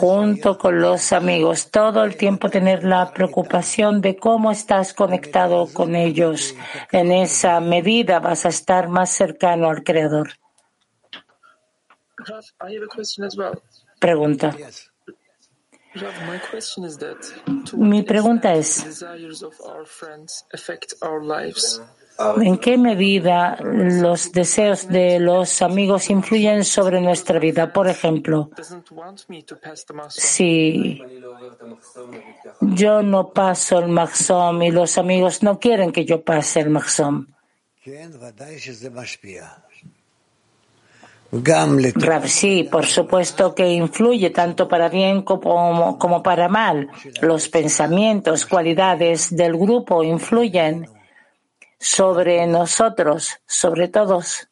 Junto 0.00 0.58
con 0.58 0.80
los 0.80 1.12
amigos, 1.12 1.70
todo 1.70 2.04
el 2.04 2.16
tiempo 2.16 2.50
tener 2.50 2.84
la 2.84 3.12
preocupación 3.12 4.00
de 4.00 4.16
cómo 4.16 4.50
estás 4.50 4.92
conectado 4.92 5.68
con 5.72 5.94
ellos. 5.94 6.54
En 6.92 7.12
esa 7.12 7.60
medida 7.60 8.18
vas 8.18 8.44
a 8.44 8.48
estar 8.48 8.88
más 8.88 9.10
cercano 9.10 9.70
al 9.70 9.82
Creador. 9.82 10.30
Pregunta. 12.18 12.28
Rav, 12.28 12.68
my 12.68 12.86
question 12.88 13.24
is 13.24 13.36
that 13.36 13.58
to 14.66 15.14
Mi 17.72 17.98
what 17.98 18.06
pregunta 18.06 18.54
es, 18.54 18.84
desires 18.84 19.42
of 19.42 19.54
our 19.60 19.86
friends 19.86 20.44
affect 20.52 20.94
our 21.02 21.22
lives? 21.22 21.80
¿en 22.40 22.58
qué 22.58 22.76
medida 22.76 23.56
los 23.60 24.32
deseos 24.32 24.88
de 24.88 25.20
los 25.20 25.62
amigos 25.62 26.10
influyen 26.10 26.64
sobre 26.64 27.00
nuestra 27.00 27.38
vida? 27.38 27.72
Por 27.72 27.88
ejemplo, 27.88 28.50
si 30.08 31.02
yo 32.60 33.02
no 33.02 33.32
paso 33.32 33.78
el 33.78 33.88
Maxom 33.88 34.62
y 34.62 34.70
los 34.70 34.98
amigos 34.98 35.42
no 35.42 35.58
quieren 35.58 35.92
que 35.92 36.04
yo 36.04 36.22
pase 36.22 36.60
el 36.60 36.70
Maxom. 36.70 37.26
Rav, 41.94 42.26
sí, 42.26 42.64
por 42.64 42.86
supuesto 42.86 43.54
que 43.54 43.68
influye 43.68 44.30
tanto 44.30 44.66
para 44.66 44.88
bien 44.88 45.22
como, 45.22 45.98
como 45.98 46.22
para 46.22 46.48
mal. 46.48 46.88
Los 47.20 47.48
pensamientos, 47.48 48.46
cualidades 48.46 49.36
del 49.36 49.56
grupo 49.56 50.02
influyen 50.02 50.88
sobre 51.78 52.46
nosotros, 52.46 53.40
sobre 53.46 53.88
todos. 53.88 54.48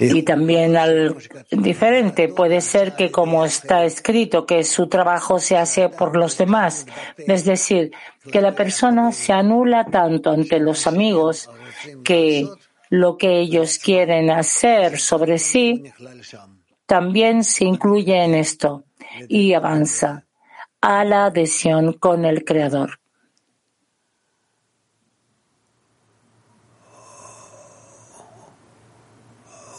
Y 0.00 0.22
también 0.22 0.76
al 0.76 1.16
diferente. 1.50 2.28
Puede 2.28 2.60
ser 2.60 2.96
que 2.96 3.10
como 3.10 3.44
está 3.44 3.84
escrito, 3.84 4.46
que 4.46 4.64
su 4.64 4.88
trabajo 4.88 5.38
se 5.38 5.56
hace 5.56 5.88
por 5.88 6.16
los 6.16 6.38
demás. 6.38 6.86
Es 7.18 7.44
decir, 7.44 7.92
que 8.32 8.40
la 8.40 8.52
persona 8.52 9.12
se 9.12 9.32
anula 9.32 9.84
tanto 9.84 10.30
ante 10.30 10.58
los 10.58 10.86
amigos 10.86 11.50
que 12.02 12.48
lo 12.88 13.16
que 13.16 13.40
ellos 13.40 13.78
quieren 13.78 14.30
hacer 14.30 14.98
sobre 14.98 15.38
sí 15.38 15.84
también 16.86 17.44
se 17.44 17.64
incluye 17.64 18.24
en 18.24 18.34
esto 18.34 18.84
y 19.28 19.54
avanza 19.54 20.26
a 20.80 21.04
la 21.04 21.26
adhesión 21.26 21.92
con 21.92 22.24
el 22.24 22.44
Creador. 22.44 22.99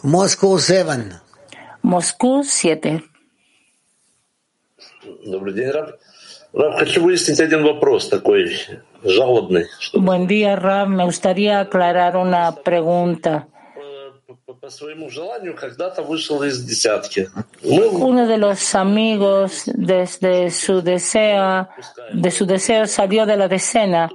Moscú 0.03 0.57
7. 0.57 1.21
Moscú 1.83 2.43
7. 2.43 3.03
Buen 9.93 10.25
día, 10.25 10.55
Rab. 10.55 10.87
Me 10.87 11.05
gustaría 11.05 11.59
aclarar 11.59 12.17
una 12.17 12.55
pregunta. 12.55 13.47
Uno 17.63 18.27
de 18.27 18.37
los 18.39 18.75
amigos 18.75 19.63
desde 19.65 20.49
su 20.49 20.81
deseo, 20.81 21.69
de 22.11 22.31
su 22.31 22.47
deseo 22.47 22.87
salió 22.87 23.27
de 23.27 23.37
la 23.37 23.47
decena 23.47 24.09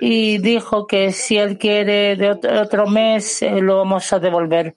y 0.00 0.38
dijo 0.38 0.86
que 0.86 1.10
si 1.12 1.36
él 1.36 1.58
quiere 1.58 2.14
de 2.14 2.30
otro 2.30 2.86
mes 2.86 3.42
eh, 3.42 3.60
lo 3.60 3.78
vamos 3.78 4.12
a 4.12 4.20
devolver. 4.20 4.76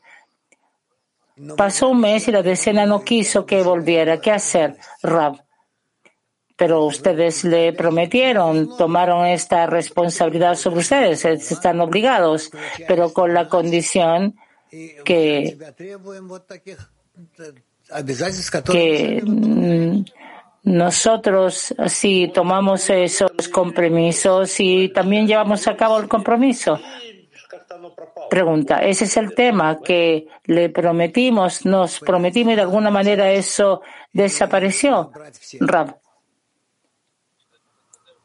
Pasó 1.57 1.89
un 1.89 1.99
mes 2.01 2.27
y 2.27 2.31
la 2.31 2.41
decena 2.41 2.85
no 2.85 3.03
quiso 3.03 3.45
que 3.45 3.61
volviera. 3.61 4.21
¿Qué 4.21 4.31
hacer, 4.31 4.77
Rab? 5.03 5.41
Pero 6.57 6.85
ustedes 6.85 7.43
le 7.43 7.73
prometieron, 7.73 8.77
tomaron 8.77 9.25
esta 9.25 9.65
responsabilidad 9.65 10.55
sobre 10.55 10.79
ustedes, 10.79 11.25
es- 11.25 11.51
están 11.51 11.81
obligados, 11.81 12.49
pero 12.87 13.11
con 13.11 13.33
la 13.33 13.49
condición 13.49 14.35
que 15.03 15.57
que 18.71 19.21
mm, 19.25 20.05
nosotros 20.63 21.73
sí 21.87 22.31
tomamos 22.33 22.89
esos 22.89 23.31
compromisos 23.51 24.59
y 24.59 24.89
también 24.89 25.27
llevamos 25.27 25.67
a 25.67 25.75
cabo 25.75 25.99
el 25.99 26.07
compromiso. 26.07 26.79
Pregunta, 28.29 28.79
ese 28.83 29.05
es 29.05 29.17
el 29.17 29.33
tema 29.35 29.79
que 29.81 30.27
le 30.45 30.69
prometimos, 30.69 31.65
nos 31.65 31.99
prometimos 31.99 32.53
y 32.53 32.55
de 32.55 32.61
alguna 32.61 32.89
manera 32.89 33.31
eso 33.31 33.81
desapareció. 34.13 35.11
Rab. 35.59 35.97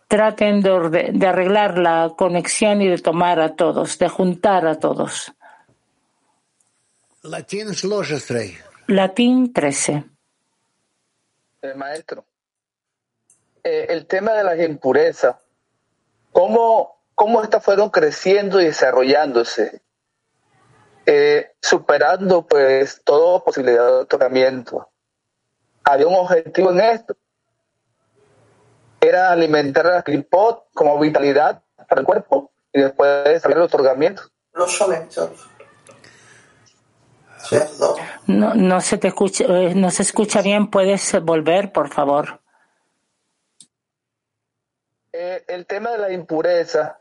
Traten 0.08 0.60
de, 0.60 0.70
orde- 0.70 1.10
de 1.12 1.26
arreglar 1.26 1.78
la 1.78 2.12
conexión 2.16 2.82
y 2.82 2.88
de 2.88 2.98
tomar 2.98 3.38
a 3.40 3.54
todos, 3.54 3.96
de 3.98 4.08
juntar 4.08 4.66
a 4.66 4.74
todos. 4.78 5.32
Latín 7.22 7.72
13. 7.72 8.58
Latín 8.88 9.52
13. 9.52 10.04
Eh, 11.62 11.74
maestro, 11.74 12.24
eh, 13.62 13.86
el 13.90 14.06
tema 14.06 14.32
de 14.32 14.42
las 14.42 14.58
impurezas, 14.58 15.36
¿cómo, 16.32 16.99
cómo 17.20 17.42
estas 17.42 17.62
fueron 17.62 17.90
creciendo 17.90 18.62
y 18.62 18.64
desarrollándose, 18.64 19.82
eh, 21.04 21.52
superando 21.60 22.46
pues 22.46 23.02
toda 23.04 23.44
posibilidad 23.44 23.84
de 23.84 23.92
otorgamiento. 23.92 24.88
Había 25.84 26.06
un 26.06 26.14
objetivo 26.14 26.70
en 26.70 26.80
esto, 26.80 27.14
era 29.02 29.30
alimentar 29.30 29.86
a 29.88 29.94
la 29.96 30.02
clipot 30.02 30.64
como 30.72 30.98
vitalidad 30.98 31.62
para 31.86 32.00
el 32.00 32.06
cuerpo 32.06 32.52
y 32.72 32.80
después 32.80 33.24
desarrollar 33.24 33.58
el 33.58 33.64
otorgamiento. 33.64 34.22
Los 34.54 34.72
solentos. 34.72 35.30
No, 38.28 38.54
no 38.54 38.80
se 38.80 38.96
te 38.96 39.08
escucha, 39.08 39.44
eh, 39.44 39.74
no 39.74 39.90
se 39.90 40.04
escucha 40.04 40.40
bien. 40.40 40.70
Puedes 40.70 41.20
volver, 41.20 41.70
por 41.70 41.92
favor. 41.92 42.40
Eh, 45.12 45.44
el 45.48 45.66
tema 45.66 45.90
de 45.90 45.98
la 45.98 46.12
impureza 46.12 46.96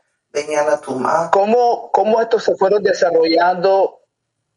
¿Cómo, 1.30 1.90
¿Cómo 1.92 2.20
estos 2.20 2.44
se 2.44 2.54
fueron 2.56 2.82
desarrollando 2.82 4.00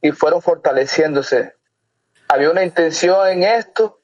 y 0.02 0.12
fueron 0.12 0.42
fortaleciéndose? 0.42 1.56
¿Había 2.28 2.52
una 2.52 2.64
intención 2.64 3.28
en 3.28 3.44
esto? 3.44 4.02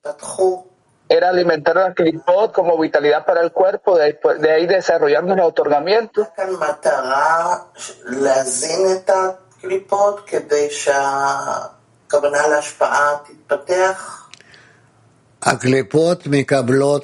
¿Era 1.07 1.29
alimentar 1.29 1.77
a 1.77 1.93
clipot 1.93 2.51
como 2.53 2.77
vitalidad 2.77 3.25
para 3.25 3.41
el 3.41 3.51
cuerpo? 3.51 3.97
¿De 3.97 4.03
ahí, 4.51 4.67
de 4.67 4.75
desarrollando 4.75 5.33
el 5.33 5.39
otorgamiento? 5.39 6.27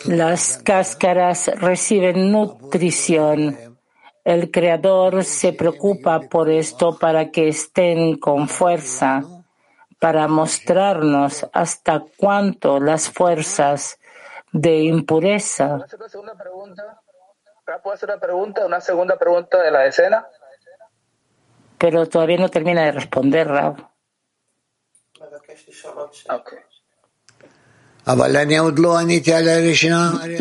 Las 0.05 0.59
cáscaras 0.63 1.47
reciben 1.59 2.31
nutrición 2.31 3.74
el 4.25 4.49
Creador 4.49 5.23
se 5.23 5.53
preocupa 5.53 6.19
por 6.19 6.49
esto 6.49 6.97
para 6.97 7.29
que 7.29 7.47
estén 7.47 8.17
con 8.17 8.49
fuerza, 8.49 9.21
para 9.99 10.27
mostrarnos 10.27 11.45
hasta 11.53 12.03
cuánto 12.17 12.79
las 12.79 13.07
fuerzas 13.07 13.99
de 14.51 14.79
impureza. 14.79 15.77
¿Puedo 15.77 15.83
hacer 15.83 15.99
una 15.99 16.09
segunda 16.09 16.35
pregunta? 16.35 17.01
¿Puedo 17.83 17.93
hacer 17.93 18.09
una 18.09 18.19
pregunta? 18.19 18.65
¿Una 18.65 18.81
segunda 18.81 19.15
pregunta 19.15 19.61
de 19.61 19.69
la 19.69 19.85
escena? 19.85 20.27
Pero 21.77 22.07
todavía 22.09 22.37
no 22.37 22.49
termina 22.49 22.81
de 22.81 22.93
responder, 22.93 23.47
Rab. 23.47 23.89
Okay. 25.19 26.59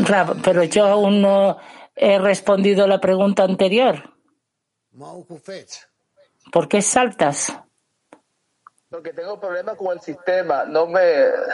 Rab, 0.04 0.36
pero 0.42 0.64
yo 0.64 0.86
aún 0.86 1.20
no 1.20 1.58
he 1.94 2.18
respondido 2.18 2.86
la 2.86 3.00
pregunta 3.00 3.44
anterior. 3.44 4.14
¿Por 6.52 6.68
qué 6.68 6.82
saltas? 6.82 7.56
Porque 8.88 9.12
tengo 9.12 9.40
problemas 9.40 9.76
con 9.76 9.92
el 9.92 10.00
sistema. 10.00 10.64
No 10.64 10.86
me, 10.86 11.02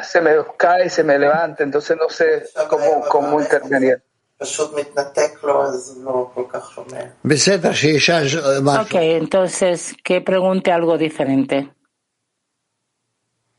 se 0.03 0.21
me 0.21 0.33
cae, 0.59 0.91
se 0.91 1.03
me 1.03 1.19
levanta, 1.19 1.63
entonces 1.63 1.97
no 1.97 2.09
sé 2.09 2.45
cómo, 2.69 3.01
cómo 3.09 3.41
intervenir. 3.41 4.03
Ok, 8.81 8.95
entonces 8.95 9.95
que 10.03 10.21
pregunte 10.23 10.73
algo 10.73 10.97
diferente. 10.97 11.75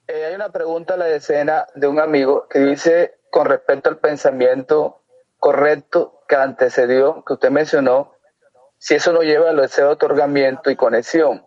Eh, 0.08 0.26
hay 0.26 0.34
una 0.36 0.52
pregunta 0.52 0.96
a 0.96 0.98
la 0.98 1.10
escena 1.10 1.68
de 1.76 1.88
un 1.88 2.00
amigo 2.00 2.48
que 2.50 2.60
dice 2.60 3.20
con 3.30 3.46
respecto 3.46 3.90
al 3.90 4.00
pensamiento 4.00 5.04
correcto 5.38 6.21
que 6.32 6.38
antecedió, 6.38 7.26
que 7.28 7.34
usted 7.34 7.50
mencionó, 7.50 8.14
si 8.78 8.96
eso 8.96 9.12
no 9.12 9.22
lleva 9.22 9.50
al 9.50 9.58
deseo 9.58 9.88
de 9.88 9.92
otorgamiento 9.92 10.72
y 10.72 10.78
conexión. 10.78 11.46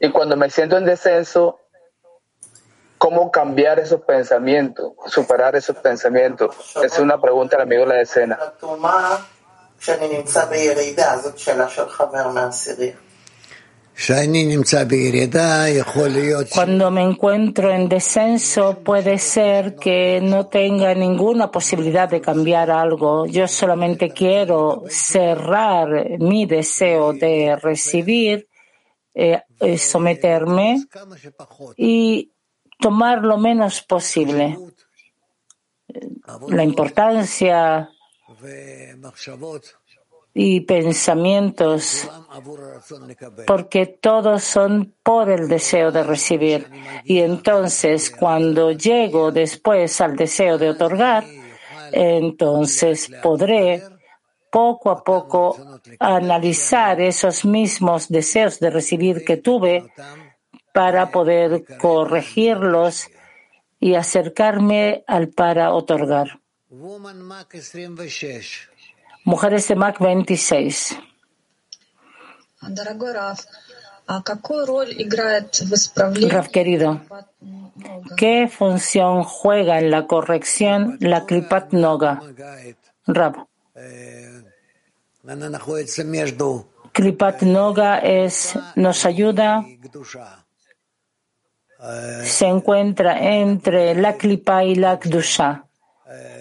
Y 0.00 0.10
cuando 0.10 0.36
me 0.36 0.50
siento 0.50 0.76
en 0.76 0.84
descenso, 0.84 1.60
¿cómo 2.98 3.30
cambiar 3.30 3.78
esos 3.78 4.00
pensamientos, 4.00 4.94
superar 5.06 5.54
esos 5.54 5.76
pensamientos? 5.76 6.56
Es 6.82 6.98
una 6.98 7.20
pregunta 7.20 7.54
al 7.54 7.62
amigo 7.62 7.82
de 7.82 7.88
la 7.88 8.00
escena. 8.00 8.36
Cuando 16.54 16.88
me 16.92 17.02
encuentro 17.02 17.72
en 17.72 17.88
descenso, 17.88 18.78
puede 18.84 19.18
ser 19.18 19.74
que 19.74 20.20
no 20.20 20.46
tenga 20.46 20.94
ninguna 20.94 21.50
posibilidad 21.50 22.08
de 22.08 22.20
cambiar 22.20 22.70
algo. 22.70 23.26
Yo 23.26 23.48
solamente 23.48 24.10
quiero 24.10 24.84
cerrar 24.88 26.16
mi 26.20 26.46
deseo 26.46 27.12
de 27.12 27.56
recibir, 27.56 28.48
eh, 29.14 29.42
eh, 29.58 29.76
someterme 29.78 30.86
y 31.76 32.30
tomar 32.78 33.24
lo 33.24 33.36
menos 33.36 33.82
posible. 33.82 34.56
La 36.46 36.62
importancia 36.62 37.90
y 40.40 40.60
pensamientos, 40.60 42.08
porque 43.44 43.86
todos 43.86 44.44
son 44.44 44.94
por 45.02 45.28
el 45.30 45.48
deseo 45.48 45.90
de 45.90 46.04
recibir. 46.04 46.70
Y 47.02 47.18
entonces, 47.18 48.08
cuando 48.08 48.70
llego 48.70 49.32
después 49.32 50.00
al 50.00 50.14
deseo 50.14 50.56
de 50.56 50.70
otorgar, 50.70 51.24
entonces 51.90 53.10
podré 53.20 53.82
poco 54.48 54.92
a 54.92 55.02
poco 55.02 55.80
analizar 55.98 57.00
esos 57.00 57.44
mismos 57.44 58.08
deseos 58.08 58.60
de 58.60 58.70
recibir 58.70 59.24
que 59.24 59.38
tuve 59.38 59.90
para 60.72 61.10
poder 61.10 61.64
corregirlos 61.78 63.08
y 63.80 63.96
acercarme 63.96 65.02
al 65.08 65.30
para 65.30 65.72
otorgar. 65.72 66.38
Mujeres 69.28 69.68
de 69.68 69.76
Mac 69.76 69.98
26. 70.00 70.96
Raf 76.30 76.48
querido, 76.48 77.02
¿qué 78.16 78.48
función 78.48 79.24
juega 79.24 79.78
en 79.80 79.90
la 79.90 80.06
corrección 80.06 80.96
la 81.00 81.26
Klipat 81.26 81.72
Noga? 81.72 82.22
Rab. 83.06 83.46
Klipat 86.92 87.42
Noga 87.42 87.98
es, 87.98 88.58
nos 88.76 89.04
ayuda, 89.04 89.62
se 92.24 92.46
encuentra 92.46 93.12
entre 93.36 93.94
la 93.94 94.16
Klipa 94.16 94.64
y 94.64 94.74
la 94.74 94.98
Kdusha 94.98 95.66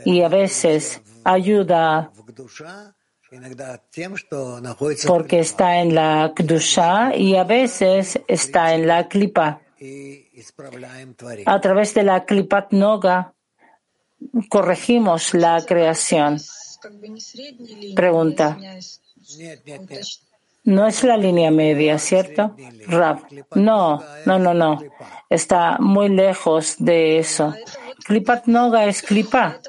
y 0.05 0.21
a 0.21 0.29
veces 0.29 1.01
ayuda 1.25 2.11
porque 5.05 5.39
está 5.39 5.81
en 5.81 5.95
la 5.95 6.31
Kdusha 6.35 7.15
y 7.15 7.35
a 7.35 7.43
veces 7.43 8.19
está 8.27 8.73
en 8.73 8.87
la 8.87 9.07
Klipa. 9.07 9.61
A 11.45 11.61
través 11.61 11.93
de 11.93 12.03
la 12.03 12.25
Klipat 12.25 12.71
Noga 12.71 13.33
corregimos 14.49 15.33
la 15.33 15.63
creación. 15.65 16.39
Pregunta. 17.95 18.57
No 20.63 20.85
es 20.85 21.03
la 21.03 21.17
línea 21.17 21.51
media, 21.51 21.97
¿cierto? 21.97 22.55
Rab. 22.87 23.19
No, 23.55 24.03
no, 24.25 24.39
no, 24.39 24.53
no. 24.53 24.81
Está 25.29 25.77
muy 25.79 26.09
lejos 26.09 26.75
de 26.77 27.19
eso. 27.19 27.53
Klipat 28.05 28.47
Noga 28.47 28.85
es 28.85 29.01
Klipa. 29.01 29.59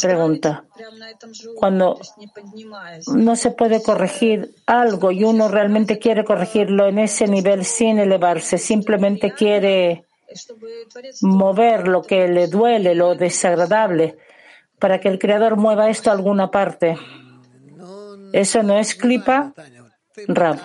Pregunta. 0.00 0.64
Cuando 1.56 2.00
no 3.14 3.36
se 3.36 3.50
puede 3.50 3.82
corregir 3.82 4.54
algo 4.66 5.10
y 5.10 5.24
uno 5.24 5.48
realmente 5.48 5.98
quiere 5.98 6.24
corregirlo 6.24 6.88
en 6.88 6.98
ese 6.98 7.26
nivel 7.26 7.64
sin 7.64 7.98
elevarse, 7.98 8.58
simplemente 8.58 9.32
quiere 9.32 10.04
mover 11.20 11.88
lo 11.88 12.02
que 12.02 12.28
le 12.28 12.48
duele, 12.48 12.94
lo 12.94 13.14
desagradable, 13.14 14.16
para 14.78 15.00
que 15.00 15.08
el 15.08 15.18
Creador 15.18 15.56
mueva 15.56 15.90
esto 15.90 16.10
a 16.10 16.14
alguna 16.14 16.50
parte. 16.50 16.98
¿Eso 18.32 18.62
no 18.62 18.78
es 18.78 18.94
clipa? 18.94 19.52
Rab. 20.28 20.58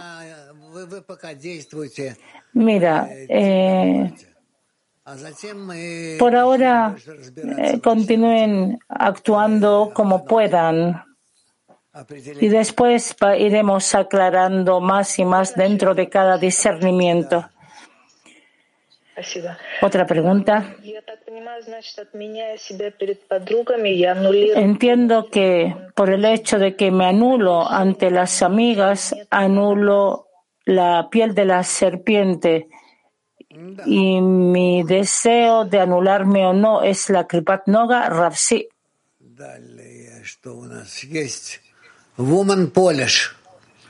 Mira, 2.53 3.09
eh, 3.11 4.13
por 6.19 6.35
ahora 6.35 6.95
eh, 7.59 7.79
continúen 7.81 8.77
actuando 8.89 9.91
como 9.93 10.25
puedan. 10.25 11.03
Y 12.39 12.49
después 12.49 13.15
iremos 13.39 13.95
aclarando 13.95 14.81
más 14.81 15.17
y 15.17 15.25
más 15.25 15.55
dentro 15.55 15.95
de 15.95 16.09
cada 16.09 16.37
discernimiento. 16.37 17.49
Otra 19.81 20.05
pregunta. 20.05 20.75
Entiendo 24.55 25.29
que 25.31 25.75
por 25.95 26.11
el 26.11 26.25
hecho 26.25 26.59
de 26.59 26.75
que 26.75 26.91
me 26.91 27.05
anulo 27.05 27.67
ante 27.67 28.11
las 28.11 28.43
amigas, 28.43 29.15
anulo 29.31 30.27
la 30.65 31.07
piel 31.09 31.33
de 31.33 31.45
la 31.45 31.63
serpiente 31.63 32.67
y 33.85 34.21
mi 34.21 34.83
deseo 34.83 35.65
de 35.65 35.79
anularme 35.79 36.45
o 36.45 36.53
no 36.53 36.83
es 36.83 37.09
la 37.09 37.27
Kripat 37.27 37.67
Noga, 37.67 38.09
Ravsi. 38.09 38.67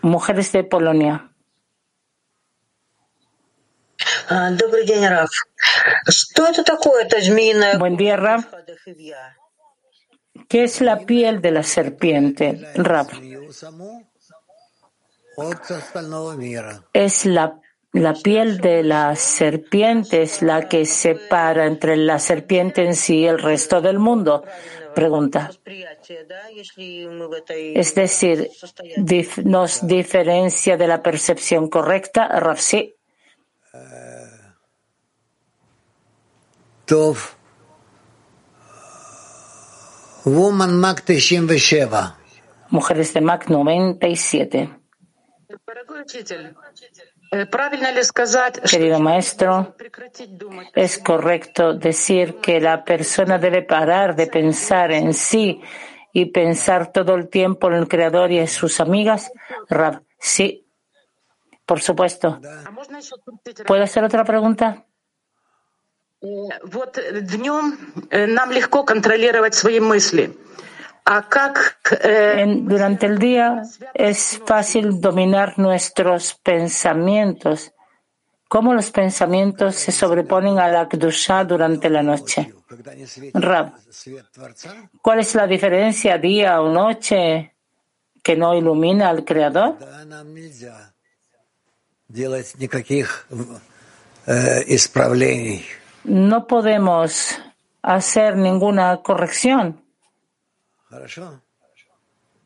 Mujeres 0.01 0.51
de 0.51 0.63
Polonia. 0.63 1.30
Buen 7.78 7.97
día, 7.97 8.18
Rav. 8.18 8.45
¿Qué 10.47 10.63
es 10.63 10.82
la 10.82 10.99
piel 10.99 11.41
de 11.41 11.51
la 11.51 11.63
serpiente, 11.63 12.72
Rav? 12.76 13.07
Es 16.93 17.26
la, 17.26 17.59
la 17.99 18.13
piel 18.13 18.59
de 18.59 18.83
la 18.83 19.15
serpiente, 19.15 20.21
es 20.21 20.41
la 20.41 20.67
que 20.67 20.85
separa 20.85 21.65
entre 21.65 21.97
la 21.97 22.19
serpiente 22.19 22.83
en 22.83 22.95
sí 22.95 23.19
y 23.19 23.27
el 23.27 23.39
resto 23.39 23.81
del 23.81 23.99
mundo. 23.99 24.43
Pregunta. 24.93 25.51
Es 27.75 27.95
decir, 27.95 28.49
¿nos 29.43 29.87
diferencia 29.87 30.77
de 30.77 30.87
la 30.87 31.03
percepción 31.03 31.69
correcta, 31.69 32.27
Rav? 32.39 32.57
Sí. 32.57 32.95
Tov. 36.85 37.17
Woman 40.25 40.77
Mac 40.77 41.03
97. 41.07 41.95
Mujeres 42.69 43.13
de 43.13 43.21
Mac 43.21 43.49
97. 43.49 44.69
Querido 48.69 48.99
maestro, 48.99 49.75
es 50.73 50.97
correcto 50.97 51.73
decir 51.73 52.36
que 52.36 52.59
la 52.59 52.84
persona 52.84 53.38
debe 53.38 53.63
parar 53.63 54.15
de 54.15 54.28
pensar 54.28 54.91
en 54.91 55.13
sí 55.13 55.61
y 56.13 56.25
pensar 56.25 56.91
todo 56.91 57.15
el 57.15 57.30
tiempo 57.30 57.67
en 57.67 57.75
el 57.75 57.88
Creador 57.88 58.32
y 58.32 58.39
en 58.39 58.47
sus 58.47 58.80
amigas. 58.80 59.32
Rab, 59.69 60.03
sí, 60.17 60.67
por 61.65 61.82
supuesto. 61.82 62.39
¿Puedo 63.65 63.84
hacer 63.84 64.03
otra 64.03 64.23
pregunta? 64.23 64.86
Eh, 72.03 72.45
durante 72.64 73.05
el 73.05 73.18
día 73.18 73.64
es 73.93 74.41
fácil 74.45 74.99
dominar 74.99 75.58
nuestros 75.58 76.34
pensamientos. 76.34 77.72
¿Cómo 78.49 78.74
los 78.74 78.91
pensamientos 78.91 79.76
se 79.76 79.91
sobreponen 79.91 80.60
a 80.60 80.68
la 80.68 80.88
Kdusha 80.88 81.45
durante 81.45 81.89
la 81.89 82.03
noche? 82.03 82.53
Rab, 83.34 83.74
¿cuál 85.01 85.20
es 85.20 85.36
la 85.36 85.47
diferencia 85.47 86.18
día 86.18 86.62
o 86.62 86.70
noche 86.70 87.53
que 88.22 88.36
no 88.36 88.53
ilumina 88.53 89.10
al 89.10 89.24
Creador? 89.24 89.78
No 96.03 96.47
podemos 96.47 97.39
hacer 97.82 98.36
ninguna 98.38 98.97
corrección. 98.97 99.86
Хорошо? 100.89 101.41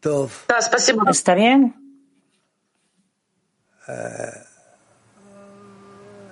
То 0.01 0.29
¿Está 1.09 1.35
bien? 1.35 1.75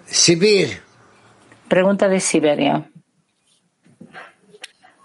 Сибирь. 0.07 0.81
Pregunta 1.67 2.07
de 2.07 2.19
Siberia. 2.19 2.83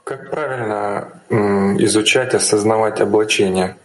Как 0.04 0.30
правильно 0.30 1.22
м, 1.30 1.76
изучать, 1.78 2.34
осознавать 2.34 3.00
облачение? 3.00 3.76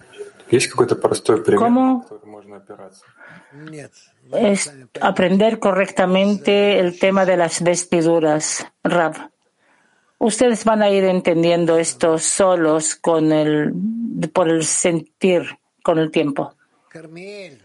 Есть 0.51 0.67
какой-то 0.67 0.95
простой 0.95 1.43
пример, 1.43 1.61
¿Cómo? 1.61 2.01
который 2.03 2.26
можно 2.28 2.57
опираться? 2.57 3.03
Нет. 3.53 3.91
es 4.32 4.72
aprender 5.01 5.59
correctamente 5.59 6.80
el 6.80 6.99
tema 6.99 7.26
de 7.26 7.36
las 7.38 7.61
vestiduras. 7.61 8.65
Rab, 8.84 9.15
ustedes 10.18 10.64
van 10.64 10.82
a 10.82 10.91
ir 10.91 11.05
entendiendo 11.05 11.78
esto 11.78 12.18
solos 12.18 12.95
con 12.97 13.32
el, 13.32 13.72
por 14.32 14.49
el 14.49 14.64
sentir 14.64 15.59
con 15.82 15.99
el 15.99 16.11
tiempo. 16.11 16.55
Кармель. 16.89 17.61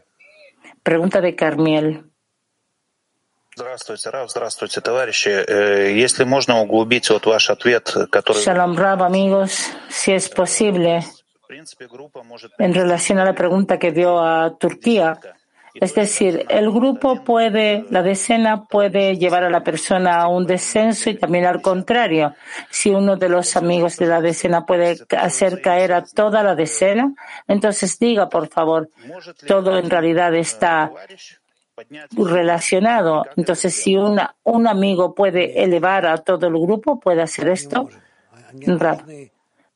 Pregunta 0.83 1.21
de 1.21 1.35
Carmiel. 1.35 2.05
Здравствуйте, 3.55 4.09
Рав, 4.09 4.31
здравствуйте, 4.31 4.79
товарищи. 4.79 5.29
Э, 5.29 5.91
Если 5.93 6.23
можно 6.23 6.61
углубить 6.61 7.09
вот 7.09 7.25
ваш 7.25 7.49
ответ, 7.49 7.93
который 8.09 8.41
Shalom 8.41 8.75
Rab, 8.77 9.01
amigos, 9.03 9.69
si 9.89 10.13
es 10.13 10.29
posible, 10.29 11.03
в 11.43 11.47
принципе 11.47 11.87
группа 11.87 12.23
может 12.23 12.51
en 12.57 12.73
relación 12.73 13.19
a 13.19 13.25
la 13.25 13.33
pregunta 13.33 13.77
que 13.77 13.91
dio 13.91 14.19
a 14.19 14.57
Turquía. 14.57 15.19
es 15.74 15.92
decir, 15.92 16.46
el 16.48 16.70
grupo 16.70 17.24
puede, 17.24 17.84
la 17.90 18.02
decena 18.02 18.64
puede 18.64 19.16
llevar 19.16 19.42
a 19.42 19.50
la 19.50 19.64
persona 19.64 20.22
a 20.22 20.28
un 20.28 20.46
descenso 20.46 21.10
y 21.10 21.16
también 21.16 21.46
al 21.46 21.60
contrario. 21.60 22.32
Si 22.70 22.90
uno 22.90 23.16
de 23.16 23.28
los 23.28 23.56
amigos 23.56 23.96
de 23.96 24.06
la 24.06 24.20
decena 24.20 24.64
puede 24.64 24.96
hacer 25.18 25.60
caer 25.60 25.92
a 25.92 26.04
toda 26.04 26.44
la 26.44 26.54
decena, 26.54 27.12
entonces 27.48 27.98
diga, 27.98 28.28
por 28.28 28.46
favor, 28.48 28.88
todo 29.48 29.76
en 29.76 29.90
realidad 29.90 30.32
está 30.36 30.92
relacionado. 32.12 33.24
Entonces, 33.36 33.74
si 33.74 33.96
un 33.96 34.68
amigo 34.68 35.12
puede 35.12 35.60
elevar 35.60 36.06
a 36.06 36.18
todo 36.18 36.46
el 36.46 36.54
grupo, 36.54 37.00
puede 37.00 37.22
hacer 37.22 37.48
esto. 37.48 37.88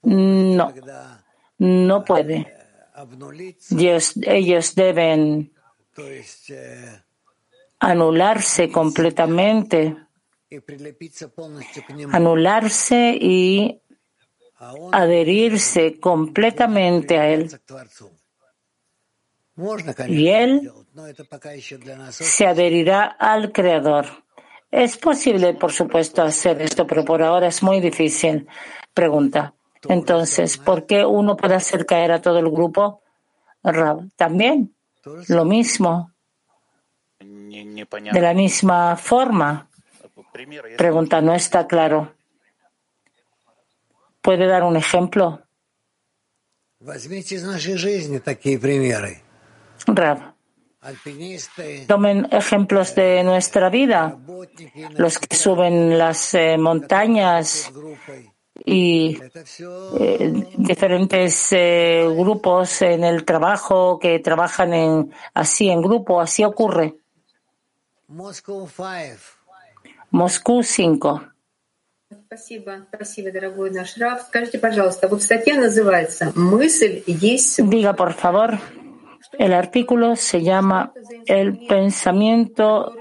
No, 0.02 0.72
no 1.58 2.04
puede. 2.04 2.54
Ellos 4.22 4.74
deben 4.76 5.52
anularse 7.80 8.70
completamente, 8.70 9.96
anularse 12.12 13.18
y 13.20 13.80
adherirse 14.92 16.00
completamente 16.00 17.18
a 17.18 17.28
Él. 17.28 17.50
Y 20.08 20.28
Él 20.28 20.70
se 22.10 22.46
adherirá 22.46 23.04
al 23.04 23.52
Creador. 23.52 24.06
Es 24.70 24.96
posible, 24.98 25.54
por 25.54 25.72
supuesto, 25.72 26.22
hacer 26.22 26.60
esto, 26.60 26.86
pero 26.86 27.04
por 27.04 27.22
ahora 27.22 27.48
es 27.48 27.62
muy 27.62 27.80
difícil. 27.80 28.46
Pregunta. 28.92 29.54
Entonces, 29.88 30.58
¿por 30.58 30.86
qué 30.86 31.04
uno 31.04 31.36
puede 31.36 31.54
hacer 31.54 31.86
caer 31.86 32.12
a 32.12 32.20
todo 32.20 32.38
el 32.38 32.50
grupo? 32.50 33.02
También 34.16 34.74
lo 35.28 35.44
mismo, 35.44 36.12
de 37.18 38.20
la 38.20 38.34
misma 38.34 38.96
forma. 38.96 39.68
Pregunta, 40.76 41.20
no 41.20 41.34
está 41.34 41.66
claro. 41.66 42.14
¿Puede 44.20 44.46
dar 44.46 44.62
un 44.62 44.76
ejemplo? 44.76 45.42
Rab. 49.86 50.34
Tomen 51.86 52.28
ejemplos 52.30 52.94
de 52.94 53.24
nuestra 53.24 53.68
vida, 53.68 54.16
los 54.96 55.18
que 55.18 55.36
suben 55.36 55.98
las 55.98 56.34
eh, 56.34 56.56
montañas 56.56 57.72
y 58.64 59.18
eh, 59.98 60.46
diferentes 60.56 61.52
eh, 61.52 62.06
grupos 62.16 62.82
en 62.82 63.04
el 63.04 63.24
trabajo 63.24 63.98
que 63.98 64.18
trabajan 64.18 64.74
en, 64.74 65.12
así 65.34 65.68
en 65.68 65.82
grupo, 65.82 66.20
así 66.20 66.44
ocurre. 66.44 66.96
Moscú 70.10 70.62
5. 70.62 71.22
Diga, 77.64 77.94
por 77.94 78.14
favor, 78.14 78.58
el 79.38 79.52
artículo 79.52 80.16
se 80.16 80.42
llama 80.42 80.92
El 81.26 81.66
pensamiento 81.66 82.94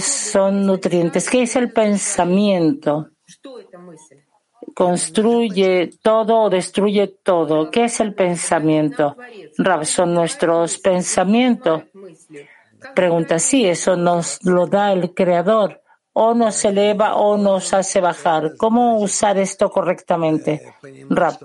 son 0.00 0.66
nutrientes. 0.66 1.28
¿Qué 1.28 1.42
es 1.42 1.56
el 1.56 1.70
pensamiento? 1.72 3.10
construye 4.76 5.90
todo 6.02 6.38
o 6.38 6.50
destruye 6.50 7.06
todo. 7.22 7.70
¿Qué 7.70 7.84
es 7.84 7.98
el 8.00 8.12
pensamiento? 8.12 9.16
Rab, 9.56 9.86
son 9.86 10.12
nuestros 10.12 10.76
pensamientos. 10.76 11.84
Pregunta, 12.94 13.38
sí, 13.38 13.64
eso 13.64 13.96
nos 13.96 14.44
lo 14.44 14.66
da 14.66 14.92
el 14.92 15.14
Creador. 15.14 15.80
O 16.12 16.34
nos 16.34 16.62
eleva 16.66 17.16
o 17.16 17.38
nos 17.38 17.72
hace 17.72 18.02
bajar. 18.02 18.54
¿Cómo 18.58 18.98
usar 18.98 19.38
esto 19.38 19.70
correctamente? 19.70 20.74
Rab, 21.08 21.38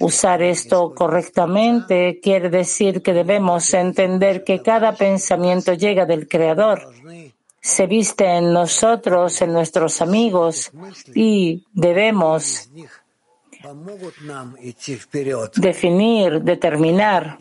usar 0.00 0.42
esto 0.42 0.92
correctamente 0.92 2.18
quiere 2.20 2.50
decir 2.50 3.00
que 3.00 3.12
debemos 3.12 3.72
entender 3.74 4.42
que 4.42 4.60
cada 4.60 4.90
pensamiento 4.90 5.72
llega 5.72 6.04
del 6.04 6.26
Creador 6.26 6.82
se 7.66 7.88
viste 7.88 8.24
en 8.24 8.52
nosotros, 8.52 9.42
en 9.42 9.52
nuestros 9.52 10.00
amigos, 10.00 10.70
y 11.16 11.64
debemos 11.72 12.70
definir, 15.56 16.42
determinar 16.42 17.36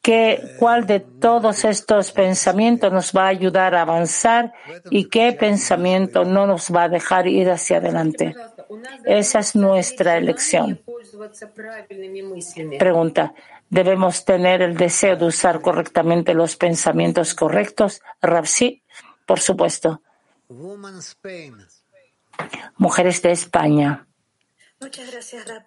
que, 0.00 0.56
cuál 0.58 0.86
de 0.86 1.00
todos 1.00 1.66
estos 1.66 2.10
pensamientos 2.10 2.90
nos 2.90 3.12
va 3.12 3.24
a 3.24 3.28
ayudar 3.28 3.74
a 3.74 3.82
avanzar 3.82 4.54
y 4.88 5.04
qué 5.10 5.32
pensamiento 5.32 6.24
no 6.24 6.46
nos 6.46 6.74
va 6.74 6.84
a 6.84 6.88
dejar 6.88 7.26
ir 7.28 7.50
hacia 7.50 7.76
adelante. 7.76 8.34
Esa 9.04 9.40
es 9.40 9.54
nuestra 9.54 10.16
elección. 10.16 10.80
Pregunta. 12.78 13.34
¿Debemos 13.68 14.26
tener 14.26 14.60
el 14.60 14.76
deseo 14.76 15.16
de 15.16 15.24
usar 15.24 15.62
correctamente 15.62 16.34
los 16.34 16.56
pensamientos 16.56 17.34
correctos? 17.34 18.02
Rapsi 18.20 18.81
por 19.26 19.40
supuesto. 19.40 20.02
Mujeres 22.76 23.22
de 23.22 23.32
España. 23.32 24.06
Muchas 24.80 25.10
gracias, 25.10 25.46
Rap. 25.46 25.64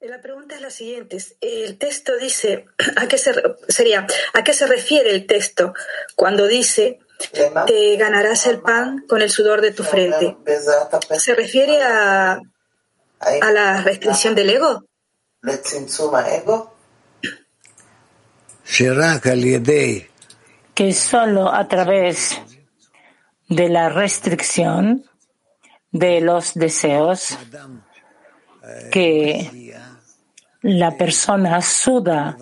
Eh, 0.00 0.08
la 0.08 0.20
pregunta 0.20 0.54
es 0.54 0.60
la 0.60 0.70
siguiente. 0.70 1.18
El 1.40 1.78
texto 1.78 2.16
dice, 2.16 2.66
¿a 2.96 3.06
qué 3.06 3.16
se, 3.16 3.32
sería, 3.68 4.06
¿a 4.34 4.44
qué 4.44 4.52
se 4.52 4.66
refiere 4.66 5.10
el 5.10 5.26
texto 5.26 5.72
cuando 6.14 6.46
dice, 6.46 6.98
te 7.66 7.96
ganarás 7.96 8.46
el 8.46 8.60
pan 8.60 9.04
con 9.08 9.22
el 9.22 9.30
sudor 9.30 9.60
de 9.60 9.72
tu 9.72 9.84
frente? 9.84 10.36
¿Se 11.18 11.34
refiere 11.34 11.82
a, 11.82 12.40
a 13.20 13.52
la 13.52 13.82
restricción 13.82 14.34
del 14.34 14.50
ego? 14.50 14.84
Que 20.74 20.92
solo 20.92 21.50
a 21.52 21.68
través 21.68 22.38
de 23.48 23.68
la 23.68 23.88
restricción 23.88 25.04
de 25.90 26.20
los 26.20 26.54
deseos 26.54 27.38
que 28.90 29.72
la 30.62 30.96
persona 30.96 31.62
suda 31.62 32.36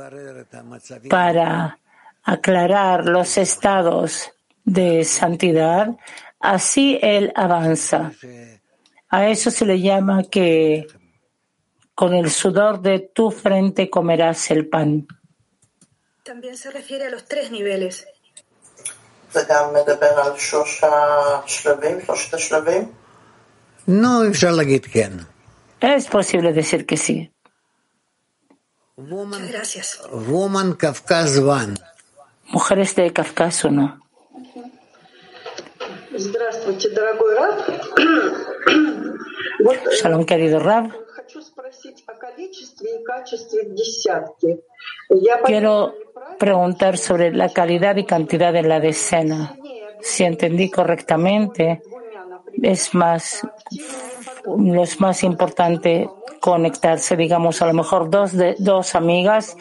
para 1.11 1.79
aclarar 2.23 3.05
los 3.05 3.37
estados 3.37 4.33
de 4.65 5.05
santidad, 5.05 5.97
así 6.41 6.99
él 7.03 7.33
avanza. 7.37 8.13
A 9.11 9.29
eso 9.29 9.51
se 9.51 9.67
le 9.67 9.81
llama 9.81 10.25
que 10.25 10.87
con 11.95 12.15
el 12.15 12.31
sudor 12.31 12.81
de 12.81 12.99
tu 12.99 13.31
frente 13.31 13.91
comerás 13.91 14.51
el 14.51 14.69
pan. 14.69 15.07
También 16.25 16.57
se 16.57 16.71
refiere 16.71 17.07
a 17.07 17.11
los 17.11 17.27
tres 17.27 17.51
niveles 17.51 18.07
No, 23.88 24.30
אפשר 24.30 24.52
להגיד 24.52 24.86
כן. 24.86 25.12
Es 25.82 26.08
posible 26.08 26.54
decir 26.54 26.86
que 26.86 26.98
sí. 26.98 27.32
Muchas 28.98 29.52
gracias. 29.52 30.00
Woman 30.12 30.74
Kafkaz 30.74 31.38
One. 31.38 31.76
Mujeres 32.52 32.96
de 32.96 33.14
Kafkas 33.14 33.64
1. 33.64 34.02
Здравствуйте, 36.18 36.90
дорогой 36.90 37.36
Раб. 37.36 37.56
Вот 39.64 39.78
Shalom, 39.94 40.26
querido 40.26 40.60
Rab. 40.60 40.92
Quiero 45.45 45.95
preguntar 46.39 46.99
sobre 46.99 47.33
la 47.33 47.49
calidad 47.49 47.97
y 47.97 48.05
cantidad 48.05 48.53
de 48.53 48.63
la 48.63 48.81
decena. 48.81 49.57
Si 50.01 50.25
entendí 50.25 50.71
correctamente, 50.71 51.83
es 52.63 52.95
más, 52.95 53.47
lo 54.45 54.83
es 54.83 55.01
más 55.01 55.23
importante 55.23 56.09
conectarse, 56.41 57.17
digamos, 57.17 57.63
a 57.63 57.67
lo 57.67 57.75
mejor 57.75 58.11
dos, 58.11 58.33
de, 58.33 58.55
dos 58.59 58.95
amigas 58.95 59.57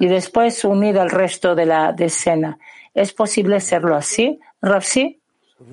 y 0.00 0.06
después 0.06 0.64
unir 0.64 0.98
al 0.98 1.10
resto 1.10 1.54
de 1.54 1.66
la 1.66 1.92
decena. 1.92 2.58
¿Es 2.94 3.12
posible 3.12 3.56
hacerlo 3.56 3.94
así, 3.94 4.40
Rapsi? 4.60 5.20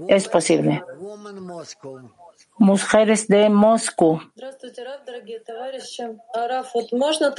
Es 0.08 0.28
posible. 0.28 0.84
Mujeres 2.58 3.28
de 3.28 3.50
Moscú. 3.50 4.22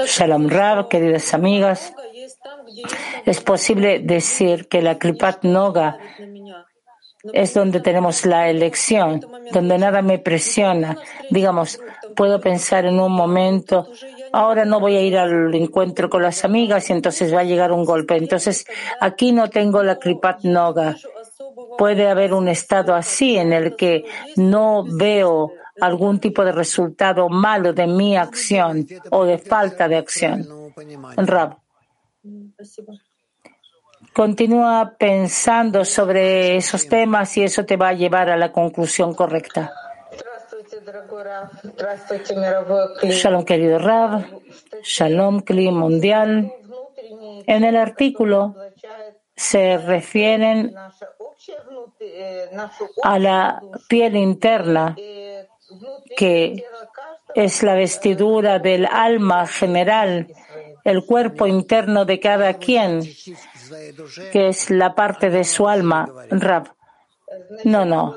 Shalom 0.06 0.48
Rab, 0.48 0.88
queridas 0.88 1.34
amigas. 1.34 1.94
Es 3.24 3.40
posible 3.40 4.00
decir 4.00 4.68
que 4.68 4.82
la 4.82 4.98
Kripat 4.98 5.44
Noga 5.44 5.98
es 7.32 7.54
donde 7.54 7.80
tenemos 7.80 8.26
la 8.26 8.50
elección, 8.50 9.20
donde 9.52 9.78
nada 9.78 10.02
me 10.02 10.18
presiona. 10.18 10.98
Digamos, 11.30 11.80
puedo 12.16 12.40
pensar 12.40 12.84
en 12.84 13.00
un 13.00 13.12
momento, 13.12 13.88
ahora 14.32 14.64
no 14.64 14.80
voy 14.80 14.96
a 14.96 15.00
ir 15.00 15.16
al 15.16 15.54
encuentro 15.54 16.10
con 16.10 16.22
las 16.22 16.44
amigas 16.44 16.90
y 16.90 16.92
entonces 16.92 17.32
va 17.32 17.40
a 17.40 17.44
llegar 17.44 17.72
un 17.72 17.84
golpe. 17.84 18.16
Entonces, 18.16 18.66
aquí 19.00 19.32
no 19.32 19.48
tengo 19.48 19.82
la 19.82 19.98
Kripat 19.98 20.42
Noga. 20.42 20.96
Puede 21.78 22.08
haber 22.08 22.32
un 22.32 22.48
estado 22.48 22.94
así 22.94 23.36
en 23.36 23.52
el 23.52 23.76
que 23.76 24.04
no 24.36 24.84
veo 24.84 25.52
algún 25.80 26.20
tipo 26.20 26.44
de 26.44 26.52
resultado 26.52 27.28
malo 27.28 27.72
de 27.72 27.86
mi 27.86 28.16
acción 28.16 28.86
o 29.10 29.24
de 29.24 29.38
falta 29.38 29.88
de 29.88 29.96
acción. 29.96 30.46
Rab. 31.16 31.56
Continúa 34.12 34.94
pensando 34.96 35.84
sobre 35.84 36.56
esos 36.56 36.86
temas 36.86 37.36
y 37.36 37.42
eso 37.42 37.64
te 37.64 37.76
va 37.76 37.88
a 37.88 37.92
llevar 37.94 38.30
a 38.30 38.36
la 38.36 38.52
conclusión 38.52 39.14
correcta. 39.14 39.72
Shalom, 43.02 43.44
querido 43.44 43.78
Rab. 43.78 44.24
Shalom, 44.82 45.40
Kli 45.40 45.70
Mundial. 45.72 46.52
En 47.46 47.64
el 47.64 47.76
artículo 47.76 48.54
se 49.34 49.78
refieren 49.78 50.74
a 53.02 53.18
la 53.18 53.62
piel 53.88 54.16
interna, 54.16 54.96
que 56.16 56.64
es 57.34 57.62
la 57.62 57.74
vestidura 57.74 58.58
del 58.58 58.86
alma 58.86 59.46
general, 59.46 60.28
el 60.84 61.04
cuerpo 61.04 61.46
interno 61.46 62.04
de 62.04 62.20
cada 62.20 62.54
quien, 62.54 63.02
que 64.32 64.48
es 64.48 64.70
la 64.70 64.94
parte 64.94 65.30
de 65.30 65.44
su 65.44 65.68
alma, 65.68 66.08
Rab. 66.30 66.74
No, 67.64 67.84
no. 67.84 68.16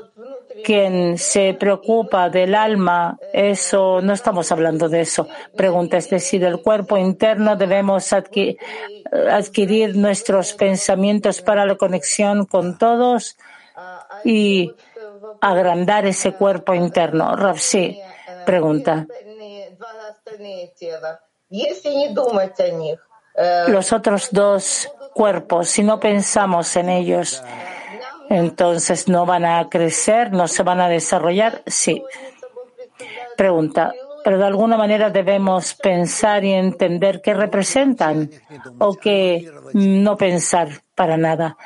Quien 0.64 1.18
se 1.18 1.54
preocupa 1.54 2.28
del 2.30 2.54
alma, 2.54 3.18
eso, 3.32 4.00
no 4.00 4.12
estamos 4.12 4.50
hablando 4.50 4.88
de 4.88 5.02
eso. 5.02 5.28
Pregunta, 5.56 5.96
es 5.96 6.10
decir, 6.10 6.42
el 6.44 6.62
cuerpo 6.62 6.96
interno 6.96 7.56
debemos 7.56 8.12
adquirir, 8.12 8.58
nuestros 9.96 10.54
pensamientos 10.54 11.42
para 11.42 11.64
la 11.64 11.76
conexión 11.76 12.46
con 12.46 12.76
todos 12.78 13.36
y 14.24 14.72
agrandar 15.40 16.06
ese 16.06 16.32
cuerpo 16.32 16.74
interno. 16.74 17.36
Rab, 17.36 17.58
sí. 17.58 18.00
Pregunta. 18.44 19.06
Los 23.68 23.92
otros 23.92 24.28
dos 24.32 24.90
cuerpos, 25.14 25.68
si 25.68 25.82
no 25.82 26.00
pensamos 26.00 26.74
en 26.76 26.88
ellos, 26.88 27.42
entonces 28.28 29.08
no 29.08 29.26
van 29.26 29.44
a 29.44 29.68
crecer, 29.68 30.32
no 30.32 30.48
se 30.48 30.62
van 30.62 30.80
a 30.80 30.88
desarrollar. 30.88 31.62
Sí. 31.66 32.02
Pregunta. 33.36 33.92
Pero 34.24 34.38
de 34.38 34.46
alguna 34.46 34.76
manera 34.76 35.10
debemos 35.10 35.74
pensar 35.74 36.44
y 36.44 36.52
entender 36.52 37.22
qué 37.22 37.34
representan 37.34 38.30
o 38.78 38.94
que 38.94 39.50
no 39.72 40.16
pensar 40.16 40.82
para 40.94 41.16
nada. 41.16 41.56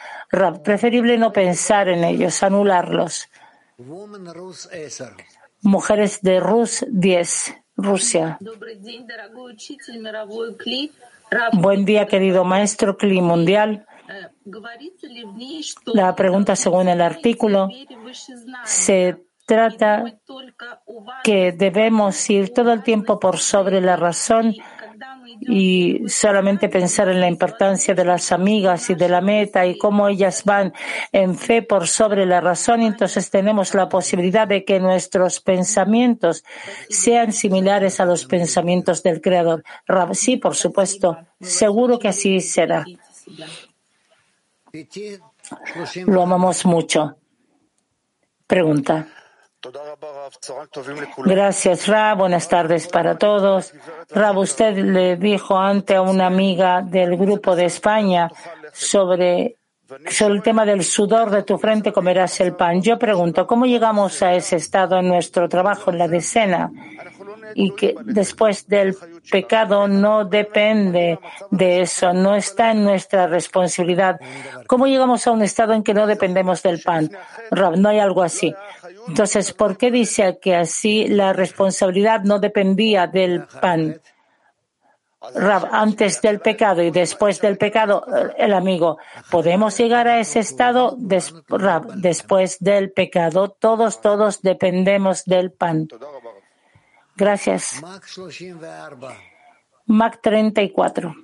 Preferible 0.63 1.19
no 1.19 1.33
pensar 1.33 1.89
en 1.89 2.05
ellos, 2.05 2.43
anularlos. 2.43 3.29
Mujeres 5.63 6.21
de 6.23 6.41
Rus 6.41 6.85
10, 6.89 7.55
Rusia. 7.77 8.39
Buen 11.53 11.85
día, 11.85 12.07
querido 12.07 12.45
maestro 12.45 12.97
Cli 12.97 13.21
Mundial. 13.21 13.87
La 15.95 16.15
pregunta 16.15 16.57
según 16.57 16.89
el 16.89 17.01
artículo 17.01 17.69
se 18.65 19.25
trata 19.47 20.05
que 21.23 21.53
debemos 21.53 22.31
ir 22.31 22.53
todo 22.53 22.73
el 22.73 22.83
tiempo 22.83 23.19
por 23.19 23.39
sobre 23.39 23.81
la 23.81 23.97
razón 23.97 24.55
y 25.41 26.09
solamente 26.09 26.69
pensar 26.69 27.09
en 27.09 27.21
la 27.21 27.29
importancia 27.29 27.95
de 27.95 28.05
las 28.05 28.33
amigas 28.33 28.89
y 28.91 28.95
de 28.95 29.09
la 29.09 29.21
meta 29.21 29.67
y 29.67 29.77
cómo 29.77 30.09
ellas 30.09 30.45
van 30.45 30.73
en 31.11 31.37
fe 31.37 31.63
por 31.63 31.89
sobre 31.89 32.27
la 32.27 32.41
razón, 32.41 32.83
entonces 32.83 33.31
tenemos 33.31 33.75
la 33.75 33.89
posibilidad 33.89 34.47
de 34.47 34.65
que 34.65 34.79
nuestros 34.79 35.41
pensamientos 35.41 36.45
sean 36.89 37.33
similares 37.33 37.99
a 38.01 38.05
los 38.05 38.27
pensamientos 38.27 39.03
del 39.03 39.21
Creador. 39.21 39.65
Sí, 40.13 40.37
por 40.37 40.55
supuesto, 40.55 41.19
seguro 41.41 41.99
que 41.99 42.09
así 42.09 42.41
será. 42.41 42.85
Lo 46.07 46.23
amamos 46.23 46.65
mucho. 46.65 47.17
Pregunta. 48.47 49.07
Gracias, 51.19 51.87
Rab. 51.87 52.19
Buenas 52.19 52.49
tardes 52.49 52.89
para 52.89 53.17
todos. 53.17 53.73
Rab, 54.11 54.39
usted 54.39 54.77
le 54.77 55.17
dijo 55.17 55.57
ante 55.57 55.95
a 55.95 56.03
una 56.03 56.27
amiga 56.27 56.83
del 56.83 57.17
grupo 57.17 57.55
de 57.55 57.67
España 57.67 58.31
sobre, 58.73 59.59
sobre 60.11 60.35
el 60.35 60.43
tema 60.43 60.65
del 60.65 60.85
sudor 60.85 61.31
de 61.31 61.43
tu 61.43 61.59
frente 61.59 61.93
comerás 61.93 62.41
el 62.41 62.55
pan. 62.55 62.81
Yo 62.83 62.99
pregunto, 62.99 63.47
¿cómo 63.47 63.67
llegamos 63.67 64.23
a 64.23 64.35
ese 64.35 64.57
estado 64.57 64.99
en 64.99 65.09
nuestro 65.09 65.49
trabajo, 65.49 65.91
en 65.91 65.99
la 65.99 66.09
decena? 66.09 66.71
Y 67.55 67.73
que 67.73 67.95
después 68.05 68.67
del 68.67 68.97
pecado 69.31 69.89
no 69.89 70.25
depende 70.25 71.19
de 71.51 71.83
eso, 71.83 72.13
no 72.13 72.35
está 72.35 72.71
en 72.71 72.85
nuestra 72.85 73.27
responsabilidad. 73.27 74.19
¿Cómo 74.67 74.87
llegamos 74.87 75.27
a 75.27 75.33
un 75.33 75.43
estado 75.43 75.73
en 75.75 75.83
que 75.83 75.95
no 75.95 76.07
dependemos 76.07 76.63
del 76.63 76.81
pan? 76.81 77.11
Rab, 77.51 77.77
no 77.77 77.89
hay 77.89 77.99
algo 77.99 78.23
así. 78.23 78.55
Entonces, 79.09 79.53
¿por 79.53 79.77
qué 79.77 79.91
dice 79.91 80.39
que 80.41 80.57
así 80.57 81.09
la 81.09 81.33
responsabilidad 81.33 82.23
no 82.23 82.39
dependía 82.39 83.07
del 83.07 83.45
pan? 83.61 84.01
Rab, 85.35 85.69
antes 85.71 86.21
del 86.21 86.41
pecado 86.41 86.83
y 86.83 86.91
después 86.91 87.41
del 87.41 87.57
pecado, 87.57 88.05
el 88.37 88.53
amigo, 88.53 88.99
¿podemos 89.31 89.79
llegar 89.79 90.09
a 90.09 90.19
ese 90.19 90.41
estado? 90.41 90.97
Des, 90.99 91.33
Rab, 91.49 91.95
después 91.95 92.59
del 92.59 92.91
pecado, 92.93 93.51
todos, 93.51 94.01
todos 94.01 94.43
dependemos 94.43 95.25
del 95.25 95.53
pan. 95.53 95.89
Gracias. 97.17 97.81
Mac 99.87 100.21
34. 100.21 101.15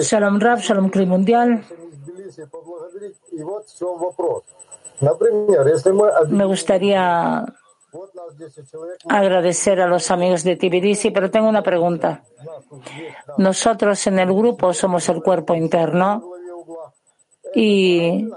Shalom 0.00 0.40
Rab, 0.40 0.58
Shalom 0.58 0.90
Kli 0.90 1.06
Mundial. 1.06 1.64
Me 6.28 6.44
gustaría 6.44 7.44
agradecer 9.08 9.80
a 9.80 9.86
los 9.86 10.10
amigos 10.10 10.44
de 10.44 10.56
Tbilisi, 10.56 11.10
pero 11.10 11.30
tengo 11.30 11.48
una 11.48 11.62
pregunta. 11.62 12.22
Nosotros 13.38 14.06
en 14.06 14.18
el 14.18 14.32
grupo 14.32 14.72
somos 14.72 15.08
el 15.08 15.22
cuerpo 15.22 15.54
interno 15.54 16.22
y 17.54 18.28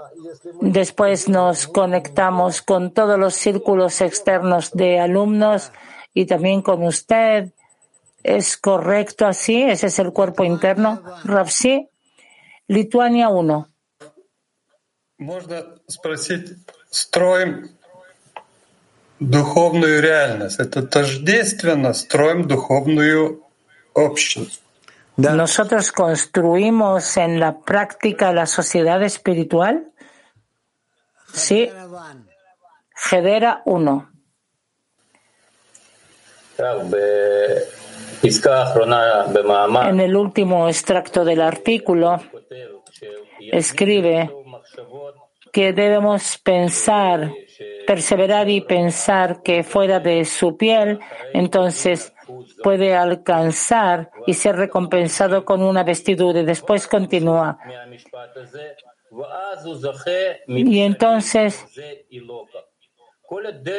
después 0.60 1.28
nos 1.28 1.66
conectamos 1.66 2.62
con 2.62 2.92
todos 2.92 3.18
los 3.18 3.34
círculos 3.34 4.00
externos 4.00 4.70
de 4.72 5.00
alumnos 5.00 5.72
y 6.14 6.26
también 6.26 6.62
con 6.62 6.82
usted. 6.84 7.52
¿Es 8.22 8.56
correcto 8.56 9.26
así? 9.26 9.62
¿Ese 9.62 9.86
es 9.86 9.98
el 9.98 10.12
cuerpo 10.12 10.44
interno? 10.44 11.02
Rapsi, 11.24 11.88
Lituania 12.66 13.28
1 13.28 13.68
Можно 19.19 19.43
спросить, 19.43 19.55
строим 19.55 19.55
духовную 19.55 20.01
реальность. 20.01 20.59
Это 20.59 20.81
тождественно 20.83 21.93
строим 21.93 22.47
духовную 22.47 23.41
общность. 23.93 24.61
¿Nosotros 25.17 25.91
construimos 25.93 27.15
en 27.15 27.39
la 27.39 27.59
práctica 27.59 28.33
la 28.33 28.45
sociedad 28.45 29.01
espiritual? 29.01 29.91
Sí. 31.33 31.71
Gedera 32.93 33.61
1. 33.65 34.09
En 39.87 39.99
el 39.99 40.15
último 40.15 40.67
extracto 40.67 41.23
del 41.23 41.41
artículo 41.41 42.21
escribe 43.51 44.31
que 45.51 45.73
debemos 45.73 46.37
pensar, 46.37 47.31
perseverar 47.86 48.48
y 48.48 48.60
pensar 48.60 49.42
que 49.42 49.62
fuera 49.62 50.00
de 50.00 50.24
su 50.24 50.56
piel, 50.56 51.00
entonces 51.32 52.12
puede 52.62 52.94
alcanzar 52.94 54.10
y 54.26 54.34
ser 54.34 54.56
recompensado 54.56 55.44
con 55.44 55.62
una 55.62 55.82
vestidura. 55.82 56.40
Y 56.40 56.44
después 56.44 56.86
continúa. 56.86 57.58
Y 60.46 60.80
entonces 60.80 61.66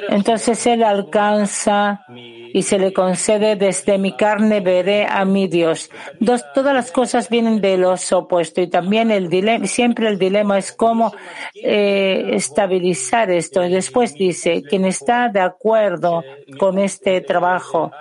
entonces 0.10 0.66
él 0.66 0.84
alcanza 0.84 2.06
y 2.54 2.64
se 2.64 2.80
le 2.80 2.94
concede 2.94 3.56
desde 3.56 3.98
mi 3.98 4.16
carne 4.16 4.60
veré 4.60 5.06
a 5.06 5.26
mi 5.26 5.48
Dios. 5.48 5.90
Dos, 6.20 6.44
todas 6.54 6.74
las 6.74 6.92
cosas 6.92 7.30
vienen 7.30 7.62
de 7.62 7.78
los 7.78 8.12
opuestos 8.12 8.64
y 8.66 8.68
también 8.68 9.12
el 9.12 9.30
dilema, 9.30 9.66
siempre 9.68 10.08
el 10.08 10.18
dilema 10.18 10.58
es 10.58 10.72
cómo 10.72 11.14
eh, 11.56 12.32
estabilizar 12.34 13.32
esto. 13.32 13.64
Y 13.64 13.70
después 13.70 14.14
dice, 14.14 14.64
quien 14.64 14.86
está 14.86 15.30
de 15.30 15.42
acuerdo 15.42 16.24
con 16.58 16.80
este 16.80 17.22
trabajo 17.22 17.92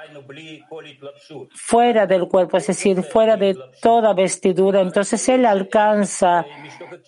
fuera 1.54 2.06
del 2.06 2.28
cuerpo, 2.28 2.56
es 2.56 2.66
decir, 2.66 3.02
fuera 3.02 3.36
de 3.36 3.56
toda 3.80 4.14
vestidura, 4.14 4.80
entonces 4.80 5.28
él 5.28 5.46
alcanza 5.46 6.44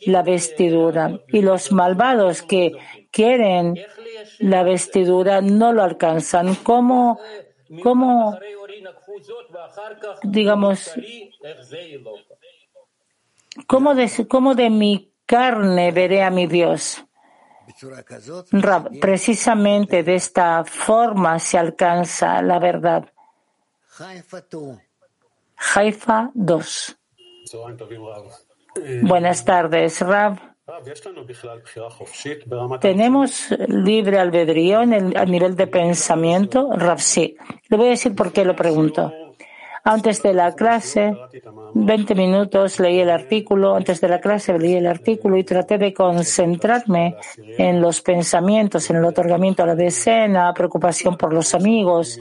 la 0.06 0.22
vestidura. 0.22 1.18
Y 1.28 1.42
los 1.42 1.72
malvados 1.72 2.42
que 2.42 2.72
quieren 3.12 3.78
la 4.38 4.64
vestidura 4.64 5.40
no 5.40 5.72
lo 5.72 5.82
alcanzan. 5.82 6.56
¿Cómo, 6.56 7.20
cómo 7.82 8.36
digamos, 10.22 10.92
cómo 13.66 13.94
de, 13.94 14.10
cómo 14.28 14.54
de 14.54 14.70
mi 14.70 15.12
carne 15.26 15.92
veré 15.92 16.24
a 16.24 16.30
mi 16.30 16.46
Dios? 16.46 17.04
precisamente 19.00 20.02
de 20.02 20.14
esta 20.16 20.64
forma 20.64 21.38
se 21.38 21.58
alcanza 21.58 22.42
la 22.42 22.58
verdad. 22.58 23.10
Haifa 25.74 26.30
2. 26.34 26.98
Buenas 29.02 29.44
tardes, 29.44 30.00
Rab. 30.00 30.51
¿Tenemos 32.80 33.50
libre 33.66 34.18
albedrío 34.18 34.82
en 34.82 34.92
el, 34.92 35.16
a 35.16 35.24
nivel 35.24 35.56
de 35.56 35.66
pensamiento? 35.66 36.70
Rav, 36.72 37.00
sí. 37.00 37.36
Le 37.68 37.76
voy 37.76 37.86
a 37.88 37.90
decir 37.90 38.14
por 38.14 38.32
qué 38.32 38.44
lo 38.44 38.54
pregunto. 38.54 39.12
Antes 39.84 40.22
de 40.22 40.32
la 40.32 40.54
clase, 40.54 41.12
20 41.74 42.14
minutos 42.14 42.78
leí 42.78 43.00
el 43.00 43.10
artículo, 43.10 43.74
antes 43.74 44.00
de 44.00 44.08
la 44.08 44.20
clase 44.20 44.56
leí 44.56 44.74
el 44.74 44.86
artículo 44.86 45.36
y 45.36 45.42
traté 45.42 45.78
de 45.78 45.92
concentrarme 45.92 47.16
en 47.36 47.80
los 47.80 48.00
pensamientos, 48.00 48.88
en 48.90 48.98
el 48.98 49.04
otorgamiento 49.04 49.64
a 49.64 49.66
la 49.66 49.74
decena, 49.74 50.54
preocupación 50.54 51.16
por 51.16 51.34
los 51.34 51.52
amigos, 51.56 52.20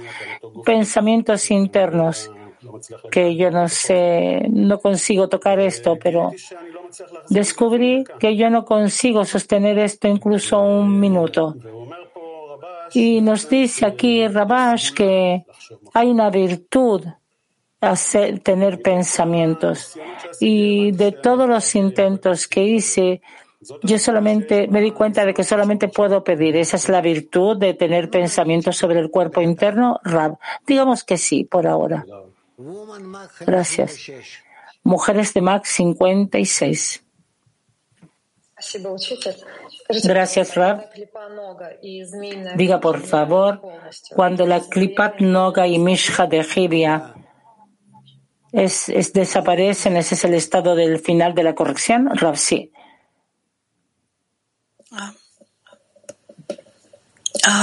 pensamientos 0.66 1.52
internos 1.52 2.32
que 3.12 3.36
yo 3.36 3.50
no 3.52 3.68
sé, 3.68 4.48
no 4.50 4.80
consigo 4.80 5.28
tocar 5.28 5.60
esto, 5.60 5.98
pero 6.02 6.32
descubrí 7.30 8.04
que 8.20 8.36
yo 8.36 8.50
no 8.50 8.66
consigo 8.66 9.26
sostener 9.26 9.80
esto 9.80 10.08
incluso 10.08 10.60
un 10.60 11.00
minuto. 11.00 11.56
Y 12.94 13.22
nos 13.22 13.48
dice 13.50 13.86
aquí 13.86 14.28
Rabash 14.28 14.92
que 14.92 15.46
hay 15.94 16.10
una 16.10 16.30
virtud 16.30 17.06
hacer, 17.82 18.40
tener 18.40 18.82
pensamientos. 18.82 19.98
Y 20.40 20.92
de 20.92 21.12
todos 21.12 21.50
los 21.50 21.76
intentos 21.76 22.48
que 22.48 22.64
hice, 22.64 23.22
yo 23.84 23.98
solamente 23.98 24.68
me 24.68 24.82
di 24.82 24.92
cuenta 24.92 25.26
de 25.26 25.34
que 25.34 25.44
solamente 25.44 25.88
puedo 25.88 26.24
pedir. 26.24 26.56
Esa 26.56 26.78
es 26.78 26.90
la 26.90 27.02
virtud 27.02 27.58
de 27.58 27.74
tener 27.74 28.10
pensamientos 28.10 28.78
sobre 28.78 29.00
el 29.00 29.10
cuerpo 29.10 29.42
interno, 29.42 30.00
Rab. 30.04 30.38
Digamos 30.66 31.04
que 31.04 31.18
sí, 31.18 31.44
por 31.44 31.68
ahora. 31.68 32.06
Gracias. 33.46 34.10
Mujeres 34.84 35.34
de 35.34 35.42
Max 35.42 35.70
56. 35.70 37.04
Gracias, 40.04 40.56
Rab. 40.56 40.90
Diga, 42.56 42.80
por 42.80 43.02
favor, 43.02 43.62
cuando 44.16 44.46
la 44.46 44.62
Klipat 44.62 45.20
Noga 45.20 45.68
y 45.68 45.80
Mishja 45.80 46.28
de 46.28 46.44
Jibia 46.44 47.16
es, 48.52 48.90
es, 48.90 49.14
desaparecen, 49.14 49.98
ese 49.98 50.16
es 50.16 50.24
el 50.24 50.34
estado 50.34 50.76
del 50.76 51.00
final 51.00 51.34
de 51.34 51.44
la 51.44 51.56
corrección, 51.56 52.10
Rab, 52.16 52.38
sí. 52.38 52.72
Ah. 54.92 55.14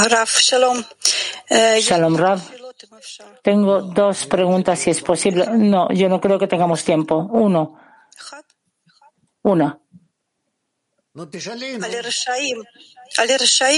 Rav, 0.09 0.29
shalom. 0.29 0.83
Eh, 1.49 1.81
shalom, 1.81 2.16
Rav. 2.16 2.58
Tengo 3.42 3.82
dos 3.82 4.26
preguntas, 4.26 4.78
si 4.78 4.90
es 4.90 5.03
posible. 5.03 5.46
No, 5.46 5.90
yo 5.92 6.09
no 6.09 6.20
creo 6.20 6.38
que 6.38 6.46
tengamos 6.46 6.84
tiempo. 6.84 7.28
Uno. 7.30 7.78
Una. 9.42 9.78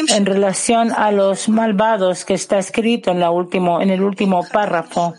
En 0.08 0.26
relación 0.26 0.92
a 0.92 1.12
los 1.12 1.48
malvados 1.48 2.24
que 2.24 2.34
está 2.34 2.58
escrito 2.58 3.10
en, 3.10 3.20
la 3.20 3.30
último, 3.30 3.80
en 3.80 3.90
el 3.90 4.02
último 4.02 4.46
párrafo, 4.46 5.14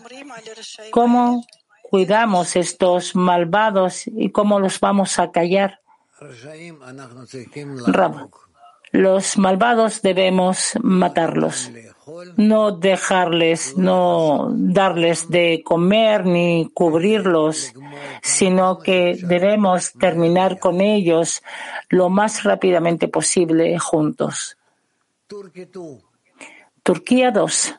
¿cómo 0.90 1.44
cuidamos 1.82 2.54
estos 2.54 3.16
malvados 3.16 4.06
y 4.06 4.30
cómo 4.30 4.60
los 4.60 4.78
vamos 4.78 5.18
a 5.18 5.32
callar? 5.32 5.80
Los 8.92 9.38
malvados 9.38 10.02
debemos 10.02 10.74
matarlos 10.82 11.70
no 12.36 12.72
dejarles, 12.72 13.76
no 13.76 14.48
darles 14.50 15.28
de 15.30 15.62
comer 15.64 16.26
ni 16.26 16.70
cubrirlos, 16.74 17.72
sino 18.22 18.78
que 18.78 19.16
debemos 19.22 19.92
terminar 19.92 20.58
con 20.58 20.80
ellos 20.80 21.42
lo 21.88 22.08
más 22.08 22.42
rápidamente 22.42 23.08
posible 23.08 23.78
juntos. 23.78 24.56
Turquía 26.82 27.30
2. 27.30 27.74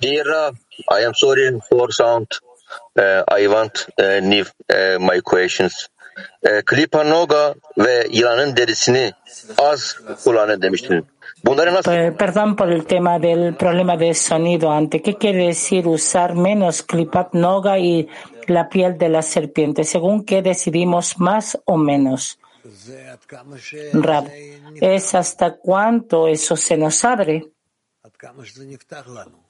Dear 0.00 0.52
I 0.90 1.04
am 1.04 1.14
sorry 1.14 1.58
for 1.68 1.92
sound. 1.92 2.28
Uh, 2.96 3.22
I 3.28 3.46
want 3.48 3.86
uh, 3.98 4.20
new, 4.20 4.44
uh, 4.70 4.98
my 5.00 5.20
questions. 5.20 5.88
Uh, 6.44 6.62
Klipanoga 6.66 7.54
ve 7.78 8.06
yılanın 8.10 8.56
derisini 8.56 9.12
az 9.58 9.96
kullanın 10.24 10.62
demiştin. 10.62 11.06
Perdón 12.16 12.56
por 12.56 12.70
el 12.70 12.84
tema 12.86 13.18
del 13.18 13.54
problema 13.54 13.96
de 13.96 14.14
sonido 14.14 14.70
ante. 14.70 15.00
¿Qué 15.00 15.16
quiere 15.16 15.46
decir 15.46 15.86
usar 15.86 16.34
menos 16.34 16.82
clipat 16.82 17.34
noga 17.34 17.78
y 17.78 18.08
la 18.46 18.68
piel 18.68 18.98
de 18.98 19.08
la 19.08 19.22
serpiente? 19.22 19.84
¿Según 19.84 20.24
qué 20.24 20.42
decidimos 20.42 21.18
más 21.18 21.58
o 21.64 21.76
menos? 21.76 22.38
Rab, 23.92 24.30
¿es 24.80 25.14
hasta 25.14 25.56
cuánto 25.56 26.28
eso 26.28 26.56
se 26.56 26.76
nos 26.76 27.04
abre? 27.04 27.52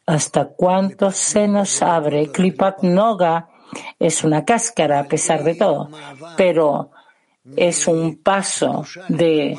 hasta 0.07 0.49
cuánto 0.49 1.11
se 1.11 1.47
nos 1.49 1.83
abre. 1.83 2.31
Klipat 2.31 2.83
Noga 2.83 3.49
es 3.99 4.25
una 4.25 4.45
cáscara 4.45 5.01
a 5.01 5.05
pesar 5.05 5.45
de 5.45 5.55
todo, 5.55 5.91
pero 6.37 6.91
es 7.57 7.87
un 7.87 8.23
paso 8.23 8.85
de 9.09 9.57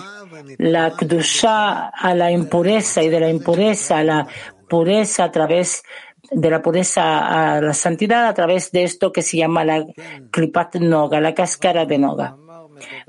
la 0.57 0.91
Kdusha 0.91 1.89
a 1.89 2.15
la 2.15 2.31
impureza 2.31 3.01
y 3.03 3.09
de 3.09 3.19
la 3.19 3.29
impureza 3.29 3.99
a 3.99 4.03
la 4.03 4.27
pureza 4.67 5.25
a 5.25 5.31
través 5.31 5.83
de 6.31 6.49
la 6.49 6.61
pureza 6.61 7.55
a 7.55 7.61
la 7.61 7.73
santidad 7.73 8.27
a 8.27 8.33
través 8.33 8.71
de 8.71 8.83
esto 8.83 9.11
que 9.11 9.21
se 9.21 9.37
llama 9.37 9.63
la 9.63 9.85
Klipat 10.31 10.75
Noga, 10.75 11.19
la 11.19 11.33
cáscara 11.33 11.85
de 11.85 11.97
Noga. 11.97 12.35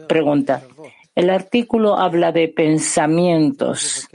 Pregunta. 0.09 0.63
El 1.17 1.29
artículo 1.29 1.99
habla 1.99 2.31
de 2.31 2.49
pensamientos 2.49 4.09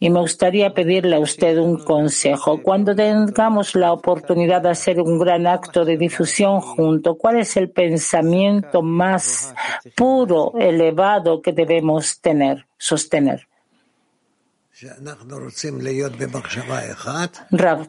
y 0.00 0.08
me 0.08 0.20
gustaría 0.20 0.72
pedirle 0.72 1.16
a 1.16 1.20
usted 1.20 1.58
un 1.58 1.84
consejo. 1.84 2.62
Cuando 2.62 2.94
tengamos 2.94 3.74
la 3.74 3.92
oportunidad 3.92 4.62
de 4.62 4.70
hacer 4.70 5.00
un 5.00 5.18
gran 5.18 5.46
acto 5.46 5.84
de 5.84 5.98
difusión 5.98 6.60
junto, 6.60 7.16
¿cuál 7.16 7.40
es 7.40 7.56
el 7.58 7.70
pensamiento 7.70 8.80
más 8.80 9.54
puro, 9.94 10.54
elevado 10.58 11.42
que 11.42 11.52
debemos 11.52 12.20
tener, 12.20 12.66
sostener? 12.78 13.46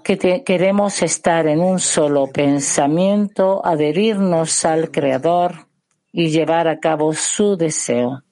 Que 0.04 0.44
queremos 0.44 1.02
estar 1.02 1.48
en 1.48 1.60
un 1.62 1.80
solo 1.80 2.28
pensamiento, 2.28 3.66
adherirnos 3.66 4.66
al 4.66 4.92
Creador 4.92 5.68
y 6.12 6.30
llevar 6.30 6.68
a 6.68 6.80
cabo 6.80 7.14
su 7.14 7.58
deseo. 7.58 8.25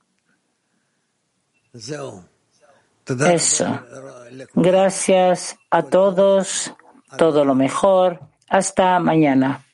Eso. 1.73 2.23
Gracias 4.53 5.57
a 5.69 5.83
todos. 5.83 6.73
Todo 7.17 7.45
lo 7.45 7.55
mejor. 7.55 8.19
Hasta 8.47 8.99
mañana. 8.99 9.65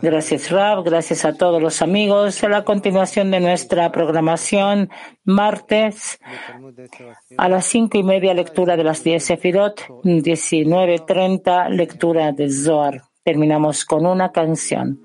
Gracias, 0.00 0.50
Rab. 0.50 0.84
Gracias 0.84 1.24
a 1.24 1.34
todos 1.34 1.60
los 1.60 1.82
amigos. 1.82 2.42
A 2.44 2.48
la 2.48 2.64
continuación 2.64 3.30
de 3.30 3.40
nuestra 3.40 3.90
programación, 3.92 4.90
martes 5.24 6.18
a 7.36 7.48
las 7.48 7.66
cinco 7.66 7.98
y 7.98 8.02
media, 8.02 8.34
lectura 8.34 8.76
de 8.76 8.84
las 8.84 9.04
diez 9.04 9.24
Sefirot, 9.24 9.80
19.30, 10.04 11.68
lectura 11.70 12.32
de 12.32 12.50
Zohar. 12.50 13.02
Terminamos 13.24 13.84
con 13.84 14.06
una 14.06 14.32
canción. 14.32 15.02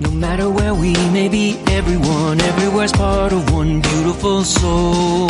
No 0.00 0.10
matter 0.12 0.48
where 0.48 0.74
we 0.74 0.92
may 1.10 1.28
be, 1.28 1.58
everyone, 1.66 2.40
everywhere's 2.40 2.92
part 2.92 3.32
of 3.32 3.52
one 3.52 3.80
beautiful 3.80 4.44
soul. 4.44 5.28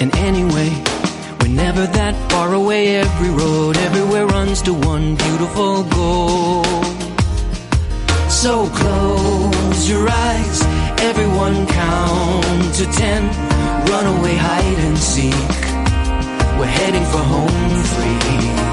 And 0.00 0.12
anyway, 0.16 0.70
we're 1.40 1.54
never 1.54 1.86
that 1.86 2.14
far 2.30 2.54
away. 2.54 2.96
Every 2.96 3.30
road, 3.30 3.76
everywhere 3.76 4.26
runs 4.26 4.62
to 4.62 4.74
one 4.74 5.14
beautiful 5.14 5.84
goal. 5.84 6.64
So 8.28 8.68
close 8.70 9.88
your 9.88 10.08
eyes, 10.10 10.62
everyone 11.00 11.66
count 11.68 12.74
to 12.74 12.84
ten. 12.86 13.22
Run 13.86 14.06
away, 14.18 14.34
hide 14.36 14.78
and 14.86 14.98
seek. 14.98 15.60
We're 16.58 16.66
heading 16.66 17.04
for 17.04 17.18
home 17.18 17.84
free 17.94 18.65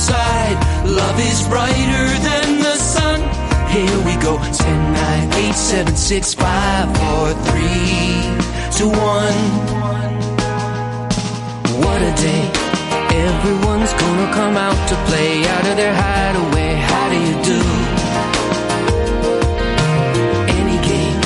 inside. 0.00 0.56
Love 0.86 1.20
is 1.20 1.46
brighter 1.48 2.08
than 2.28 2.60
the 2.60 2.76
sun. 2.76 3.20
Here 3.68 3.98
we 4.08 4.16
go. 4.22 4.38
10, 4.38 4.92
9, 4.92 5.32
8, 5.34 5.54
7, 5.54 5.96
6, 5.96 6.34
5, 6.34 6.96
4, 6.96 7.34
3, 7.34 7.68
2, 8.78 8.88
1. 8.88 9.34
What 11.84 12.00
a 12.00 12.12
day. 12.16 12.44
Everyone's 13.28 13.92
gonna 14.02 14.32
come 14.32 14.56
out 14.56 14.80
to 14.88 14.94
play 15.08 15.46
out 15.54 15.66
of 15.70 15.76
their 15.76 15.94
hideaway. 15.94 16.72
How 16.90 17.06
do 17.12 17.18
you 17.28 17.36
do? 17.52 17.60
Any 20.60 20.78
game. 20.90 21.20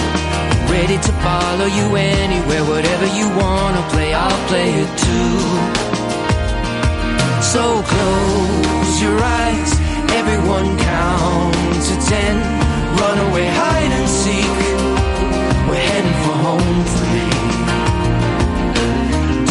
Ready 0.77 0.99
to 1.07 1.13
follow 1.27 1.67
you 1.79 1.87
anywhere. 1.97 2.65
Whatever 2.65 3.07
you 3.19 3.27
wanna 3.43 3.83
play, 3.93 4.11
I'll 4.15 4.49
play 4.49 4.71
it 4.83 4.91
too 4.99 5.85
so 7.55 7.83
close 7.83 8.64
your 9.03 9.19
eyes. 9.23 9.71
Everyone 10.21 10.79
count 10.79 11.55
to 11.89 11.95
ten. 12.11 12.35
Run 13.01 13.19
away, 13.29 13.47
hide 13.47 13.93
and 13.99 14.09
seek. 14.09 14.55
We're 15.69 15.85
heading 15.91 16.19
for 16.25 16.37
home 16.47 16.79
free. 16.97 17.35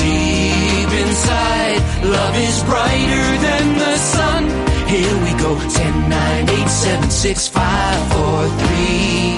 Deep 0.04 0.92
inside, 1.04 1.82
love 2.18 2.36
is 2.48 2.58
brighter 2.64 3.28
than 3.48 3.66
the 3.84 3.96
sun. 3.98 4.44
Here 4.88 5.18
we 5.26 5.32
go. 5.44 5.52
Ten, 5.70 6.10
nine, 6.10 6.50
eight, 6.50 6.70
seven, 6.70 7.10
six, 7.10 7.48
five, 7.48 8.00
four, 8.14 8.48
three, 8.62 9.36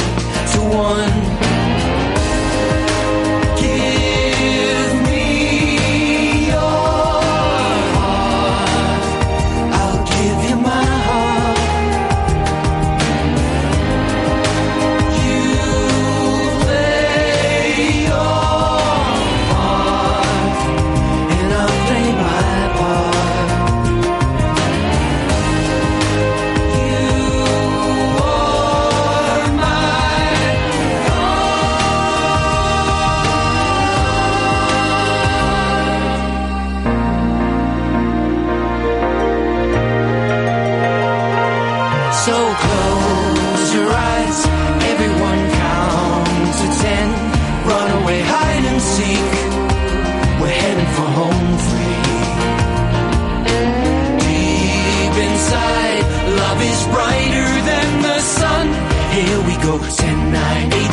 two, 0.52 0.66
one. 0.78 1.55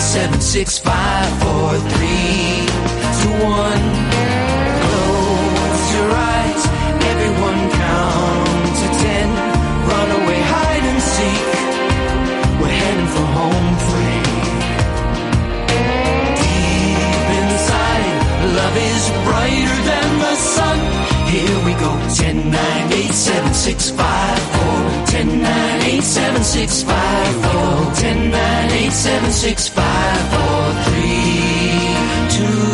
Seven, 0.03 0.41
six, 0.41 0.79
five, 0.79 1.31
four, 1.43 1.79
three, 1.95 2.67
two, 3.23 3.35
one. 3.47 3.87
Close 4.83 5.85
your 5.97 6.11
eyes, 6.11 6.63
everyone 7.13 7.61
count 7.71 8.73
to 8.81 8.87
ten. 9.05 9.29
Run 9.91 10.09
away, 10.21 10.41
hide 10.55 10.85
and 10.91 11.03
seek. 11.15 11.47
We're 12.61 12.77
heading 12.83 13.11
for 13.15 13.27
home 13.39 13.71
free. 13.89 14.23
Deep 16.43 17.29
inside, 17.41 18.15
love 18.59 18.77
is 18.91 19.05
brighter 19.27 19.79
than 19.91 20.09
the 20.25 20.35
sun. 20.35 20.79
Here 21.31 21.59
we 21.65 21.73
go, 21.85 21.91
ten, 22.19 22.51
nine, 22.51 22.93
eight, 22.93 23.15
seven, 23.15 23.55
six, 23.55 23.91
five, 23.91 24.52
Ten 25.13 25.43
nine 25.43 25.83
eight 25.83 26.03
seven 26.03 26.43
six 26.43 26.83
five 26.83 27.35
four. 27.43 27.95
Ten 28.01 28.31
nine 28.31 28.71
eight 28.71 28.93
seven 28.93 29.31
six 29.31 29.69
five 29.69 30.21
four 30.33 30.73
three 30.85 31.97
two. 32.31 32.72